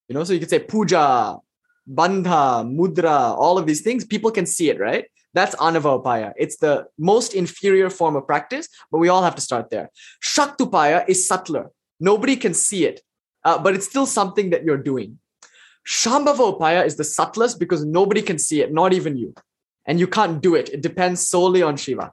You 0.08 0.14
know, 0.14 0.24
so 0.24 0.32
you 0.32 0.38
could 0.38 0.50
say 0.50 0.60
puja, 0.60 1.38
bandha, 1.90 2.64
mudra, 2.64 3.36
all 3.36 3.58
of 3.58 3.66
these 3.66 3.80
things, 3.80 4.04
people 4.04 4.30
can 4.30 4.46
see 4.46 4.70
it, 4.70 4.78
right? 4.78 5.06
That's 5.34 5.56
anavapaya. 5.56 6.32
It's 6.36 6.58
the 6.58 6.86
most 6.98 7.34
inferior 7.34 7.90
form 7.90 8.14
of 8.14 8.26
practice, 8.26 8.68
but 8.90 8.98
we 8.98 9.08
all 9.08 9.22
have 9.22 9.34
to 9.34 9.40
start 9.40 9.70
there. 9.70 9.90
Shaktupaya 10.22 11.08
is 11.08 11.26
subtler. 11.26 11.70
Nobody 11.98 12.36
can 12.36 12.54
see 12.54 12.84
it, 12.84 13.00
uh, 13.44 13.58
but 13.58 13.74
it's 13.74 13.88
still 13.88 14.06
something 14.06 14.50
that 14.50 14.64
you're 14.64 14.76
doing. 14.76 15.18
Shambhava 15.88 16.86
is 16.86 16.96
the 16.96 17.04
subtlest 17.04 17.58
because 17.58 17.84
nobody 17.84 18.22
can 18.22 18.38
see 18.38 18.60
it, 18.60 18.72
not 18.72 18.92
even 18.92 19.16
you. 19.16 19.34
And 19.86 19.98
you 19.98 20.06
can't 20.06 20.40
do 20.40 20.54
it. 20.54 20.68
It 20.68 20.82
depends 20.82 21.26
solely 21.26 21.62
on 21.62 21.76
Shiva 21.76 22.12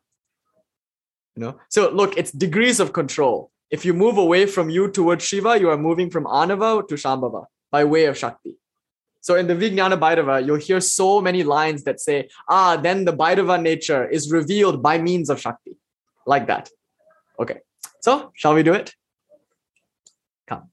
you 1.39 1.45
know? 1.45 1.59
So 1.69 1.89
look 1.89 2.17
it's 2.17 2.31
degrees 2.31 2.79
of 2.79 2.91
control. 2.91 3.51
If 3.71 3.85
you 3.85 3.93
move 3.93 4.17
away 4.17 4.45
from 4.45 4.69
you 4.69 4.91
towards 4.91 5.23
shiva 5.23 5.59
you 5.59 5.69
are 5.69 5.77
moving 5.77 6.09
from 6.09 6.25
anava 6.25 6.87
to 6.87 6.95
shambhava 6.95 7.45
by 7.71 7.85
way 7.85 8.05
of 8.05 8.17
shakti. 8.17 8.57
So 9.21 9.35
in 9.35 9.47
the 9.47 9.55
vijnana 9.55 9.97
bhairava 10.05 10.45
you'll 10.45 10.65
hear 10.67 10.81
so 10.81 11.21
many 11.21 11.43
lines 11.43 11.83
that 11.85 12.01
say 12.01 12.29
ah 12.49 12.75
then 12.75 13.05
the 13.05 13.13
bhairava 13.13 13.61
nature 13.61 14.05
is 14.07 14.31
revealed 14.31 14.83
by 14.83 14.97
means 14.97 15.29
of 15.29 15.39
shakti. 15.39 15.77
Like 16.25 16.47
that. 16.47 16.69
Okay. 17.39 17.59
So 18.01 18.31
shall 18.33 18.53
we 18.53 18.63
do 18.63 18.73
it? 18.73 18.93
Come. 20.45 20.63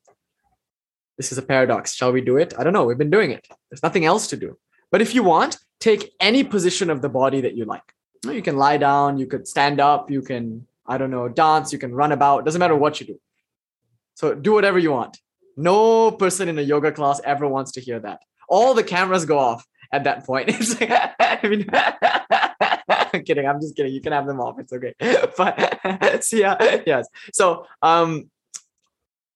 This 1.17 1.31
is 1.33 1.39
a 1.39 1.43
paradox. 1.43 1.95
Shall 1.95 2.13
we 2.13 2.21
do 2.21 2.37
it? 2.37 2.55
I 2.59 2.65
don't 2.65 2.73
know. 2.73 2.85
We've 2.85 2.99
been 2.99 3.17
doing 3.19 3.31
it. 3.31 3.47
There's 3.71 3.85
nothing 3.85 4.05
else 4.05 4.27
to 4.29 4.37
do. 4.37 4.59
But 4.91 5.01
if 5.01 5.15
you 5.15 5.23
want 5.23 5.59
take 5.79 6.13
any 6.19 6.43
position 6.43 6.91
of 6.91 7.03
the 7.03 7.09
body 7.09 7.43
that 7.43 7.55
you 7.57 7.65
like 7.65 7.96
you 8.25 8.43
can 8.43 8.57
lie 8.57 8.77
down, 8.77 9.19
you 9.19 9.27
could 9.27 9.47
stand 9.47 9.81
up, 9.81 10.11
you 10.11 10.23
can, 10.23 10.67
I 10.87 10.99
don't 10.99 11.11
know, 11.11 11.29
dance, 11.29 11.73
you 11.73 11.79
can 11.79 11.95
run 11.95 12.13
about. 12.13 12.45
Doesn't 12.45 12.59
matter 12.59 12.77
what 12.77 13.01
you 13.01 13.07
do. 13.07 13.21
So 14.15 14.35
do 14.35 14.53
whatever 14.53 14.79
you 14.79 14.93
want. 14.93 15.19
No 15.57 16.11
person 16.11 16.49
in 16.49 16.59
a 16.59 16.63
yoga 16.63 16.93
class 16.93 17.21
ever 17.25 17.47
wants 17.49 17.73
to 17.73 17.81
hear 17.81 18.01
that. 18.01 18.21
All 18.49 18.75
the 18.75 18.85
cameras 18.85 19.25
go 19.25 19.39
off 19.39 19.67
at 19.93 20.05
that 20.05 20.25
point. 20.25 20.49
It's 20.61 20.81
like, 20.81 20.91
I 21.21 21.41
mean, 21.49 21.67
I'm 22.89 23.25
kidding. 23.25 23.47
I'm 23.47 23.61
just 23.61 23.77
kidding. 23.77 23.93
You 23.93 24.01
can 24.01 24.13
have 24.13 24.27
them 24.27 24.41
off. 24.41 24.59
It's 24.59 24.73
okay. 24.73 24.95
But 25.37 26.25
so 26.25 26.37
yeah, 26.37 26.83
yes. 26.87 27.09
So 27.33 27.67
um, 27.83 28.31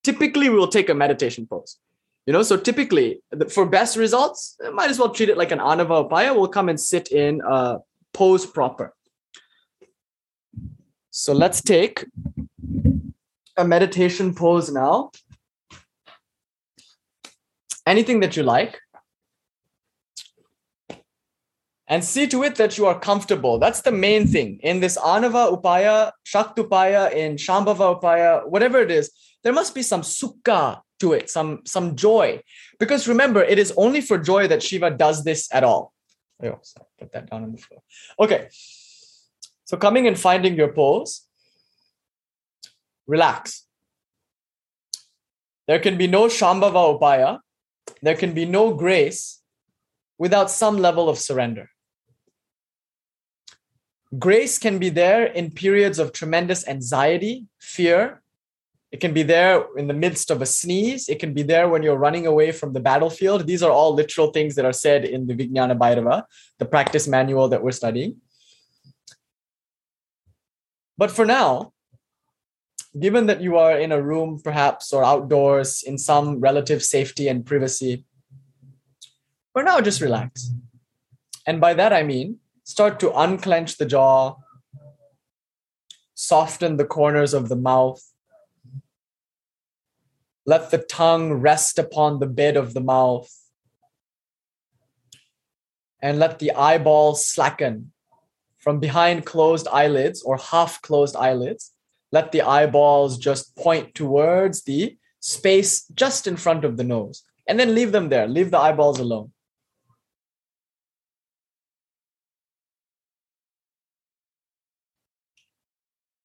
typically 0.03 0.49
we'll 0.49 0.69
take 0.69 0.89
a 0.89 0.95
meditation 0.95 1.47
pose. 1.47 1.79
You 2.27 2.33
know, 2.35 2.43
so 2.43 2.57
typically 2.57 3.23
for 3.49 3.67
best 3.67 3.97
results, 3.97 4.57
might 4.73 4.91
as 4.91 4.99
well 4.99 5.09
treat 5.11 5.31
it 5.31 5.39
like 5.39 5.53
an 5.53 5.59
anava 5.59 6.09
upaya. 6.09 6.35
We'll 6.35 6.49
come 6.49 6.69
and 6.69 6.79
sit 6.79 7.09
in 7.09 7.41
a 7.47 7.79
pose 8.21 8.45
proper. 8.45 8.93
So 11.11 11.33
let's 11.33 11.63
take 11.63 12.05
a 13.57 13.65
meditation 13.65 14.35
pose 14.35 14.71
now. 14.71 15.11
Anything 17.87 18.21
that 18.21 18.37
you 18.37 18.43
like. 18.43 18.79
And 21.89 22.05
see 22.05 22.27
to 22.29 22.45
it 22.45 22.57
that 22.57 22.77
you 22.79 22.85
are 22.87 23.01
comfortable. 23.01 23.59
That's 23.59 23.81
the 23.81 23.91
main 23.91 24.27
thing. 24.29 24.61
In 24.63 24.81
this 24.81 24.99
Anava 24.99 25.45
Upaya, 25.55 26.13
Shaktupaya, 26.33 27.13
in 27.13 27.37
Shambhava 27.37 27.87
Upaya, 27.95 28.47
whatever 28.47 28.79
it 28.81 28.91
is, 28.91 29.11
there 29.43 29.55
must 29.55 29.75
be 29.75 29.83
some 29.83 30.03
sukha 30.03 30.83
to 31.01 31.15
it, 31.15 31.31
some, 31.31 31.63
some 31.65 31.97
joy. 31.97 32.43
Because 32.79 33.09
remember, 33.09 33.43
it 33.43 33.59
is 33.59 33.73
only 33.79 34.03
for 34.03 34.19
joy 34.19 34.47
that 34.49 34.63
Shiva 34.63 34.91
does 34.91 35.25
this 35.25 35.49
at 35.53 35.65
all. 35.65 35.95
Oh, 36.43 36.59
so 36.63 36.87
put 36.99 37.13
that 37.13 37.31
down 37.31 37.43
on 37.43 37.53
the 37.53 37.59
floor. 37.59 37.83
Okay. 38.19 38.49
So 39.65 39.77
coming 39.77 40.07
and 40.07 40.19
finding 40.19 40.57
your 40.57 40.73
pose, 40.73 41.27
relax. 43.07 43.67
There 45.69 45.79
can 45.79 45.97
be 45.97 46.07
no 46.07 46.27
Shambhava 46.27 46.99
Upaya, 46.99 47.41
there 48.03 48.17
can 48.17 48.33
be 48.33 48.45
no 48.45 48.75
grace 48.75 49.41
without 50.19 50.51
some 50.51 50.79
level 50.79 51.09
of 51.09 51.19
surrender. 51.19 51.71
Grace 54.19 54.59
can 54.59 54.79
be 54.79 54.89
there 54.89 55.25
in 55.25 55.53
periods 55.53 56.01
of 56.01 56.13
tremendous 56.13 56.67
anxiety, 56.67 57.47
fear, 57.61 58.23
it 58.93 59.01
can 59.01 59.13
be 59.13 59.23
there 59.23 59.65
in 59.77 59.87
the 59.87 59.95
midst 59.95 60.31
of 60.31 60.43
a 60.43 60.47
sneeze. 60.47 61.09
It 61.09 61.21
can 61.21 61.33
be 61.33 61.45
there 61.45 61.69
when 61.69 61.83
you're 61.83 61.97
running 61.97 62.27
away 62.27 62.51
from 62.51 62.73
the 62.73 62.81
battlefield. 62.81 63.47
These 63.47 63.63
are 63.63 63.71
all 63.71 63.95
literal 63.95 64.33
things 64.33 64.57
that 64.57 64.65
are 64.65 64.73
said 64.73 65.05
in 65.05 65.27
the 65.27 65.35
Vijnana 65.35 65.79
Bhairava, 65.79 66.25
the 66.59 66.65
practice 66.65 67.07
manual 67.07 67.49
that 67.49 67.63
we're 67.63 67.71
studying. 67.71 68.17
But 70.99 71.11
for 71.11 71.25
now, 71.25 71.73
given 72.99 73.27
that 73.27 73.41
you 73.41 73.57
are 73.57 73.79
in 73.79 73.93
a 73.93 74.03
room 74.03 74.41
perhaps 74.43 74.93
or 74.93 75.05
outdoors 75.05 75.85
in 75.85 75.97
some 75.97 76.41
relative 76.41 76.83
safety 76.83 77.29
and 77.29 77.47
privacy, 77.47 78.05
for 79.53 79.63
now, 79.63 79.81
just 79.81 80.01
relax. 80.01 80.51
And 81.47 81.61
by 81.61 81.75
that, 81.75 81.93
I 81.93 82.03
mean 82.03 82.39
start 82.65 83.01
to 83.01 83.13
unclench 83.13 83.79
the 83.79 83.87
jaw, 83.87 84.37
soften 86.15 86.77
the 86.77 86.85
corners 86.85 87.35
of 87.35 87.49
the 87.49 87.57
mouth. 87.57 88.01
Let 90.51 90.73
the 90.73 90.79
tongue 90.79 91.35
rest 91.35 91.79
upon 91.79 92.19
the 92.19 92.27
bed 92.27 92.57
of 92.57 92.75
the 92.75 92.81
mouth. 92.81 93.31
And 96.03 96.19
let 96.19 96.41
the 96.41 96.51
eyeballs 96.51 97.25
slacken 97.25 97.93
from 98.59 98.81
behind 98.81 99.25
closed 99.25 99.69
eyelids 99.69 100.23
or 100.23 100.39
half 100.39 100.83
closed 100.83 101.15
eyelids. 101.15 101.71
Let 102.11 102.33
the 102.33 102.43
eyeballs 102.43 103.17
just 103.17 103.55
point 103.55 103.95
towards 103.95 104.65
the 104.65 104.97
space 105.21 105.87
just 105.95 106.27
in 106.27 106.37
front 106.37 106.65
of 106.65 106.77
the 106.77 106.83
nose. 106.83 107.23
And 107.47 107.57
then 107.61 107.77
leave 107.77 107.93
them 107.93 108.09
there, 108.09 108.27
leave 108.27 108.51
the 108.51 108.59
eyeballs 108.59 108.99
alone. 108.99 109.31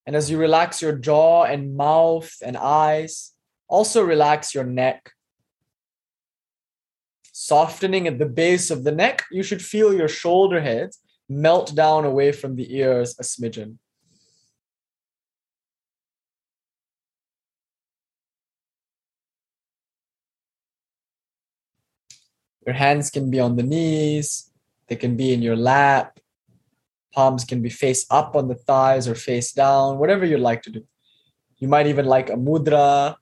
And 0.08 0.16
as 0.16 0.32
you 0.32 0.40
relax 0.40 0.82
your 0.82 0.94
jaw 0.94 1.44
and 1.44 1.78
mouth 1.78 2.34
and 2.42 2.58
eyes, 2.58 3.35
also 3.68 4.03
relax 4.03 4.53
your 4.53 4.63
neck. 4.63 5.11
Softening 7.32 8.07
at 8.07 8.18
the 8.18 8.26
base 8.26 8.72
of 8.72 8.84
the 8.84 8.91
neck, 8.91 9.26
you 9.32 9.43
should 9.43 9.61
feel 9.61 9.93
your 9.93 10.07
shoulder 10.07 10.61
heads 10.61 10.99
melt 11.28 11.76
down 11.76 12.05
away 12.05 12.32
from 12.32 12.55
the 12.55 12.76
ears 12.76 13.16
a 13.20 13.24
smidgen. 13.24 13.78
Your 22.66 22.74
hands 22.74 23.11
can 23.11 23.30
be 23.30 23.39
on 23.39 23.57
the 23.57 23.63
knees, 23.63 24.51
they 24.88 24.95
can 24.95 25.16
be 25.16 25.34
in 25.34 25.41
your 25.43 25.55
lap, 25.55 26.20
palms 27.13 27.45
can 27.45 27.61
be 27.61 27.70
face 27.70 28.05
up 28.09 28.36
on 28.36 28.47
the 28.47 28.55
thighs 28.55 29.07
or 29.07 29.16
face 29.16 29.51
down, 29.51 29.99
whatever 29.99 30.26
you'd 30.26 30.39
like 30.39 30.63
to 30.63 30.72
do. 30.72 30.84
You 31.57 31.68
might 31.68 31.88
even 31.88 32.05
like 32.05 32.30
a 32.30 32.34
mudra. 32.34 33.16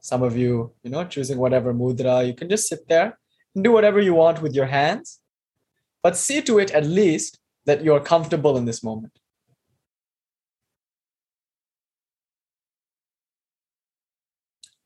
Some 0.00 0.22
of 0.22 0.36
you, 0.36 0.72
you 0.82 0.90
know, 0.90 1.04
choosing 1.04 1.38
whatever 1.38 1.74
mudra. 1.74 2.26
You 2.26 2.34
can 2.34 2.48
just 2.48 2.68
sit 2.68 2.88
there 2.88 3.18
and 3.54 3.64
do 3.64 3.72
whatever 3.72 4.00
you 4.00 4.14
want 4.14 4.40
with 4.40 4.54
your 4.54 4.66
hands, 4.66 5.20
but 6.02 6.16
see 6.16 6.40
to 6.42 6.58
it 6.58 6.70
at 6.70 6.86
least 6.86 7.38
that 7.66 7.82
you're 7.84 8.00
comfortable 8.00 8.56
in 8.56 8.64
this 8.64 8.82
moment. 8.82 9.18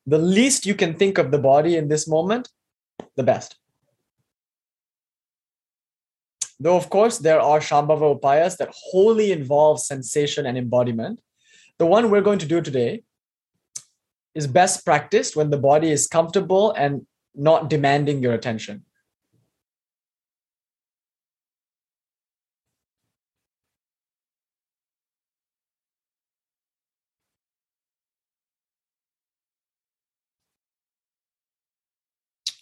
The 0.06 0.18
least 0.18 0.66
you 0.66 0.74
can 0.74 0.94
think 0.94 1.18
of 1.18 1.30
the 1.30 1.38
body 1.38 1.76
in 1.76 1.88
this 1.88 2.08
moment, 2.08 2.48
the 3.16 3.22
best. 3.22 3.56
Though, 6.58 6.76
of 6.76 6.90
course, 6.90 7.18
there 7.18 7.40
are 7.40 7.60
Shambhava 7.60 8.18
Upayas 8.18 8.56
that 8.58 8.72
wholly 8.72 9.32
involve 9.32 9.80
sensation 9.80 10.46
and 10.46 10.56
embodiment. 10.56 11.20
The 11.78 11.86
one 11.86 12.10
we're 12.10 12.20
going 12.20 12.38
to 12.40 12.46
do 12.46 12.60
today 12.60 13.02
is 14.34 14.46
best 14.46 14.84
practiced 14.84 15.36
when 15.36 15.50
the 15.50 15.58
body 15.58 15.90
is 15.90 16.06
comfortable 16.06 16.72
and 16.72 17.06
not 17.34 17.70
demanding 17.70 18.22
your 18.22 18.32
attention. 18.32 18.84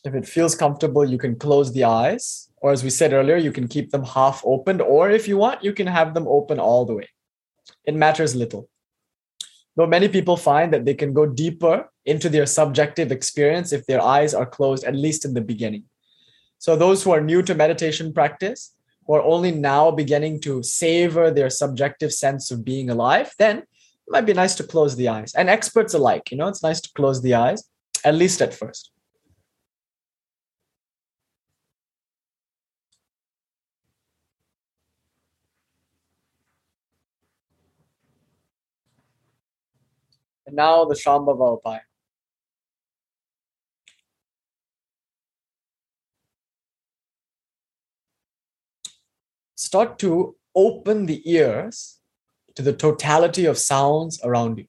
If 0.02 0.14
it 0.14 0.26
feels 0.26 0.54
comfortable, 0.54 1.04
you 1.04 1.18
can 1.18 1.36
close 1.36 1.72
the 1.72 1.84
eyes 1.84 2.50
or 2.60 2.72
as 2.72 2.84
we 2.84 2.90
said 2.90 3.12
earlier, 3.12 3.36
you 3.36 3.52
can 3.52 3.68
keep 3.68 3.90
them 3.90 4.04
half 4.04 4.42
opened, 4.44 4.82
or 4.82 5.10
if 5.10 5.26
you 5.26 5.38
want, 5.38 5.64
you 5.64 5.72
can 5.72 5.86
have 5.86 6.14
them 6.14 6.28
open 6.28 6.58
all 6.60 6.84
the 6.84 6.94
way. 6.94 7.08
It 7.84 7.94
matters 7.94 8.36
little. 8.36 8.68
Though 9.80 9.86
many 9.86 10.08
people 10.08 10.36
find 10.36 10.74
that 10.74 10.84
they 10.84 10.92
can 10.92 11.14
go 11.14 11.24
deeper 11.24 11.88
into 12.04 12.28
their 12.28 12.44
subjective 12.44 13.10
experience 13.10 13.72
if 13.72 13.86
their 13.86 14.02
eyes 14.02 14.34
are 14.34 14.44
closed, 14.44 14.84
at 14.84 14.94
least 14.94 15.24
in 15.24 15.32
the 15.32 15.40
beginning. 15.40 15.84
So, 16.58 16.76
those 16.76 17.02
who 17.02 17.12
are 17.12 17.20
new 17.22 17.40
to 17.40 17.54
meditation 17.54 18.12
practice, 18.12 18.74
who 19.06 19.14
are 19.14 19.22
only 19.22 19.52
now 19.52 19.90
beginning 19.90 20.42
to 20.42 20.62
savor 20.62 21.30
their 21.30 21.48
subjective 21.48 22.12
sense 22.12 22.50
of 22.50 22.62
being 22.62 22.90
alive, 22.90 23.32
then 23.38 23.60
it 23.60 24.10
might 24.10 24.26
be 24.26 24.34
nice 24.34 24.54
to 24.56 24.64
close 24.64 24.96
the 24.96 25.08
eyes. 25.08 25.34
And 25.34 25.48
experts 25.48 25.94
alike, 25.94 26.30
you 26.30 26.36
know, 26.36 26.48
it's 26.48 26.62
nice 26.62 26.82
to 26.82 26.92
close 26.92 27.22
the 27.22 27.32
eyes, 27.32 27.64
at 28.04 28.14
least 28.14 28.42
at 28.42 28.52
first. 28.52 28.90
And 40.50 40.56
now 40.56 40.84
the 40.84 40.96
Shambhava 40.96 41.62
Upaya. 41.62 41.82
Start 49.54 50.00
to 50.00 50.34
open 50.56 51.06
the 51.06 51.22
ears 51.30 52.00
to 52.56 52.62
the 52.62 52.72
totality 52.72 53.44
of 53.44 53.58
sounds 53.58 54.20
around 54.24 54.58
you. 54.58 54.66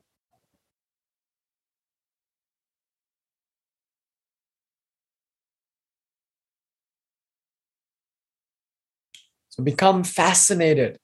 So 9.49 9.63
become 9.63 10.03
fascinated 10.03 10.99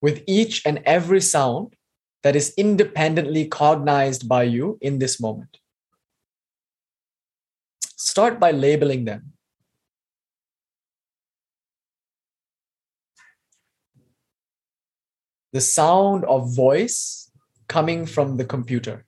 with 0.00 0.22
each 0.28 0.64
and 0.64 0.80
every 0.84 1.20
sound 1.20 1.74
that 2.22 2.36
is 2.36 2.54
independently 2.56 3.46
cognized 3.46 4.28
by 4.28 4.44
you 4.44 4.78
in 4.80 4.98
this 4.98 5.20
moment. 5.20 5.58
Start 7.84 8.38
by 8.38 8.50
labeling 8.50 9.04
them. 9.04 9.32
The 15.52 15.60
sound 15.60 16.24
of 16.24 16.54
voice 16.54 17.30
coming 17.68 18.06
from 18.06 18.36
the 18.36 18.44
computer. 18.44 19.04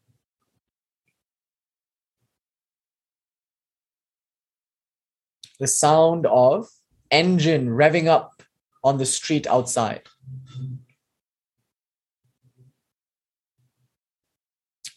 The 5.59 5.67
sound 5.67 6.27
of 6.27 6.69
engine 7.11 7.69
revving 7.69 8.09
up 8.09 8.43
on 8.83 8.99
the 8.99 9.07
street 9.07 9.47
outside. 9.47 10.03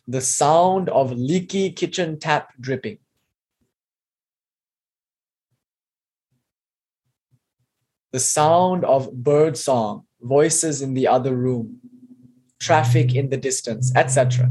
The 0.08 0.22
sound 0.22 0.88
of 0.90 1.12
leaky 1.12 1.70
kitchen 1.72 2.18
tap 2.18 2.54
dripping. 2.60 2.98
The 8.14 8.20
sound 8.20 8.86
of 8.86 9.12
bird 9.12 9.58
song, 9.58 10.06
voices 10.22 10.82
in 10.82 10.94
the 10.94 11.08
other 11.08 11.36
room, 11.36 11.82
traffic 12.60 13.14
in 13.14 13.30
the 13.30 13.38
distance, 13.38 13.92
etc. 13.96 14.50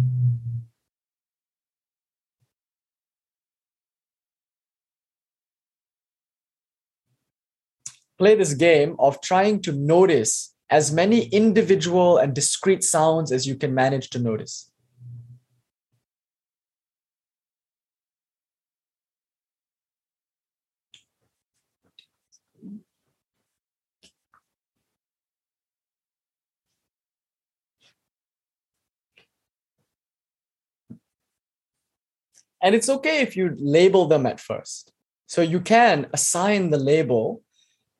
Play 8.19 8.35
this 8.35 8.53
game 8.55 8.97
of 8.99 9.21
trying 9.23 9.63
to 9.63 9.73
notice 9.73 10.55
as 10.69 10.93
many 10.93 11.27
individual 11.29 12.19
and 12.19 12.35
discrete 12.35 12.85
sounds 12.85 13.33
as 13.33 13.47
you 13.47 13.57
can 13.57 13.75
manage 13.75 14.11
to 14.11 14.19
notice. 14.19 14.71
And 32.63 32.75
it's 32.75 32.89
okay 32.89 33.21
if 33.21 33.37
you 33.37 33.55
label 33.59 34.07
them 34.07 34.27
at 34.27 34.41
first. 34.41 34.93
So 35.27 35.43
you 35.43 35.61
can 35.61 36.07
assign 36.13 36.71
the 36.71 36.79
label 36.79 37.43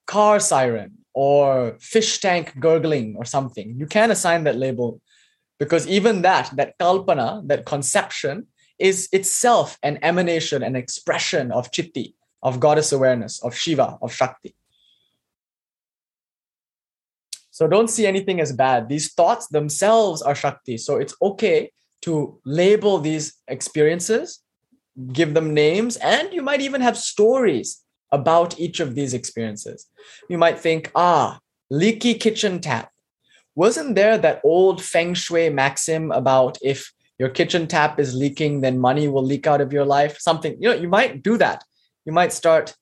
car 0.07 0.41
siren 0.41 0.99
or 1.13 1.77
fish 1.81 2.21
tank 2.21 2.55
gurgling 2.61 3.17
or 3.17 3.25
something. 3.25 3.77
You 3.79 3.87
can 3.87 4.11
assign 4.11 4.45
that 4.45 4.57
label 4.57 5.01
because 5.59 5.87
even 5.87 6.23
that, 6.23 6.51
that 6.57 6.79
kalpana, 6.79 7.47
that 7.49 7.67
conception, 7.67 8.47
is 8.79 9.09
itself 9.13 9.79
an 9.83 9.99
emanation, 10.03 10.63
an 10.63 10.77
expression 10.77 11.51
of 11.51 11.71
chitti, 11.71 12.15
of 12.43 12.61
goddess 12.61 12.93
awareness, 12.93 13.43
of 13.43 13.57
Shiva, 13.57 13.99
of 14.03 14.13
Shakti. 14.13 14.55
So 17.51 17.67
don't 17.67 17.89
see 17.89 18.07
anything 18.07 18.39
as 18.39 18.53
bad. 18.53 18.91
These 18.91 19.15
thoughts 19.15 19.47
themselves 19.47 20.21
are 20.21 20.35
Shakti. 20.35 20.77
So 20.77 20.99
it's 20.99 21.15
okay 21.23 21.73
to 22.03 22.39
label 22.45 22.99
these 22.99 23.35
experiences 23.49 24.43
give 25.13 25.35
them 25.35 25.55
names, 25.55 25.97
and 25.97 26.33
you 26.33 26.43
might 26.43 26.61
even 26.61 26.81
have 26.81 26.97
stories 26.97 27.83
about 28.13 28.59
each 28.59 28.81
of 28.81 28.95
these 28.95 29.15
experiences. 29.15 29.87
You 30.29 30.39
might 30.39 30.59
think, 30.59 30.91
ah, 30.95 31.41
leaky 31.71 32.15
kitchen 32.15 32.61
tap. 32.61 32.91
Wasn't 33.55 33.95
there 33.95 34.19
that 34.19 34.41
old 34.45 34.83
feng 34.83 35.15
shui 35.15 35.49
maxim 35.51 36.13
about 36.13 36.59
if 36.63 36.93
your 37.19 37.31
kitchen 37.31 37.67
tap 37.67 37.99
is 37.99 38.15
leaking, 38.15 38.61
then 38.61 38.79
money 38.79 39.09
will 39.09 39.25
leak 39.25 39.47
out 39.47 39.61
of 39.61 39.73
your 39.73 39.85
life? 39.85 40.19
Something, 40.19 40.57
you 40.61 40.69
know, 40.69 40.75
you 40.75 40.89
might 40.89 41.23
do 41.23 41.39
that. 41.39 41.65
You 42.05 42.13
might 42.13 42.33
start 42.33 42.75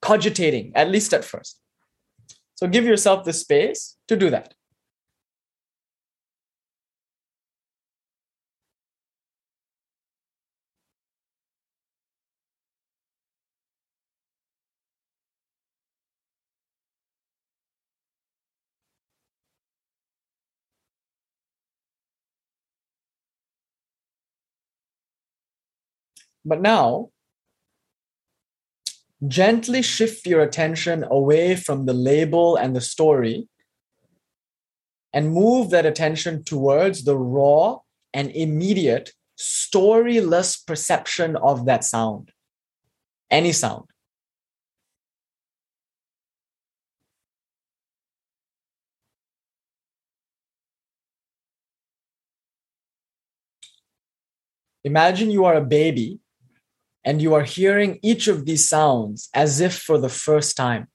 cogitating, 0.00 0.72
at 0.74 0.90
least 0.90 1.12
at 1.14 1.24
first. 1.24 1.60
So 2.56 2.66
give 2.66 2.84
yourself 2.84 3.24
the 3.24 3.32
space 3.32 3.96
to 4.08 4.16
do 4.16 4.30
that. 4.30 4.54
But 26.44 26.60
now, 26.60 27.10
gently 29.26 29.80
shift 29.82 30.26
your 30.26 30.42
attention 30.42 31.04
away 31.10 31.56
from 31.56 31.86
the 31.86 31.94
label 31.94 32.56
and 32.56 32.76
the 32.76 32.80
story 32.80 33.48
and 35.12 35.32
move 35.32 35.70
that 35.70 35.86
attention 35.86 36.44
towards 36.44 37.04
the 37.04 37.16
raw 37.16 37.78
and 38.12 38.30
immediate 38.32 39.12
storyless 39.38 40.64
perception 40.66 41.36
of 41.36 41.66
that 41.66 41.84
sound, 41.84 42.30
any 43.30 43.52
sound. 43.52 43.86
Imagine 54.84 55.30
you 55.30 55.46
are 55.46 55.54
a 55.54 55.64
baby 55.64 56.20
and 57.04 57.20
you 57.20 57.34
are 57.34 57.44
hearing 57.44 57.98
each 58.02 58.28
of 58.28 58.46
these 58.46 58.68
sounds 58.68 59.28
as 59.34 59.60
if 59.60 59.76
for 59.78 59.98
the 59.98 60.08
first 60.08 60.56
time. 60.56 60.88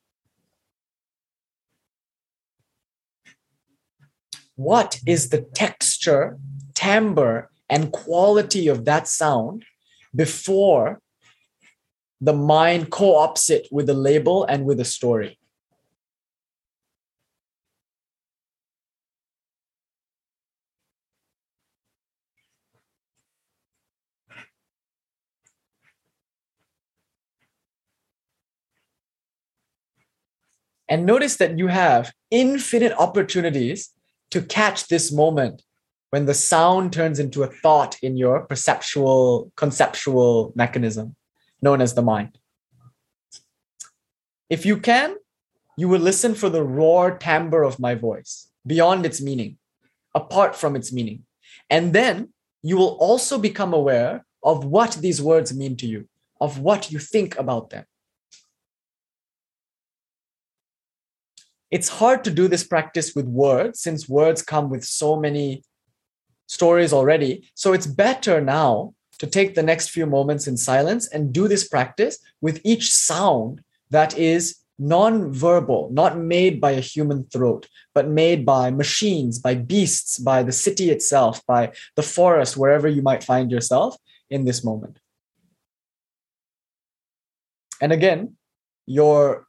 What 4.56 5.00
is 5.08 5.30
the 5.30 5.42
texture, 5.42 6.38
timbre, 6.76 7.50
and 7.70 7.92
quality 7.92 8.68
of 8.68 8.86
that 8.86 9.08
sound 9.08 9.64
before 10.14 11.00
the 12.20 12.34
mind 12.34 12.92
co 12.92 13.14
opts 13.14 13.50
it 13.50 13.70
with 13.72 13.90
a 13.90 13.94
label 13.94 14.44
and 14.44 14.66
with 14.66 14.80
a 14.80 14.86
story? 14.86 15.39
And 30.90 31.06
notice 31.06 31.38
that 31.38 31.58
you 31.58 31.68
have 31.68 32.12
infinite 32.32 32.94
opportunities 32.94 33.92
to 34.32 34.42
catch 34.42 34.88
this 34.88 35.12
moment 35.12 35.62
when 36.10 36.26
the 36.26 36.34
sound 36.34 36.92
turns 36.92 37.20
into 37.20 37.44
a 37.44 37.48
thought 37.48 37.98
in 38.02 38.18
your 38.18 38.42
perceptual, 38.42 39.52
conceptual 39.56 40.52
mechanism 40.56 41.16
known 41.62 41.82
as 41.82 41.94
the 41.94 42.02
mind. 42.02 42.38
If 44.50 44.66
you 44.66 44.78
can, 44.78 45.16
you 45.78 45.88
will 45.88 46.00
listen 46.02 46.34
for 46.34 46.50
the 46.50 46.64
roar 46.64 47.18
timbre 47.18 47.64
of 47.64 47.80
my 47.80 47.94
voice 47.94 48.48
beyond 48.66 49.06
its 49.06 49.22
meaning, 49.22 49.58
apart 50.16 50.56
from 50.56 50.76
its 50.76 50.92
meaning. 50.92 51.24
And 51.70 51.94
then 51.94 52.30
you 52.64 52.78
will 52.78 52.98
also 53.00 53.38
become 53.38 53.74
aware 53.74 54.26
of 54.44 54.66
what 54.66 54.94
these 55.00 55.22
words 55.22 55.54
mean 55.54 55.78
to 55.78 55.88
you, 55.88 56.10
of 56.42 56.60
what 56.60 56.92
you 56.92 56.98
think 56.98 57.38
about 57.38 57.70
them. 57.70 57.86
It's 61.72 61.90
hard 61.90 62.24
to 62.24 62.32
do 62.32 62.48
this 62.48 62.64
practice 62.64 63.16
with 63.16 63.26
words 63.26 63.82
since 63.82 64.10
words 64.10 64.42
come 64.42 64.70
with 64.70 64.84
so 64.84 65.16
many 65.20 65.64
stories 66.48 66.94
already. 66.94 67.50
So 67.54 67.74
it's 67.74 67.86
better 67.86 68.42
now 68.42 68.94
to 69.20 69.28
take 69.28 69.54
the 69.54 69.64
next 69.64 69.90
few 69.90 70.06
moments 70.06 70.48
in 70.48 70.58
silence 70.58 71.08
and 71.08 71.34
do 71.34 71.48
this 71.48 71.68
practice 71.68 72.18
with 72.42 72.62
each 72.64 72.90
sound 72.90 73.62
that 73.92 74.18
is 74.18 74.56
non-verbal, 74.80 75.90
not 75.92 76.18
made 76.18 76.62
by 76.62 76.72
a 76.72 76.80
human 76.80 77.26
throat, 77.26 77.68
but 77.94 78.08
made 78.08 78.46
by 78.46 78.72
machines, 78.72 79.38
by 79.38 79.54
beasts, 79.54 80.18
by 80.18 80.42
the 80.42 80.54
city 80.54 80.90
itself, 80.90 81.46
by 81.46 81.72
the 81.96 82.02
forest, 82.02 82.56
wherever 82.56 82.88
you 82.88 83.02
might 83.02 83.24
find 83.24 83.52
yourself 83.52 83.98
in 84.30 84.46
this 84.46 84.64
moment. 84.64 84.98
And 87.82 87.92
again, 87.92 88.38
your 88.86 89.49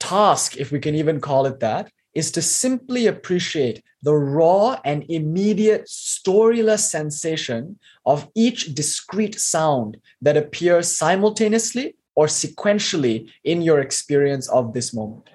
task, 0.00 0.56
if 0.56 0.70
we 0.70 0.80
can 0.80 0.94
even 0.94 1.20
call 1.20 1.46
it 1.46 1.60
that, 1.60 1.90
is 2.14 2.30
to 2.32 2.42
simply 2.42 3.06
appreciate 3.06 3.82
the 4.02 4.14
raw 4.14 4.80
and 4.84 5.04
immediate 5.08 5.86
storyless 5.86 6.80
sensation 6.80 7.78
of 8.06 8.28
each 8.34 8.74
discrete 8.74 9.38
sound 9.38 9.96
that 10.22 10.36
appears 10.36 10.90
simultaneously 10.90 11.96
or 12.14 12.26
sequentially 12.26 13.28
in 13.44 13.62
your 13.62 13.80
experience 13.80 14.48
of 14.48 14.72
this 14.72 14.94
moment. 14.94 15.28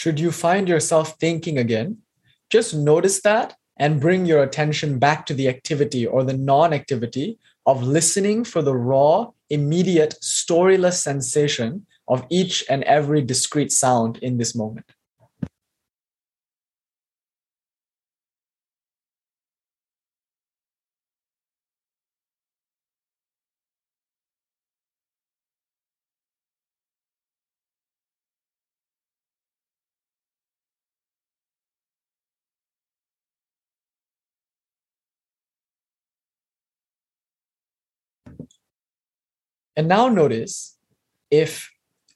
Should 0.00 0.18
you 0.18 0.32
find 0.32 0.66
yourself 0.66 1.18
thinking 1.18 1.58
again, 1.58 1.98
just 2.48 2.74
notice 2.74 3.20
that 3.20 3.54
and 3.76 4.00
bring 4.00 4.24
your 4.24 4.42
attention 4.42 4.98
back 4.98 5.26
to 5.26 5.34
the 5.34 5.46
activity 5.46 6.06
or 6.06 6.24
the 6.24 6.38
non 6.38 6.72
activity 6.72 7.38
of 7.66 7.82
listening 7.82 8.42
for 8.42 8.62
the 8.62 8.74
raw, 8.74 9.30
immediate, 9.50 10.14
storyless 10.22 11.02
sensation 11.02 11.84
of 12.08 12.24
each 12.30 12.64
and 12.70 12.82
every 12.84 13.20
discrete 13.20 13.70
sound 13.70 14.16
in 14.22 14.38
this 14.38 14.54
moment. 14.54 14.86
And 39.76 39.88
now 39.88 40.08
notice 40.08 40.76
if 41.30 41.70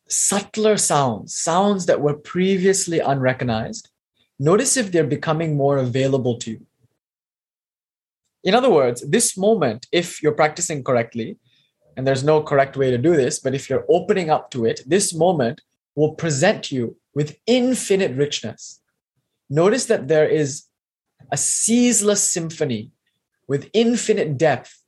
subtler 0.09 0.77
sounds, 0.77 1.37
sounds 1.37 1.87
that 1.87 2.01
were 2.01 2.15
previously 2.15 3.01
unrecognized, 3.01 3.89
notice 4.39 4.77
if 4.77 4.93
they're 4.93 5.05
becoming 5.05 5.57
more 5.57 5.79
available 5.79 6.39
to 6.39 6.53
you. 6.53 6.67
In 8.43 8.55
other 8.55 8.71
words, 8.71 9.09
this 9.09 9.39
moment, 9.39 9.87
if 9.91 10.23
you're 10.23 10.33
practicing 10.33 10.85
correctly, 10.85 11.39
and 11.97 12.07
there's 12.07 12.25
no 12.25 12.43
correct 12.43 12.77
way 12.77 12.91
to 12.91 12.99
do 12.99 13.17
this, 13.17 13.39
but 13.39 13.55
if 13.55 13.71
you're 13.71 13.87
opening 13.89 14.29
up 14.29 14.51
to 14.51 14.65
it, 14.65 14.81
this 14.87 15.15
moment 15.15 15.61
will 15.95 16.15
present 16.15 16.73
you 16.73 16.97
with 17.15 17.37
infinite 17.47 18.17
richness. 18.17 18.81
Notice 19.49 19.87
that 19.87 20.09
there 20.09 20.29
is 20.29 20.65
a 21.31 21.37
ceaseless 21.37 22.29
symphony 22.29 22.91
with 23.47 23.71
infinite 23.73 24.37
depth 24.37 24.83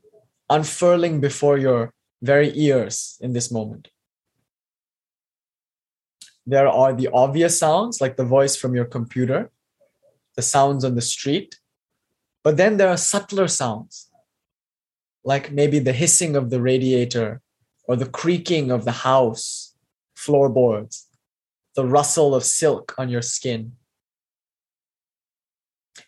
unfurling 0.50 1.20
before 1.20 1.58
your 1.58 1.92
very 2.22 2.50
ears 2.58 3.18
in 3.20 3.32
this 3.32 3.50
moment. 3.50 3.88
there 6.46 6.68
are 6.68 6.92
the 6.92 7.08
obvious 7.12 7.58
sounds, 7.58 8.00
like 8.00 8.16
the 8.16 8.24
voice 8.24 8.56
from 8.56 8.74
your 8.74 8.84
computer, 8.84 9.50
the 10.36 10.42
sounds 10.42 10.84
on 10.84 10.94
the 10.94 11.02
street. 11.02 11.58
But 12.44 12.56
then 12.56 12.76
there 12.76 12.88
are 12.88 12.96
subtler 12.96 13.48
sounds, 13.48 14.08
like 15.24 15.50
maybe 15.50 15.80
the 15.80 15.92
hissing 15.92 16.36
of 16.36 16.50
the 16.50 16.60
radiator 16.60 17.40
or 17.88 17.96
the 17.96 18.08
creaking 18.08 18.70
of 18.70 18.84
the 18.84 18.92
house 18.92 19.74
floorboards, 20.14 21.08
the 21.74 21.84
rustle 21.84 22.34
of 22.34 22.44
silk 22.44 22.94
on 22.96 23.08
your 23.08 23.22
skin. 23.22 23.72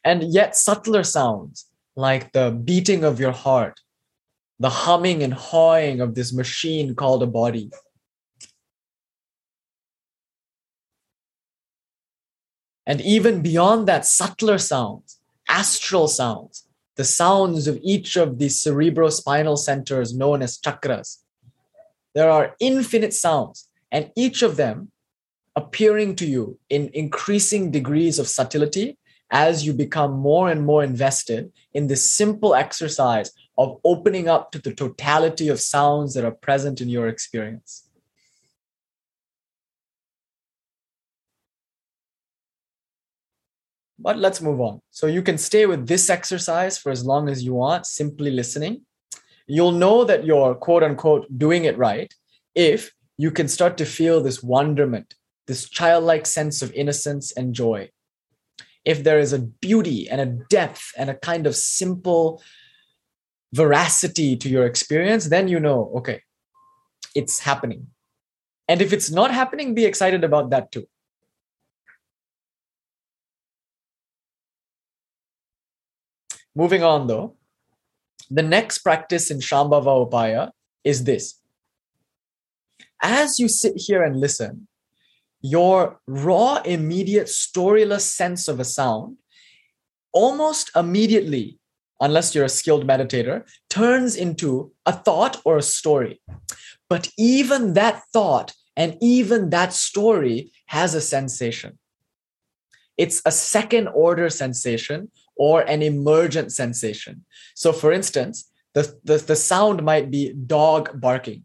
And 0.04 0.22
yet, 0.32 0.54
subtler 0.54 1.02
sounds 1.02 1.66
like 1.96 2.32
the 2.32 2.52
beating 2.52 3.02
of 3.02 3.18
your 3.18 3.32
heart, 3.32 3.80
the 4.58 4.70
humming 4.70 5.22
and 5.22 5.34
hawing 5.34 6.00
of 6.00 6.14
this 6.14 6.32
machine 6.32 6.94
called 6.94 7.22
a 7.22 7.26
body. 7.26 7.70
And 12.86 13.00
even 13.02 13.42
beyond 13.42 13.86
that, 13.86 14.06
subtler 14.06 14.58
sounds, 14.58 15.20
astral 15.48 16.08
sounds, 16.08 16.66
the 16.96 17.04
sounds 17.04 17.68
of 17.68 17.78
each 17.82 18.16
of 18.16 18.38
these 18.38 18.62
cerebrospinal 18.62 19.58
centers 19.58 20.16
known 20.16 20.42
as 20.42 20.58
chakras. 20.58 21.18
There 22.14 22.30
are 22.30 22.56
infinite 22.58 23.12
sounds, 23.12 23.68
and 23.92 24.10
each 24.16 24.42
of 24.42 24.56
them 24.56 24.90
appearing 25.54 26.16
to 26.16 26.26
you 26.26 26.58
in 26.70 26.90
increasing 26.94 27.70
degrees 27.70 28.18
of 28.18 28.26
subtlety 28.26 28.96
as 29.30 29.66
you 29.66 29.72
become 29.74 30.12
more 30.12 30.50
and 30.50 30.64
more 30.64 30.82
invested 30.82 31.52
in 31.74 31.86
this 31.86 32.10
simple 32.10 32.54
exercise 32.54 33.30
of 33.58 33.80
opening 33.84 34.28
up 34.28 34.52
to 34.52 34.60
the 34.60 34.72
totality 34.72 35.48
of 35.48 35.60
sounds 35.60 36.14
that 36.14 36.24
are 36.24 36.30
present 36.30 36.80
in 36.80 36.88
your 36.88 37.08
experience. 37.08 37.88
But 43.98 44.16
let's 44.16 44.40
move 44.40 44.60
on. 44.60 44.80
So 44.92 45.08
you 45.08 45.22
can 45.22 45.36
stay 45.38 45.66
with 45.66 45.88
this 45.88 46.08
exercise 46.08 46.78
for 46.78 46.92
as 46.92 47.04
long 47.04 47.28
as 47.28 47.42
you 47.42 47.54
want, 47.54 47.84
simply 47.84 48.30
listening. 48.30 48.82
You'll 49.48 49.72
know 49.72 50.04
that 50.04 50.24
you're 50.24 50.54
quote 50.54 50.84
unquote 50.84 51.26
doing 51.36 51.64
it 51.64 51.76
right 51.76 52.14
if 52.54 52.92
you 53.16 53.32
can 53.32 53.48
start 53.48 53.76
to 53.78 53.84
feel 53.84 54.22
this 54.22 54.40
wonderment, 54.40 55.14
this 55.48 55.68
childlike 55.68 56.26
sense 56.26 56.62
of 56.62 56.72
innocence 56.74 57.32
and 57.32 57.54
joy. 57.54 57.90
If 58.84 59.02
there 59.02 59.18
is 59.18 59.32
a 59.32 59.40
beauty 59.40 60.08
and 60.08 60.20
a 60.20 60.26
depth 60.48 60.92
and 60.96 61.10
a 61.10 61.16
kind 61.16 61.48
of 61.48 61.56
simple 61.56 62.40
veracity 63.52 64.36
to 64.36 64.48
your 64.48 64.66
experience, 64.66 65.26
then 65.26 65.48
you 65.48 65.60
know, 65.60 65.90
okay, 65.96 66.22
it's 67.14 67.40
happening. 67.40 67.88
And 68.68 68.82
if 68.82 68.92
it's 68.92 69.10
not 69.10 69.32
happening, 69.32 69.74
be 69.74 69.86
excited 69.86 70.24
about 70.24 70.50
that 70.50 70.70
too. 70.70 70.86
Moving 76.54 76.82
on 76.82 77.06
though, 77.06 77.36
the 78.30 78.42
next 78.42 78.78
practice 78.78 79.30
in 79.30 79.38
Shambhava 79.38 80.10
Upaya 80.10 80.50
is 80.84 81.04
this. 81.04 81.40
As 83.00 83.38
you 83.38 83.48
sit 83.48 83.74
here 83.76 84.02
and 84.02 84.18
listen, 84.18 84.66
your 85.40 86.00
raw, 86.06 86.56
immediate, 86.64 87.28
storyless 87.28 88.00
sense 88.00 88.48
of 88.48 88.58
a 88.58 88.64
sound 88.64 89.18
almost 90.12 90.70
immediately, 90.74 91.57
unless 92.00 92.34
you're 92.34 92.44
a 92.44 92.48
skilled 92.48 92.86
meditator, 92.86 93.44
turns 93.68 94.16
into 94.16 94.72
a 94.86 94.92
thought 94.92 95.40
or 95.44 95.56
a 95.56 95.62
story. 95.62 96.20
But 96.88 97.10
even 97.18 97.74
that 97.74 98.02
thought 98.12 98.54
and 98.76 98.96
even 99.00 99.50
that 99.50 99.72
story 99.72 100.52
has 100.66 100.94
a 100.94 101.00
sensation. 101.00 101.78
It's 102.96 103.20
a 103.26 103.32
second 103.32 103.88
order 103.88 104.30
sensation 104.30 105.10
or 105.36 105.62
an 105.62 105.82
emergent 105.82 106.52
sensation. 106.52 107.24
So, 107.54 107.72
for 107.72 107.92
instance, 107.92 108.50
the, 108.74 108.96
the, 109.04 109.18
the 109.18 109.36
sound 109.36 109.82
might 109.82 110.10
be 110.10 110.32
dog 110.32 111.00
barking. 111.00 111.44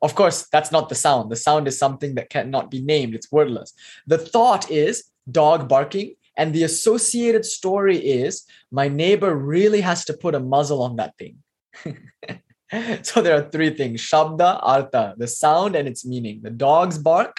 Of 0.00 0.14
course, 0.14 0.46
that's 0.52 0.70
not 0.70 0.88
the 0.88 0.94
sound. 0.94 1.30
The 1.30 1.36
sound 1.36 1.66
is 1.66 1.78
something 1.78 2.14
that 2.14 2.30
cannot 2.30 2.70
be 2.70 2.80
named, 2.80 3.14
it's 3.14 3.32
wordless. 3.32 3.72
The 4.06 4.18
thought 4.18 4.70
is 4.70 5.04
dog 5.30 5.68
barking, 5.68 6.14
and 6.38 6.54
the 6.54 6.62
associated 6.62 7.44
story 7.44 7.98
is 7.98 8.44
my 8.70 8.88
neighbor 8.88 9.34
really 9.34 9.82
has 9.82 10.04
to 10.06 10.14
put 10.14 10.36
a 10.36 10.40
muzzle 10.40 10.82
on 10.82 10.96
that 10.96 11.14
thing. 11.18 11.36
so 13.02 13.20
there 13.20 13.36
are 13.36 13.50
three 13.50 13.70
things 13.70 14.00
Shabda, 14.00 14.60
Artha, 14.62 15.14
the 15.18 15.26
sound 15.26 15.74
and 15.74 15.88
its 15.88 16.06
meaning. 16.06 16.40
The 16.42 16.50
dog's 16.50 16.96
bark, 16.96 17.38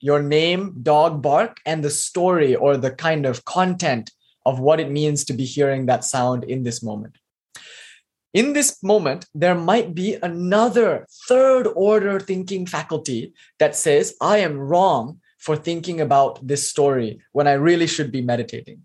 your 0.00 0.22
name, 0.22 0.78
dog 0.82 1.22
bark, 1.22 1.58
and 1.66 1.84
the 1.84 1.90
story 1.90 2.56
or 2.56 2.76
the 2.76 2.90
kind 2.90 3.26
of 3.26 3.44
content 3.44 4.10
of 4.46 4.58
what 4.58 4.80
it 4.80 4.90
means 4.90 5.24
to 5.26 5.34
be 5.34 5.44
hearing 5.44 5.86
that 5.86 6.02
sound 6.02 6.42
in 6.42 6.64
this 6.64 6.82
moment. 6.82 7.18
In 8.34 8.54
this 8.54 8.82
moment, 8.82 9.26
there 9.34 9.54
might 9.54 9.94
be 9.94 10.16
another 10.22 11.06
third 11.28 11.66
order 11.76 12.18
thinking 12.18 12.64
faculty 12.64 13.34
that 13.58 13.76
says, 13.76 14.16
I 14.22 14.38
am 14.38 14.58
wrong 14.58 15.20
for 15.42 15.56
thinking 15.56 16.00
about 16.00 16.46
this 16.46 16.70
story 16.70 17.20
when 17.32 17.48
I 17.48 17.54
really 17.54 17.88
should 17.88 18.12
be 18.12 18.22
meditating. 18.22 18.82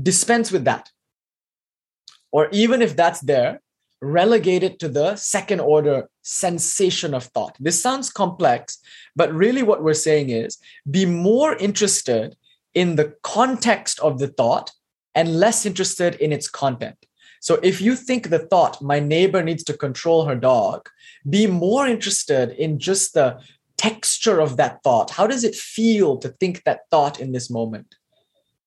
Dispense 0.00 0.52
with 0.52 0.64
that. 0.64 0.88
Or 2.30 2.48
even 2.52 2.80
if 2.80 2.94
that's 2.94 3.20
there, 3.20 3.60
relegate 4.00 4.62
it 4.62 4.78
to 4.78 4.88
the 4.88 5.16
second 5.16 5.58
order 5.58 6.08
sensation 6.22 7.12
of 7.12 7.24
thought. 7.24 7.56
This 7.58 7.82
sounds 7.82 8.08
complex, 8.08 8.78
but 9.16 9.34
really 9.34 9.64
what 9.64 9.82
we're 9.82 10.06
saying 10.08 10.30
is 10.30 10.58
be 10.88 11.04
more 11.06 11.56
interested 11.56 12.36
in 12.72 12.94
the 12.94 13.16
context 13.24 13.98
of 13.98 14.20
the 14.20 14.28
thought 14.28 14.70
and 15.16 15.40
less 15.40 15.66
interested 15.66 16.14
in 16.14 16.32
its 16.32 16.48
content. 16.48 17.04
So 17.40 17.58
if 17.64 17.80
you 17.80 17.96
think 17.96 18.28
the 18.28 18.46
thought, 18.50 18.80
my 18.80 19.00
neighbor 19.00 19.42
needs 19.42 19.64
to 19.64 19.76
control 19.76 20.24
her 20.26 20.36
dog, 20.36 20.88
be 21.28 21.48
more 21.48 21.88
interested 21.88 22.50
in 22.50 22.78
just 22.78 23.14
the 23.14 23.40
texture 23.80 24.40
of 24.40 24.58
that 24.58 24.82
thought. 24.82 25.10
How 25.10 25.26
does 25.26 25.42
it 25.42 25.54
feel 25.54 26.18
to 26.18 26.28
think 26.28 26.64
that 26.64 26.80
thought 26.90 27.18
in 27.18 27.32
this 27.32 27.48
moment? 27.48 27.94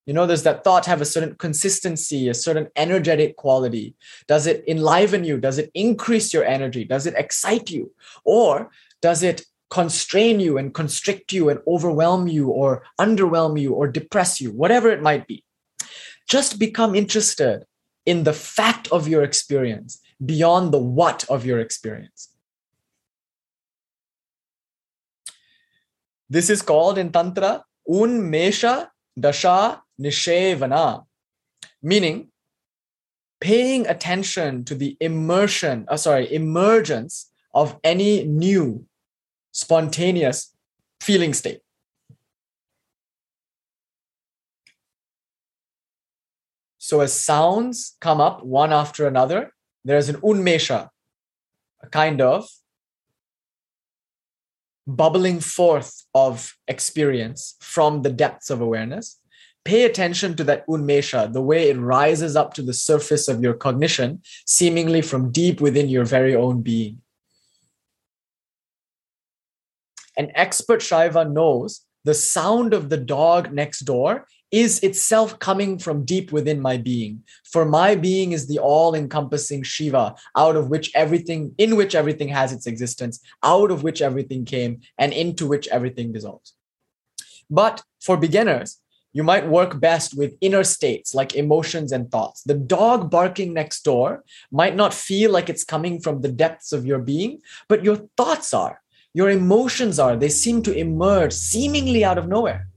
You 0.08 0.14
know, 0.16 0.26
does 0.26 0.42
that 0.42 0.64
thought 0.64 0.88
have 0.88 1.02
a 1.02 1.06
certain 1.06 1.36
consistency, 1.36 2.30
a 2.30 2.34
certain 2.34 2.68
energetic 2.76 3.38
quality? 3.38 3.96
Does 4.28 4.48
it 4.48 4.64
enliven 4.68 5.24
you? 5.24 5.38
Does 5.38 5.60
it 5.60 5.70
increase 5.76 6.34
your 6.34 6.44
energy? 6.44 6.84
Does 6.84 7.06
it 7.06 7.14
excite 7.16 7.70
you? 7.70 7.92
Or 8.26 8.72
does 9.04 9.22
it 9.22 9.46
constrain 9.70 10.40
you 10.40 10.58
and 10.58 10.74
constrict 10.74 11.32
you 11.32 11.50
and 11.50 11.60
overwhelm 11.68 12.28
you 12.28 12.48
or 12.50 12.84
underwhelm 13.00 13.62
you 13.62 13.74
or 13.74 13.88
depress 13.88 14.42
you? 14.42 14.52
Whatever 14.52 14.90
it 14.90 15.04
might 15.04 15.28
be. 15.28 15.44
Just 16.28 16.58
become 16.58 16.96
interested 16.96 17.66
in 18.08 18.24
the 18.24 18.34
fact 18.34 18.88
of 18.92 19.08
your 19.08 19.22
experience 19.22 20.02
beyond 20.26 20.74
the 20.74 20.80
what 20.80 21.24
of 21.30 21.46
your 21.46 21.60
experience. 21.60 22.33
This 26.34 26.50
is 26.50 26.64
called 26.64 26.98
in 26.98 27.12
Tantra 27.12 27.64
Unmesha 27.88 28.90
Dasha 29.20 29.84
Nishevana, 30.02 31.06
meaning 31.84 32.30
paying 33.40 33.86
attention 33.86 34.66
to 34.66 34.74
the 34.74 34.98
immersion, 35.00 35.86
uh, 35.88 35.96
sorry, 35.96 36.34
emergence 36.34 37.30
of 37.54 37.78
any 37.84 38.24
new 38.24 38.84
spontaneous 39.52 40.56
feeling 41.02 41.36
state. 41.36 41.62
So 46.80 47.02
as 47.02 47.14
sounds 47.14 47.96
come 48.02 48.20
up 48.20 48.44
one 48.44 48.74
after 48.74 49.06
another, 49.06 49.54
there's 49.86 50.10
an 50.10 50.16
unmesha, 50.22 50.90
a 51.84 51.90
kind 51.90 52.22
of 52.22 52.50
bubbling 54.88 55.40
forth 55.40 56.04
of 56.14 56.56
experience 56.68 57.56
from 57.62 58.02
the 58.02 58.12
depths 58.12 58.50
of 58.50 58.62
awareness. 58.62 59.20
Pay 59.66 59.84
attention 59.84 60.36
to 60.36 60.44
that 60.44 60.68
unmesha, 60.68 61.32
the 61.32 61.42
way 61.42 61.70
it 61.70 61.78
rises 61.78 62.36
up 62.36 62.54
to 62.54 62.62
the 62.62 62.74
surface 62.74 63.28
of 63.30 63.42
your 63.42 63.54
cognition, 63.54 64.22
seemingly 64.46 65.02
from 65.02 65.32
deep 65.32 65.62
within 65.62 65.88
your 65.88 66.04
very 66.04 66.36
own 66.36 66.62
being. 66.62 67.02
An 70.18 70.32
expert 70.36 70.82
Shaiva 70.82 71.32
knows 71.32 71.82
the 72.04 72.14
sound 72.14 72.74
of 72.74 72.90
the 72.90 72.98
dog 72.98 73.54
next 73.54 73.82
door 73.82 74.28
is 74.54 74.80
itself 74.82 75.40
coming 75.40 75.80
from 75.80 76.06
deep 76.06 76.32
within 76.32 76.62
my 76.62 76.78
being. 76.78 77.24
For 77.52 77.66
my 77.66 77.96
being 77.96 78.34
is 78.34 78.48
the 78.48 78.60
all 78.60 78.94
encompassing 78.94 79.64
Shiva, 79.64 80.14
out 80.38 80.56
of 80.56 80.70
which 80.70 80.92
everything, 80.94 81.56
in 81.58 81.76
which 81.76 81.96
everything 81.96 82.28
has 82.28 82.54
its 82.54 82.68
existence, 82.68 83.20
out 83.42 83.72
of 83.72 83.82
which 83.82 84.00
everything 84.00 84.46
came, 84.46 84.82
and 85.00 85.12
into 85.12 85.48
which 85.48 85.68
everything 85.70 86.14
dissolves. 86.14 86.54
But 87.50 87.82
for 88.00 88.16
beginners, 88.16 88.78
you 89.12 89.24
might 89.24 89.48
work 89.48 89.80
best 89.80 90.16
with 90.16 90.38
inner 90.40 90.64
states 90.64 91.16
like 91.16 91.36
emotions 91.36 91.92
and 91.92 92.12
thoughts. 92.12 92.44
The 92.44 92.54
dog 92.54 93.10
barking 93.10 93.54
next 93.54 93.82
door 93.84 94.24
might 94.52 94.76
not 94.76 94.94
feel 94.94 95.32
like 95.32 95.50
it's 95.50 95.64
coming 95.64 96.00
from 96.00 96.22
the 96.22 96.32
depths 96.32 96.72
of 96.74 96.86
your 96.86 97.00
being, 97.00 97.42
but 97.68 97.84
your 97.84 97.98
thoughts 98.18 98.54
are. 98.54 98.84
your 99.14 99.30
emotions 99.30 100.00
are. 100.00 100.16
They 100.18 100.30
seem 100.30 100.62
to 100.64 100.74
emerge 100.74 101.34
seemingly 101.34 102.04
out 102.04 102.18
of 102.18 102.28
nowhere. 102.28 102.68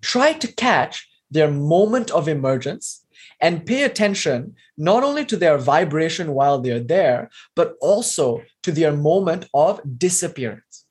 Try 0.00 0.32
to 0.34 0.52
catch 0.52 1.08
their 1.30 1.50
moment 1.50 2.10
of 2.10 2.28
emergence 2.28 3.04
and 3.40 3.66
pay 3.66 3.84
attention 3.84 4.54
not 4.76 5.02
only 5.02 5.24
to 5.26 5.36
their 5.36 5.58
vibration 5.58 6.32
while 6.34 6.60
they're 6.60 6.80
there, 6.82 7.30
but 7.54 7.74
also 7.80 8.42
to 8.62 8.72
their 8.72 8.92
moment 8.92 9.46
of 9.54 9.80
disappearance. 9.98 10.84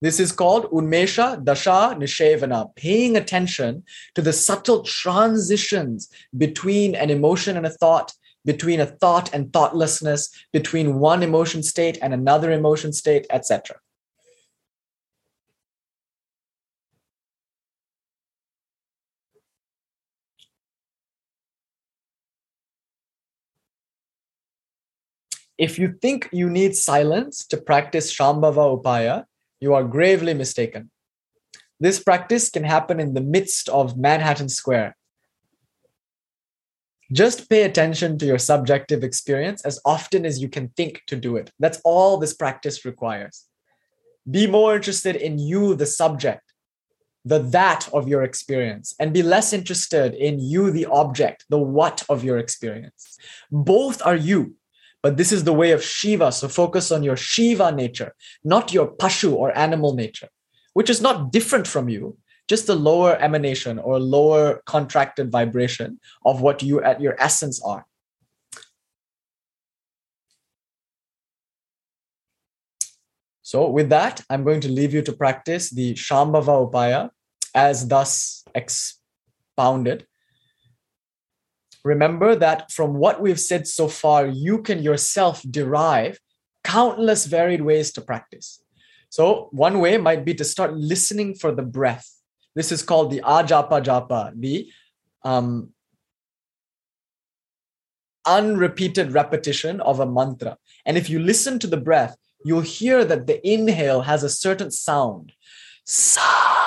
This 0.00 0.20
is 0.20 0.32
called 0.32 0.70
Unmesha 0.70 1.42
Dasha 1.42 1.96
Nishevana, 1.98 2.74
paying 2.76 3.16
attention 3.16 3.84
to 4.14 4.20
the 4.20 4.34
subtle 4.34 4.82
transitions 4.82 6.10
between 6.36 6.94
an 6.94 7.08
emotion 7.08 7.56
and 7.56 7.64
a 7.64 7.70
thought, 7.70 8.12
between 8.44 8.80
a 8.80 8.86
thought 8.86 9.32
and 9.32 9.50
thoughtlessness, 9.50 10.28
between 10.52 10.98
one 10.98 11.22
emotion 11.22 11.62
state 11.62 11.98
and 12.02 12.12
another 12.12 12.52
emotion 12.52 12.92
state, 12.92 13.26
etc. 13.30 13.76
If 25.56 25.78
you 25.78 25.94
think 26.02 26.28
you 26.32 26.50
need 26.50 26.74
silence 26.76 27.46
to 27.46 27.56
practice 27.56 28.12
Shambhava 28.12 28.82
Upaya, 28.82 29.24
you 29.60 29.74
are 29.74 29.84
gravely 29.84 30.34
mistaken. 30.34 30.90
This 31.78 32.02
practice 32.02 32.50
can 32.50 32.64
happen 32.64 32.98
in 32.98 33.14
the 33.14 33.20
midst 33.20 33.68
of 33.68 33.96
Manhattan 33.96 34.48
Square. 34.48 34.96
Just 37.12 37.48
pay 37.48 37.62
attention 37.62 38.18
to 38.18 38.26
your 38.26 38.38
subjective 38.38 39.04
experience 39.04 39.64
as 39.64 39.80
often 39.84 40.26
as 40.26 40.40
you 40.40 40.48
can 40.48 40.68
think 40.70 41.02
to 41.06 41.16
do 41.16 41.36
it. 41.36 41.52
That's 41.60 41.80
all 41.84 42.16
this 42.16 42.34
practice 42.34 42.84
requires. 42.84 43.44
Be 44.28 44.46
more 44.46 44.74
interested 44.74 45.14
in 45.14 45.38
you, 45.38 45.74
the 45.74 45.86
subject, 45.86 46.42
the 47.24 47.38
that 47.38 47.88
of 47.92 48.08
your 48.08 48.22
experience, 48.22 48.94
and 48.98 49.12
be 49.12 49.22
less 49.22 49.52
interested 49.52 50.14
in 50.14 50.40
you, 50.40 50.70
the 50.70 50.86
object, 50.86 51.44
the 51.48 51.58
what 51.58 52.02
of 52.08 52.24
your 52.24 52.38
experience. 52.38 53.18
Both 53.52 54.04
are 54.04 54.16
you. 54.16 54.56
But 55.04 55.18
this 55.18 55.32
is 55.32 55.44
the 55.44 55.52
way 55.52 55.72
of 55.72 55.84
Shiva. 55.84 56.32
So 56.32 56.48
focus 56.48 56.90
on 56.90 57.02
your 57.02 57.18
Shiva 57.18 57.70
nature, 57.70 58.14
not 58.42 58.72
your 58.72 58.90
Pashu 58.90 59.34
or 59.34 59.54
animal 59.56 59.94
nature, 59.94 60.30
which 60.72 60.88
is 60.88 61.02
not 61.02 61.30
different 61.30 61.66
from 61.66 61.90
you, 61.90 62.16
just 62.48 62.70
a 62.70 62.74
lower 62.74 63.14
emanation 63.20 63.78
or 63.78 64.00
lower 64.00 64.62
contracted 64.64 65.30
vibration 65.30 66.00
of 66.24 66.40
what 66.40 66.62
you 66.62 66.82
at 66.82 67.02
your 67.02 67.20
essence 67.20 67.62
are. 67.62 67.84
So, 73.42 73.68
with 73.68 73.90
that, 73.90 74.22
I'm 74.30 74.42
going 74.42 74.62
to 74.62 74.70
leave 74.70 74.94
you 74.94 75.02
to 75.02 75.12
practice 75.12 75.68
the 75.68 75.92
Shambhava 75.92 76.72
Upaya 76.72 77.10
as 77.54 77.86
thus 77.88 78.42
expounded 78.54 80.06
remember 81.84 82.34
that 82.34 82.72
from 82.72 82.94
what 82.94 83.20
we've 83.20 83.40
said 83.40 83.68
so 83.68 83.88
far, 83.88 84.26
you 84.26 84.62
can 84.62 84.82
yourself 84.82 85.42
derive 85.48 86.18
countless 86.64 87.26
varied 87.26 87.60
ways 87.60 87.92
to 87.92 88.00
practice. 88.00 88.62
So, 89.10 89.48
one 89.52 89.78
way 89.78 89.96
might 89.98 90.24
be 90.24 90.34
to 90.34 90.44
start 90.44 90.74
listening 90.74 91.34
for 91.34 91.52
the 91.52 91.62
breath. 91.62 92.10
This 92.56 92.72
is 92.72 92.82
called 92.82 93.10
the 93.10 93.20
ajapa 93.20 93.84
japa, 93.84 94.32
the 94.34 94.68
um, 95.22 95.70
unrepeated 98.26 99.12
repetition 99.12 99.80
of 99.80 100.00
a 100.00 100.06
mantra. 100.06 100.56
And 100.86 100.96
if 100.96 101.08
you 101.08 101.18
listen 101.18 101.58
to 101.60 101.66
the 101.66 101.76
breath, 101.76 102.16
you'll 102.44 102.62
hear 102.62 103.04
that 103.04 103.26
the 103.26 103.46
inhale 103.46 104.02
has 104.02 104.22
a 104.22 104.28
certain 104.28 104.70
sound. 104.70 105.32
Sa 105.84 106.63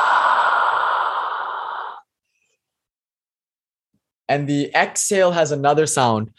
and 4.27 4.47
the 4.47 4.71
exhale 4.75 5.31
has 5.31 5.51
another 5.51 5.85
sound. 5.85 6.31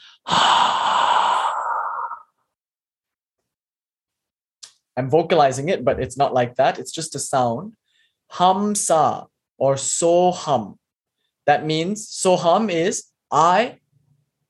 I'm 4.96 5.08
vocalizing 5.08 5.68
it, 5.68 5.84
but 5.84 6.00
it's 6.00 6.16
not 6.16 6.34
like 6.34 6.56
that. 6.56 6.78
It's 6.78 6.90
just 6.90 7.14
a 7.14 7.18
sound. 7.18 7.74
Hamsa 8.32 9.28
or 9.56 9.76
so 9.76 10.32
hum. 10.32 10.78
That 11.46 11.64
means 11.64 12.08
so 12.08 12.36
hum 12.36 12.68
is 12.68 13.04
I, 13.30 13.78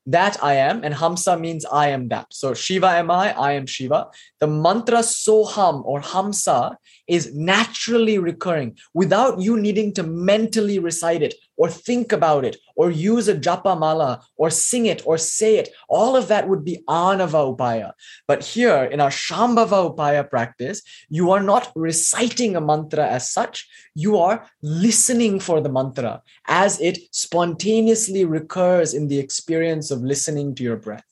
that 0.05 0.43
I 0.43 0.55
am, 0.55 0.83
and 0.83 0.95
Hamsa 0.95 1.39
means 1.39 1.65
I 1.65 1.89
am 1.89 2.07
that. 2.07 2.27
So 2.31 2.55
Shiva 2.55 2.87
am 2.87 3.11
I, 3.11 3.31
I 3.37 3.51
am 3.53 3.67
Shiva. 3.67 4.07
The 4.39 4.47
mantra 4.47 4.99
Soham 4.99 5.85
or 5.85 6.01
Hamsa 6.01 6.75
is 7.07 7.33
naturally 7.35 8.17
recurring 8.17 8.75
without 8.93 9.39
you 9.39 9.55
needing 9.59 9.93
to 9.93 10.03
mentally 10.03 10.79
recite 10.79 11.21
it 11.21 11.35
or 11.59 11.69
think 11.69 12.13
about 12.13 12.45
it 12.45 12.55
or 12.77 12.89
use 12.89 13.27
a 13.27 13.35
japa 13.35 13.77
mala 13.77 14.23
or 14.37 14.49
sing 14.49 14.85
it 14.85 15.03
or 15.05 15.17
say 15.17 15.57
it. 15.57 15.69
All 15.89 16.15
of 16.15 16.29
that 16.29 16.47
would 16.47 16.63
be 16.63 16.81
anava 16.87 17.41
upaya. 17.53 17.91
But 18.27 18.43
here 18.43 18.85
in 18.85 19.01
our 19.01 19.09
shambhava 19.09 19.93
upaya 19.93 20.27
practice, 20.27 20.81
you 21.09 21.31
are 21.31 21.43
not 21.43 21.71
reciting 21.75 22.55
a 22.55 22.61
mantra 22.61 23.05
as 23.05 23.29
such. 23.29 23.67
You 23.93 24.17
are 24.17 24.49
listening 24.63 25.41
for 25.41 25.59
the 25.59 25.69
mantra 25.69 26.23
as 26.47 26.79
it 26.79 26.97
spontaneously 27.11 28.23
recurs 28.23 28.93
in 28.93 29.09
the 29.09 29.19
experience 29.19 29.91
of 29.91 30.01
listening 30.01 30.55
to 30.55 30.63
your 30.63 30.77
breath. 30.77 31.03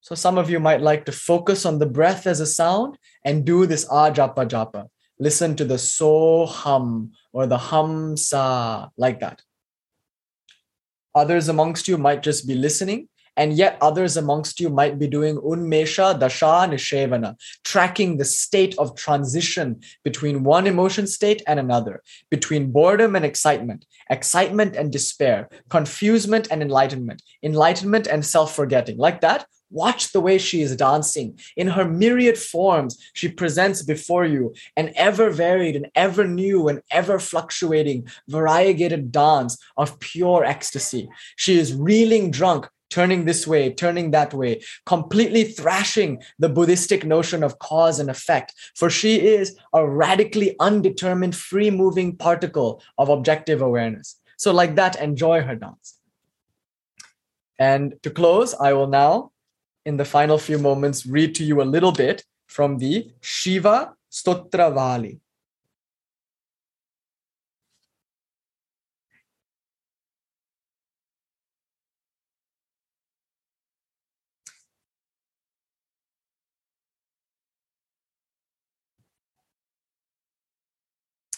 So 0.00 0.14
some 0.14 0.38
of 0.38 0.48
you 0.48 0.58
might 0.60 0.80
like 0.80 1.04
to 1.04 1.12
focus 1.12 1.66
on 1.66 1.78
the 1.78 1.86
breath 1.86 2.26
as 2.26 2.40
a 2.40 2.46
sound 2.46 2.96
and 3.22 3.44
do 3.44 3.66
this 3.66 3.84
ajapa 3.84 4.48
japa 4.48 4.88
listen 5.22 5.54
to 5.56 5.64
the 5.64 5.78
so 5.78 6.46
hum 6.46 7.12
or 7.32 7.46
the 7.46 7.58
hum 7.58 8.16
sa, 8.16 8.88
like 8.96 9.20
that. 9.20 9.42
Others 11.14 11.48
amongst 11.48 11.88
you 11.88 11.96
might 11.96 12.22
just 12.22 12.46
be 12.46 12.54
listening, 12.54 13.08
and 13.36 13.54
yet 13.54 13.78
others 13.80 14.16
amongst 14.16 14.60
you 14.60 14.68
might 14.68 14.98
be 14.98 15.06
doing 15.06 15.36
unmesha 15.38 16.18
dasha 16.18 16.66
nishevana, 16.72 17.36
tracking 17.64 18.16
the 18.16 18.24
state 18.24 18.74
of 18.78 18.94
transition 18.96 19.80
between 20.04 20.42
one 20.42 20.66
emotion 20.66 21.06
state 21.06 21.42
and 21.46 21.58
another, 21.60 22.02
between 22.30 22.72
boredom 22.72 23.16
and 23.16 23.24
excitement, 23.24 23.86
excitement 24.10 24.76
and 24.76 24.92
despair, 24.92 25.48
confusement 25.68 26.48
and 26.50 26.62
enlightenment, 26.62 27.22
enlightenment 27.42 28.06
and 28.06 28.24
self 28.24 28.54
forgetting, 28.54 28.98
like 28.98 29.20
that, 29.20 29.46
Watch 29.72 30.12
the 30.12 30.20
way 30.20 30.36
she 30.36 30.60
is 30.60 30.76
dancing. 30.76 31.38
In 31.56 31.68
her 31.68 31.86
myriad 31.88 32.36
forms, 32.36 32.98
she 33.14 33.28
presents 33.28 33.82
before 33.82 34.26
you 34.26 34.54
an 34.76 34.92
ever 34.96 35.30
varied 35.30 35.76
and 35.76 35.88
ever 35.94 36.26
new 36.26 36.68
and 36.68 36.82
ever 36.90 37.18
fluctuating, 37.18 38.06
variegated 38.28 39.10
dance 39.10 39.56
of 39.78 39.98
pure 39.98 40.44
ecstasy. 40.44 41.08
She 41.36 41.58
is 41.58 41.74
reeling 41.74 42.30
drunk, 42.30 42.68
turning 42.90 43.24
this 43.24 43.46
way, 43.46 43.72
turning 43.72 44.10
that 44.10 44.34
way, 44.34 44.62
completely 44.84 45.44
thrashing 45.44 46.22
the 46.38 46.50
Buddhistic 46.50 47.06
notion 47.06 47.42
of 47.42 47.58
cause 47.58 47.98
and 47.98 48.10
effect, 48.10 48.52
for 48.76 48.90
she 48.90 49.18
is 49.20 49.56
a 49.72 49.88
radically 49.88 50.54
undetermined, 50.60 51.34
free 51.34 51.70
moving 51.70 52.14
particle 52.14 52.82
of 52.98 53.08
objective 53.08 53.62
awareness. 53.62 54.20
So, 54.36 54.52
like 54.52 54.74
that, 54.76 55.00
enjoy 55.00 55.40
her 55.40 55.56
dance. 55.56 55.98
And 57.58 57.94
to 58.02 58.10
close, 58.10 58.54
I 58.54 58.74
will 58.74 58.88
now 58.88 59.31
in 59.84 59.96
the 59.96 60.04
final 60.04 60.38
few 60.38 60.58
moments 60.58 61.06
read 61.06 61.34
to 61.34 61.44
you 61.44 61.60
a 61.60 61.64
little 61.64 61.92
bit 61.92 62.24
from 62.46 62.78
the 62.78 63.10
Shiva 63.20 63.94
Stotravali. 64.10 65.20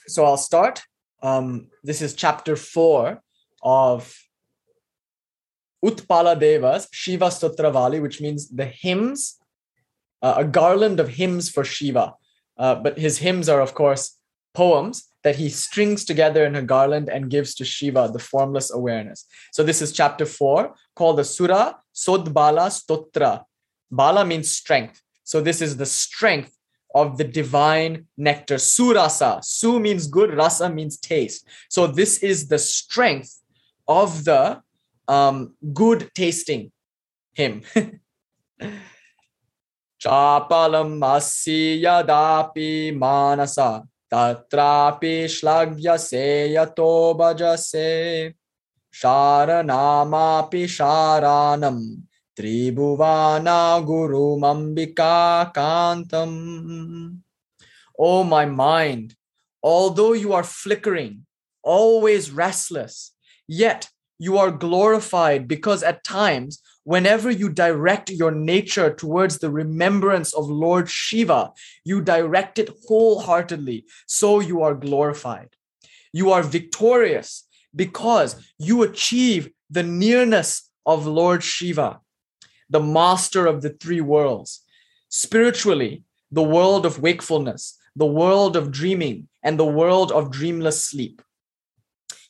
So 0.07 0.25
I'll 0.25 0.37
start. 0.37 0.83
Um, 1.23 1.69
this 1.83 2.03
is 2.03 2.15
chapter 2.15 2.57
four 2.57 3.23
of 3.63 4.15
Utpala 5.85 6.39
Devas, 6.39 6.89
Shiva 6.93 7.27
Stotravali, 7.27 8.01
which 8.01 8.21
means 8.21 8.49
the 8.49 8.65
hymns, 8.65 9.39
uh, 10.23 10.35
a 10.39 10.45
garland 10.45 10.99
of 11.01 11.09
hymns 11.09 11.51
for 11.51 11.65
Shiva. 11.65 12.15
Uh, 12.57 12.77
but 12.77 12.99
his 12.99 13.19
hymns 13.19 13.49
are, 13.49 13.61
of 13.61 13.75
course, 13.75 14.19
poems 14.55 14.97
that 15.25 15.37
he 15.37 15.49
strings 15.49 16.05
together 16.05 16.45
in 16.45 16.55
a 16.55 16.63
garland 16.63 17.09
and 17.09 17.31
gives 17.31 17.55
to 17.57 17.65
Shiva, 17.65 18.11
the 18.13 18.19
formless 18.19 18.71
awareness. 18.71 19.27
So 19.53 19.63
this 19.63 19.83
is 19.83 19.93
chapter 19.93 20.27
four, 20.27 20.75
called 20.95 21.19
the 21.19 21.25
Sura 21.25 21.77
Sodbala 21.95 22.67
Stotra. 22.71 23.45
Bala 23.91 24.25
means 24.25 24.51
strength. 24.51 25.03
So 25.25 25.41
this 25.41 25.61
is 25.61 25.77
the 25.77 25.87
strength 25.87 26.57
of 26.95 27.19
the 27.19 27.25
divine 27.25 28.07
nectar. 28.17 28.57
Surasa. 28.57 29.43
Su 29.45 29.81
means 29.81 30.07
good, 30.07 30.35
rasa 30.35 30.69
means 30.69 30.97
taste. 30.99 31.47
So 31.69 31.87
this 31.87 32.19
is 32.19 32.49
the 32.49 32.59
strength 32.59 33.41
of 33.89 34.25
the 34.25 34.63
um, 35.09 35.55
good 35.73 36.11
tasting 36.15 36.73
hymn. 37.33 37.63
Chapalam 40.03 41.01
yadapi 41.01 42.93
manasa 42.93 43.83
tatrapi 44.13 45.25
shlagyase 45.25 46.53
yato 46.53 47.17
bhajase 47.17 48.35
sharanamapi 48.93 50.65
sharanam 50.69 52.03
tribhuvana 52.39 53.85
guru 53.85 54.39
mambika 54.39 55.53
kantam. 55.55 57.21
Oh, 57.99 58.25
my 58.25 58.45
mind, 58.45 59.15
although 59.63 60.13
you 60.13 60.33
are 60.33 60.43
flickering, 60.43 61.27
always 61.63 62.31
restless, 62.31 63.15
yet 63.47 63.89
you 64.19 64.39
are 64.39 64.51
glorified 64.51 65.49
because 65.49 65.83
at 65.83 66.05
times, 66.05 66.61
whenever 66.85 67.31
you 67.31 67.49
direct 67.49 68.11
your 68.11 68.31
nature 68.31 68.93
towards 68.95 69.39
the 69.39 69.51
remembrance 69.51 70.33
of 70.35 70.49
Lord 70.49 70.89
Shiva, 70.89 71.53
you 71.85 72.01
direct 72.01 72.59
it 72.59 72.71
wholeheartedly, 72.87 73.87
so 74.07 74.41
you 74.41 74.63
are 74.63 74.75
glorified. 74.75 75.51
You 76.13 76.31
are 76.31 76.43
victorious 76.43 77.45
because 77.75 78.37
you 78.59 78.83
achieve 78.83 79.51
the 79.71 79.83
nearness 79.83 80.71
of 80.87 81.07
Lord 81.07 81.43
Shiva, 81.43 82.01
the 82.71 82.81
master 82.81 83.47
of 83.47 83.63
the 83.63 83.71
three 83.71 84.01
worlds. 84.01 84.61
Spiritually, 85.09 86.05
the 86.31 86.43
world 86.43 86.87
of 86.87 87.01
wakefulness, 87.01 87.79
the 87.97 88.07
world 88.07 88.57
of 88.57 88.71
dreaming, 88.71 89.29
and 89.43 89.59
the 89.59 89.65
world 89.65 90.13
of 90.13 90.31
dreamless 90.31 90.85
sleep. 90.85 91.23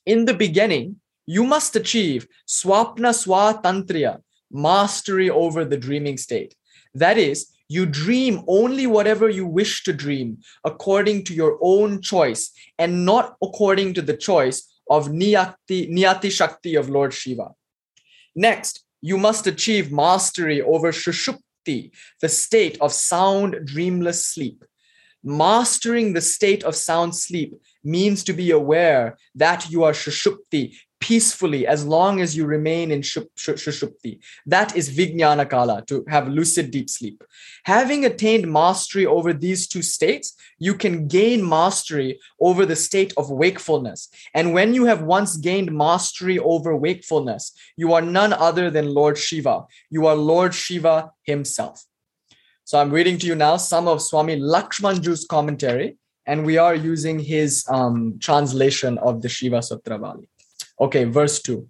In 0.07 0.27
the 0.27 0.35
beginning, 0.35 1.01
you 1.27 1.45
must 1.45 1.77
achieve 1.77 2.27
swapna 2.47 3.13
swatantriya, 3.13 4.21
mastery 4.51 5.31
over 5.31 5.65
the 5.65 5.77
dreaming 5.77 6.19
state. 6.19 6.55
That 6.95 7.19
is, 7.19 7.51
you 7.69 7.87
dream 7.87 8.43
only 8.47 8.87
whatever 8.87 9.29
you 9.29 9.47
wish 9.47 9.85
to 9.85 9.93
dream 9.93 10.39
according 10.65 11.25
to 11.25 11.35
your 11.35 11.59
own 11.63 12.03
choice 12.03 12.53
and 12.79 13.05
not 13.05 13.37
according 13.43 13.95
to 13.95 14.03
the 14.03 14.17
choice 14.17 14.71
of 14.91 15.09
Niyati, 15.09 15.91
Niyati 15.91 16.31
Shakti 16.31 16.75
of 16.75 16.91
Lord 16.91 17.15
Shiva. 17.15 17.53
Next, 18.37 18.85
you 19.01 19.17
must 19.17 19.47
achieve 19.47 19.91
mastery 19.91 20.61
over 20.61 20.93
Shushupti, 20.93 21.91
the 22.21 22.29
state 22.29 22.77
of 22.81 22.93
sound, 22.93 23.57
dreamless 23.65 24.27
sleep. 24.27 24.65
Mastering 25.23 26.13
the 26.13 26.21
state 26.21 26.63
of 26.65 26.77
sound 26.77 27.17
sleep 27.17 27.55
means 27.83 28.23
to 28.25 28.35
be 28.35 28.51
aware 28.51 29.17
that 29.35 29.71
you 29.71 29.83
are 29.85 29.93
Shushupti, 29.93 30.77
peacefully 31.05 31.67
as 31.67 31.85
long 31.85 32.23
as 32.23 32.35
you 32.35 32.47
remain 32.47 32.91
in 32.91 33.03
Shushupti. 33.03 34.21
That 34.47 34.75
is 34.75 34.89
Vijnana 34.89 35.45
Kala, 35.51 35.85
to 35.89 36.03
have 36.09 36.29
lucid 36.29 36.71
deep 36.71 36.89
sleep. 36.89 37.23
Having 37.65 38.07
attained 38.07 38.51
mastery 38.51 39.05
over 39.05 39.35
these 39.35 39.69
two 39.69 39.83
states, 39.83 40.35
you 40.59 40.75
can 40.75 41.07
gain 41.07 41.47
mastery 41.47 42.19
over 42.41 42.65
the 42.65 42.75
state 42.89 43.13
of 43.19 43.29
wakefulness. 43.29 44.09
And 44.33 44.55
when 44.55 44.73
you 44.73 44.87
have 44.87 45.03
once 45.03 45.37
gained 45.37 45.71
mastery 45.73 46.39
over 46.39 46.75
wakefulness, 46.75 47.53
you 47.77 47.93
are 47.93 48.01
none 48.01 48.33
other 48.33 48.71
than 48.71 48.95
Lord 48.95 49.19
Shiva. 49.19 49.67
You 49.91 50.07
are 50.07 50.17
Lord 50.17 50.55
Shiva 50.55 51.11
himself. 51.25 51.85
So 52.65 52.81
I'm 52.81 52.91
reading 52.91 53.19
to 53.19 53.27
you 53.27 53.35
now 53.35 53.59
some 53.59 53.87
of 53.89 54.01
Swami 54.01 54.41
Lakshmanjoo's 54.41 55.27
commentary, 55.27 55.99
and 56.25 56.47
we 56.47 56.57
are 56.57 56.75
using 56.75 57.19
his 57.19 57.63
um, 57.69 58.19
translation 58.21 58.97
of 58.97 59.21
the 59.21 59.29
Shiva 59.29 59.59
Stotravali. 59.59 60.29
Okay, 60.81 61.05
verse 61.05 61.41
2. 61.43 61.69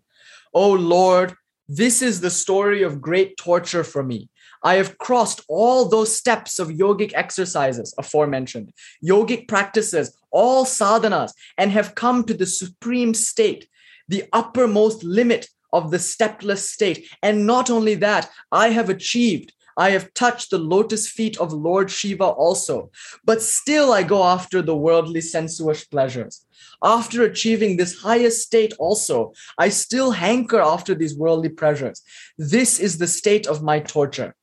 Oh 0.52 0.72
Lord, 0.72 1.34
this 1.68 2.02
is 2.02 2.20
the 2.20 2.30
story 2.30 2.82
of 2.82 3.00
great 3.00 3.36
torture 3.36 3.84
for 3.84 4.02
me. 4.02 4.28
I 4.62 4.74
have 4.74 4.96
crossed 4.98 5.42
all 5.48 5.86
those 5.86 6.16
steps 6.16 6.58
of 6.58 6.68
yogic 6.68 7.12
exercises 7.14 7.94
aforementioned, 7.98 8.72
yogic 9.04 9.46
practices, 9.46 10.16
all 10.30 10.64
sadhanas, 10.64 11.32
and 11.58 11.70
have 11.70 11.94
come 11.94 12.24
to 12.24 12.34
the 12.34 12.46
supreme 12.46 13.12
state, 13.12 13.68
the 14.08 14.24
uppermost 14.32 15.04
limit 15.04 15.48
of 15.72 15.90
the 15.90 15.98
stepless 15.98 16.70
state. 16.70 17.08
And 17.22 17.46
not 17.46 17.68
only 17.68 17.94
that, 17.96 18.30
I 18.52 18.68
have 18.68 18.88
achieved 18.88 19.52
I 19.76 19.90
have 19.90 20.14
touched 20.14 20.50
the 20.50 20.58
lotus 20.58 21.08
feet 21.08 21.38
of 21.38 21.52
Lord 21.52 21.90
Shiva 21.90 22.24
also, 22.24 22.90
but 23.24 23.42
still 23.42 23.92
I 23.92 24.02
go 24.02 24.22
after 24.22 24.62
the 24.62 24.76
worldly 24.76 25.20
sensuous 25.20 25.84
pleasures. 25.84 26.46
After 26.82 27.22
achieving 27.22 27.76
this 27.76 28.00
highest 28.00 28.42
state 28.42 28.74
also, 28.78 29.32
I 29.58 29.68
still 29.70 30.12
hanker 30.12 30.60
after 30.60 30.94
these 30.94 31.16
worldly 31.16 31.48
pleasures. 31.48 32.02
This 32.38 32.78
is 32.78 32.98
the 32.98 33.06
state 33.06 33.46
of 33.46 33.62
my 33.62 33.80
torture. 33.80 34.34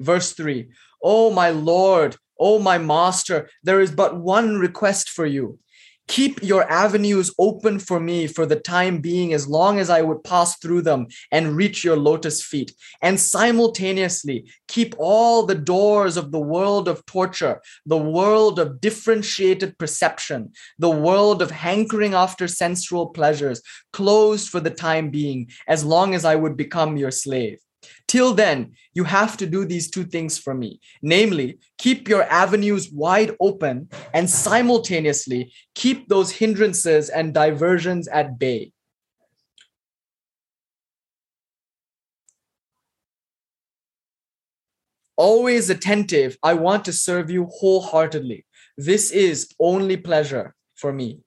Verse 0.00 0.32
3 0.32 0.68
Oh, 1.02 1.30
my 1.30 1.50
Lord, 1.50 2.16
oh, 2.38 2.58
my 2.58 2.78
Master, 2.78 3.48
there 3.62 3.80
is 3.80 3.92
but 3.92 4.16
one 4.16 4.58
request 4.58 5.10
for 5.10 5.26
you 5.26 5.58
keep 6.08 6.42
your 6.42 6.70
avenues 6.70 7.34
open 7.38 7.78
for 7.78 7.98
me 7.98 8.26
for 8.26 8.46
the 8.46 8.56
time 8.56 9.00
being 9.00 9.32
as 9.32 9.48
long 9.48 9.78
as 9.78 9.90
I 9.90 10.02
would 10.02 10.22
pass 10.24 10.58
through 10.58 10.82
them 10.82 11.08
and 11.32 11.56
reach 11.56 11.82
your 11.82 11.96
lotus 11.96 12.42
feet. 12.42 12.72
And 13.02 13.18
simultaneously, 13.18 14.50
keep 14.68 14.94
all 14.98 15.44
the 15.44 15.54
doors 15.54 16.16
of 16.16 16.30
the 16.30 16.40
world 16.40 16.88
of 16.88 17.04
torture, 17.06 17.60
the 17.84 17.96
world 17.96 18.58
of 18.58 18.80
differentiated 18.80 19.78
perception, 19.78 20.52
the 20.78 20.90
world 20.90 21.42
of 21.42 21.50
hankering 21.50 22.14
after 22.14 22.46
sensual 22.46 23.08
pleasures 23.08 23.60
closed 23.92 24.48
for 24.48 24.60
the 24.60 24.70
time 24.70 25.10
being 25.10 25.50
as 25.66 25.84
long 25.84 26.14
as 26.14 26.24
I 26.24 26.36
would 26.36 26.56
become 26.56 26.96
your 26.96 27.10
slave. 27.10 27.58
Till 28.06 28.34
then, 28.34 28.72
you 28.94 29.04
have 29.04 29.36
to 29.38 29.46
do 29.46 29.64
these 29.64 29.90
two 29.90 30.04
things 30.04 30.38
for 30.38 30.54
me 30.54 30.80
namely, 31.02 31.58
keep 31.78 32.08
your 32.08 32.24
avenues 32.24 32.90
wide 32.90 33.34
open 33.40 33.88
and 34.12 34.28
simultaneously 34.28 35.52
keep 35.74 36.08
those 36.08 36.30
hindrances 36.32 37.08
and 37.08 37.32
diversions 37.32 38.08
at 38.08 38.38
bay. 38.38 38.72
Always 45.16 45.70
attentive, 45.70 46.36
I 46.42 46.54
want 46.54 46.84
to 46.84 46.92
serve 46.92 47.30
you 47.30 47.46
wholeheartedly. 47.46 48.44
This 48.76 49.10
is 49.10 49.48
only 49.58 49.96
pleasure 49.96 50.54
for 50.74 50.92
me. 50.92 51.20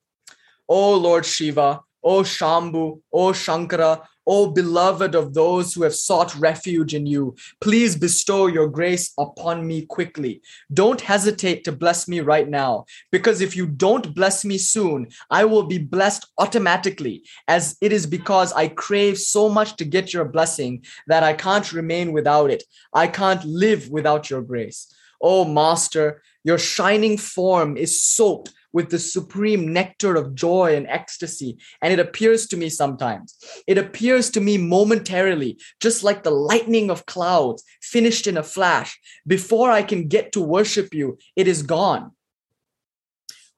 O 0.68 0.94
Lord 0.96 1.26
Shiva, 1.26 1.80
O 2.04 2.22
Shambhu, 2.22 3.00
O 3.12 3.32
Shankara, 3.32 4.06
O 4.32 4.46
beloved 4.46 5.16
of 5.16 5.34
those 5.34 5.74
who 5.74 5.82
have 5.82 5.92
sought 5.92 6.36
refuge 6.36 6.94
in 6.94 7.04
you, 7.04 7.34
please 7.60 7.96
bestow 7.96 8.46
your 8.46 8.68
grace 8.68 9.12
upon 9.18 9.66
me 9.66 9.84
quickly. 9.84 10.40
Don't 10.72 11.00
hesitate 11.00 11.64
to 11.64 11.72
bless 11.72 12.06
me 12.06 12.20
right 12.20 12.48
now, 12.48 12.84
because 13.10 13.40
if 13.40 13.56
you 13.56 13.66
don't 13.66 14.14
bless 14.14 14.44
me 14.44 14.56
soon, 14.56 15.08
I 15.30 15.46
will 15.46 15.64
be 15.64 15.78
blessed 15.78 16.28
automatically, 16.38 17.24
as 17.48 17.76
it 17.80 17.92
is 17.92 18.06
because 18.06 18.52
I 18.52 18.68
crave 18.68 19.18
so 19.18 19.48
much 19.48 19.74
to 19.78 19.84
get 19.84 20.14
your 20.14 20.26
blessing 20.26 20.84
that 21.08 21.24
I 21.24 21.32
can't 21.32 21.72
remain 21.72 22.12
without 22.12 22.52
it. 22.52 22.62
I 22.94 23.08
can't 23.08 23.44
live 23.44 23.88
without 23.88 24.30
your 24.30 24.42
grace. 24.42 24.94
Oh, 25.20 25.44
Master, 25.44 26.22
your 26.44 26.58
shining 26.58 27.18
form 27.18 27.76
is 27.76 28.02
soaked 28.02 28.52
with 28.72 28.90
the 28.90 28.98
supreme 28.98 29.72
nectar 29.72 30.16
of 30.16 30.34
joy 30.34 30.76
and 30.76 30.86
ecstasy. 30.86 31.58
And 31.82 31.92
it 31.92 31.98
appears 31.98 32.46
to 32.48 32.56
me 32.56 32.68
sometimes. 32.68 33.36
It 33.66 33.78
appears 33.78 34.30
to 34.30 34.40
me 34.40 34.58
momentarily, 34.58 35.58
just 35.80 36.04
like 36.04 36.22
the 36.22 36.30
lightning 36.30 36.90
of 36.90 37.06
clouds 37.06 37.64
finished 37.82 38.26
in 38.26 38.36
a 38.36 38.42
flash. 38.42 38.98
Before 39.26 39.70
I 39.70 39.82
can 39.82 40.08
get 40.08 40.32
to 40.32 40.40
worship 40.40 40.94
you, 40.94 41.18
it 41.36 41.48
is 41.48 41.62
gone. 41.62 42.12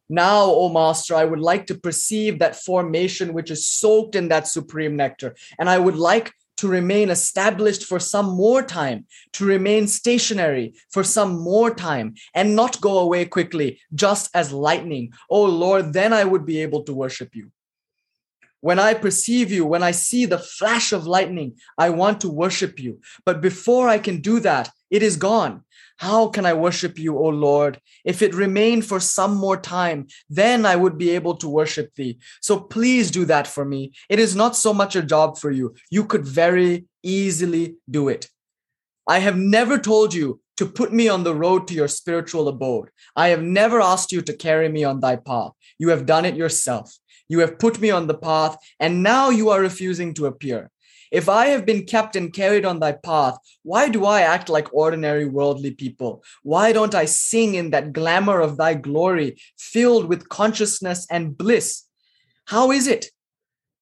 Now, 0.09 0.45
O 0.45 0.68
Master, 0.68 1.14
I 1.14 1.24
would 1.24 1.41
like 1.41 1.66
to 1.66 1.74
perceive 1.74 2.39
that 2.39 2.57
formation 2.57 3.33
which 3.33 3.51
is 3.51 3.68
soaked 3.68 4.14
in 4.14 4.28
that 4.28 4.47
supreme 4.47 4.97
nectar. 4.97 5.35
And 5.59 5.70
I 5.70 5.78
would 5.78 5.97
like 5.97 6.33
to 6.63 6.69
remain 6.69 7.11
established 7.11 7.87
for 7.87 7.99
some 7.99 8.37
more 8.37 8.63
time, 8.63 9.05
to 9.33 9.45
remain 9.45 9.89
stationary 9.89 10.73
for 10.93 11.03
some 11.03 11.41
more 11.41 11.75
time, 11.75 12.15
and 12.37 12.55
not 12.55 12.81
go 12.81 13.01
away 13.01 13.25
quickly, 13.25 13.81
just 13.97 14.31
as 14.33 14.53
lightning. 14.53 15.13
Oh 15.29 15.45
Lord, 15.45 15.93
then 15.93 16.13
I 16.13 16.23
would 16.23 16.47
be 16.47 16.63
able 16.63 16.85
to 16.85 16.95
worship 16.95 17.35
you. 17.35 17.51
When 18.61 18.79
I 18.79 18.95
perceive 18.95 19.51
you, 19.51 19.67
when 19.67 19.83
I 19.83 19.91
see 19.91 20.25
the 20.25 20.39
flash 20.39 20.93
of 20.93 21.05
lightning, 21.05 21.57
I 21.77 21.91
want 21.91 22.21
to 22.21 22.29
worship 22.29 22.79
you. 22.79 23.01
But 23.27 23.41
before 23.41 23.89
I 23.89 23.99
can 23.99 24.21
do 24.21 24.39
that, 24.39 24.71
it 24.89 25.03
is 25.03 25.17
gone. 25.17 25.65
How 25.99 26.28
can 26.28 26.47
I 26.47 26.53
worship 26.53 26.99
you, 26.99 27.18
O 27.18 27.28
Lord? 27.28 27.80
If 28.05 28.22
it 28.22 28.34
remained 28.34 28.84
for 28.84 29.01
some 29.01 29.34
more 29.36 29.57
time, 29.57 30.07
then 30.28 30.66
I 30.66 30.76
would 30.76 30.99
be 30.99 31.11
able 31.11 31.36
to 31.36 31.49
worship 31.49 31.95
thee. 31.95 32.18
So 32.40 32.61
please 32.61 33.11
do 33.11 33.24
that 33.26 33.47
for 33.47 33.64
me. 33.64 33.93
It 34.09 34.18
is 34.18 34.34
not 34.34 34.57
so 34.57 34.74
much 34.74 34.97
a 34.97 35.03
job 35.03 35.38
for 35.38 35.51
you. 35.51 35.74
You 35.90 36.05
could 36.05 36.24
very 36.24 36.86
easily 37.03 37.76
do 37.88 38.09
it. 38.09 38.28
I 39.07 39.18
have 39.18 39.36
never 39.36 39.78
told 39.78 40.14
you 40.14 40.40
to 40.57 40.66
put 40.66 40.93
me 40.93 41.09
on 41.09 41.24
the 41.24 41.34
road 41.34 41.66
to 41.68 41.74
your 41.74 41.88
spiritual 41.88 42.49
abode. 42.49 42.90
I 43.16 43.28
have 43.28 43.43
never 43.43 43.80
asked 43.80 44.12
you 44.12 44.22
to 44.22 44.36
carry 44.36 44.68
me 44.68 44.84
on 44.84 45.01
thy 45.01 45.16
path. 45.16 45.53
You 45.78 45.88
have 45.90 46.07
done 46.07 46.24
it 46.24 46.36
yourself. 46.36 46.97
You 47.28 47.38
have 47.40 47.59
put 47.59 47.80
me 47.80 47.90
on 47.90 48.07
the 48.07 48.18
path, 48.18 48.57
and 48.78 49.03
now 49.03 49.30
you 49.30 49.51
are 49.51 49.61
refusing 49.61 50.12
to 50.14 50.26
appear. 50.26 50.70
If 51.13 51.29
I 51.29 51.49
have 51.49 51.67
been 51.67 51.85
kept 51.85 52.17
and 52.17 52.33
carried 52.33 52.65
on 52.65 52.81
thy 52.81 52.93
path, 52.93 53.37
why 53.63 53.91
do 53.91 54.07
I 54.07 54.23
act 54.23 54.49
like 54.49 54.73
ordinary 54.73 55.27
worldly 55.27 55.73
people? 55.73 56.25
Why 56.43 56.73
don't 56.73 56.95
I 56.95 57.05
sing 57.05 57.55
in 57.55 57.71
that 57.71 57.93
glamour 57.93 58.41
of 58.41 58.57
thy 58.57 58.73
glory, 58.73 59.37
filled 59.59 60.07
with 60.07 60.31
consciousness 60.31 61.07
and 61.11 61.37
bliss? 61.37 61.85
How 62.47 62.73
is 62.73 62.87
it? 62.87 63.11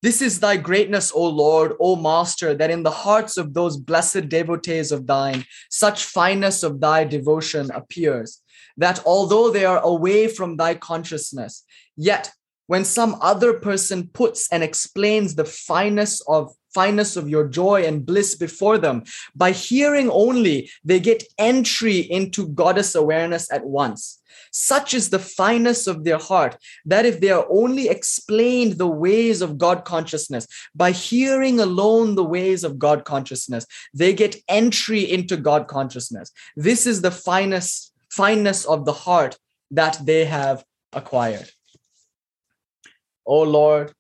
This 0.03 0.21
is 0.21 0.41
thy 0.41 0.57
greatness, 0.57 1.13
O 1.15 1.25
Lord, 1.29 1.75
O 1.79 1.95
Master, 1.95 2.53
that 2.55 2.71
in 2.71 2.83
the 2.83 2.91
hearts 2.91 3.37
of 3.37 3.55
those 3.55 3.77
blessed 3.77 4.29
devotees 4.29 4.91
of 4.91 5.07
thine, 5.07 5.45
such 5.71 6.07
fineness 6.07 6.65
of 6.65 6.81
thy 6.81 7.05
devotion 7.05 7.71
appears, 7.73 8.43
that 8.77 9.01
although 9.07 9.51
they 9.51 9.65
are 9.65 9.81
away 9.81 10.27
from 10.27 10.57
thy 10.57 10.75
consciousness, 10.75 11.65
yet 11.97 12.33
when 12.67 12.85
some 12.85 13.19
other 13.21 13.53
person 13.55 14.09
puts 14.09 14.49
and 14.51 14.65
explains 14.65 15.35
the 15.35 15.45
fineness 15.45 16.23
of 16.27 16.55
fineness 16.75 17.17
of 17.17 17.29
your 17.29 17.49
joy 17.49 17.83
and 17.85 18.07
bliss 18.07 18.35
before 18.35 18.79
them. 18.79 19.05
By 19.35 19.53
hearing 19.53 20.11
only 20.11 20.71
they 20.85 21.01
get 21.01 21.25
entry 21.39 21.99
into 21.99 22.49
goddess 22.49 22.95
awareness 22.95 23.51
at 23.53 23.65
once. 23.65 24.21
Such 24.53 24.95
is 24.95 25.11
the 25.11 25.19
fineness 25.19 25.87
of 25.87 26.05
their 26.05 26.19
heart 26.19 26.57
that 26.85 27.07
if 27.07 27.21
they 27.21 27.31
are 27.31 27.47
only 27.51 27.89
explained 27.89 28.79
the 28.79 28.87
ways 28.87 29.43
of 29.43 29.59
god 29.59 29.85
consciousness 29.85 30.47
by 30.75 30.91
hearing 30.91 31.61
alone 31.61 32.15
the 32.15 32.25
ways 32.25 32.65
of 32.65 32.79
god 32.79 33.05
consciousness 33.05 33.67
they 33.95 34.13
get 34.13 34.37
entry 34.49 35.01
into 35.01 35.37
god 35.37 35.69
consciousness. 35.69 36.31
This 36.57 36.87
is 36.87 37.03
the 37.03 37.11
finest 37.11 37.93
fineness 38.11 38.65
of 38.65 38.85
the 38.85 38.93
heart 38.93 39.39
that 39.71 39.99
they 40.05 40.25
have 40.25 40.65
acquired. 40.93 41.49
O 43.25 43.43
Lord, 43.43 43.93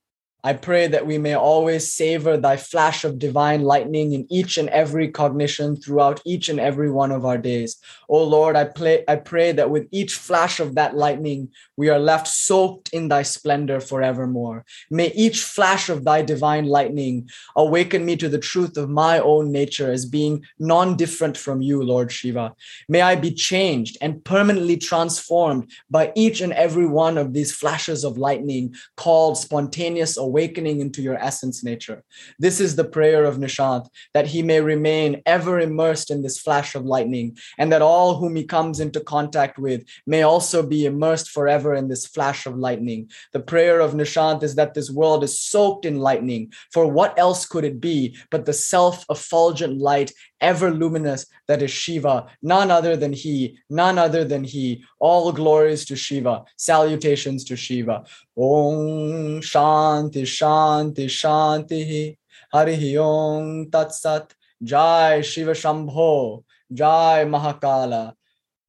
I 0.43 0.55
pray 0.55 0.87
that 0.87 1.07
we 1.07 1.19
may 1.19 1.35
always 1.35 1.93
savor 1.93 2.37
thy 2.37 2.57
flash 2.57 3.05
of 3.05 3.19
divine 3.19 3.63
lightning 3.63 4.13
in 4.13 4.27
each 4.31 4.57
and 4.57 4.71
every 4.71 5.09
cognition 5.09 5.77
throughout 5.77 6.23
each 6.25 6.49
and 6.49 6.59
every 6.59 6.91
one 6.91 7.13
of 7.13 7.27
our 7.27 7.37
days. 7.37 7.77
Oh 8.09 8.25
Lord, 8.25 8.57
I, 8.57 8.65
play, 8.65 9.05
I 9.07 9.17
pray 9.17 9.53
that 9.53 9.69
with 9.69 9.87
each 9.91 10.15
flash 10.15 10.59
of 10.59 10.77
that 10.77 10.97
lightning, 10.97 11.51
we 11.77 11.91
are 11.91 11.99
left 11.99 12.27
soaked 12.27 12.89
in 12.95 13.09
thy 13.09 13.23
splendor 13.23 13.81
forevermore. 13.81 14.65
May 14.91 15.13
each 15.13 15.43
flash 15.43 15.91
of 15.91 16.05
thy 16.05 16.23
divine 16.23 16.67
lightning 16.67 17.29
awaken 17.55 18.07
me 18.07 18.17
to 18.17 18.29
the 18.29 18.39
truth 18.39 18.79
of 18.79 18.89
my 18.89 19.19
own 19.19 19.53
nature 19.53 19.93
as 19.93 20.07
being 20.07 20.45
non 20.59 20.97
different 20.97 21.37
from 21.37 21.61
you, 21.61 21.83
Lord 21.83 22.11
Shiva. 22.11 22.55
May 22.89 23.03
I 23.03 23.15
be 23.15 23.31
changed 23.31 23.99
and 24.01 24.25
permanently 24.25 24.79
transformed 24.79 25.71
by 25.91 26.13
each 26.15 26.41
and 26.41 26.55
every 26.55 26.87
one 26.87 27.19
of 27.19 27.35
these 27.35 27.55
flashes 27.55 28.05
of 28.05 28.17
lightning 28.17 28.75
called 28.97 29.37
spontaneous 29.37 30.17
awakening 30.17 30.30
into 30.37 31.03
your 31.03 31.17
essence 31.17 31.65
nature. 31.65 32.03
This 32.39 32.61
is 32.61 32.77
the 32.77 32.85
prayer 32.85 33.25
of 33.25 33.39
Nishant, 33.39 33.89
that 34.15 34.27
he 34.27 34.43
may 34.43 34.61
remain 34.61 35.23
ever 35.27 35.61
immersed 35.61 36.11
in 36.11 36.23
this 36.23 36.39
flash 36.39 36.75
of 36.75 36.85
lightning, 36.85 37.37
and 37.59 37.73
that 37.73 37.83
all 37.83 38.17
whom 38.17 38.37
he 38.37 38.45
comes 38.45 38.81
into 38.81 39.01
contact 39.01 39.59
with 39.59 39.85
may 40.07 40.23
also 40.23 40.63
be 40.63 40.87
immersed 40.87 41.31
forever 41.31 41.75
in 41.75 41.89
this 41.89 42.07
flash 42.07 42.47
of 42.47 42.57
lightning. 42.57 43.11
The 43.33 43.41
prayer 43.41 43.81
of 43.81 43.95
Nishant 43.95 44.43
is 44.43 44.55
that 44.55 44.75
this 44.75 44.91
world 44.91 45.25
is 45.25 45.41
soaked 45.41 45.85
in 45.85 45.99
lightning, 45.99 46.53
for 46.73 46.87
what 46.87 47.19
else 47.19 47.47
could 47.47 47.65
it 47.65 47.81
be 47.81 48.17
but 48.31 48.47
the 48.47 48.53
self 48.53 49.05
effulgent 49.11 49.79
light 49.79 50.13
ever 50.41 50.71
luminous 50.71 51.27
that 51.47 51.63
is 51.63 51.71
Shiva, 51.71 52.27
none 52.43 52.71
other 52.71 52.97
than 52.97 53.13
He, 53.13 53.59
none 53.69 53.99
other 53.99 54.25
than 54.25 54.45
He. 54.45 54.85
All 54.99 55.33
glories 55.33 55.85
to 55.87 55.97
Shiva, 55.97 56.45
salutations 56.57 57.45
to 57.45 57.57
Shiva. 57.57 58.05
Om 58.37 59.41
Shanti 59.41 60.23
Shanti 60.23 61.07
Shanti. 61.07 62.17
Hari 62.53 62.97
Om 62.97 63.71
Tat 63.71 63.95
Sat. 63.95 64.35
Jai 64.63 65.21
Shiva 65.21 65.53
Shambho. 65.53 66.45
Jai 66.73 67.25
Mahakala. 67.25 68.15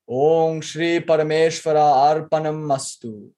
Om 0.07 0.61
Shri 0.61 0.99
Parameshvara 0.99 2.30
Arpanam 2.30 2.65
Mastu 2.65 3.32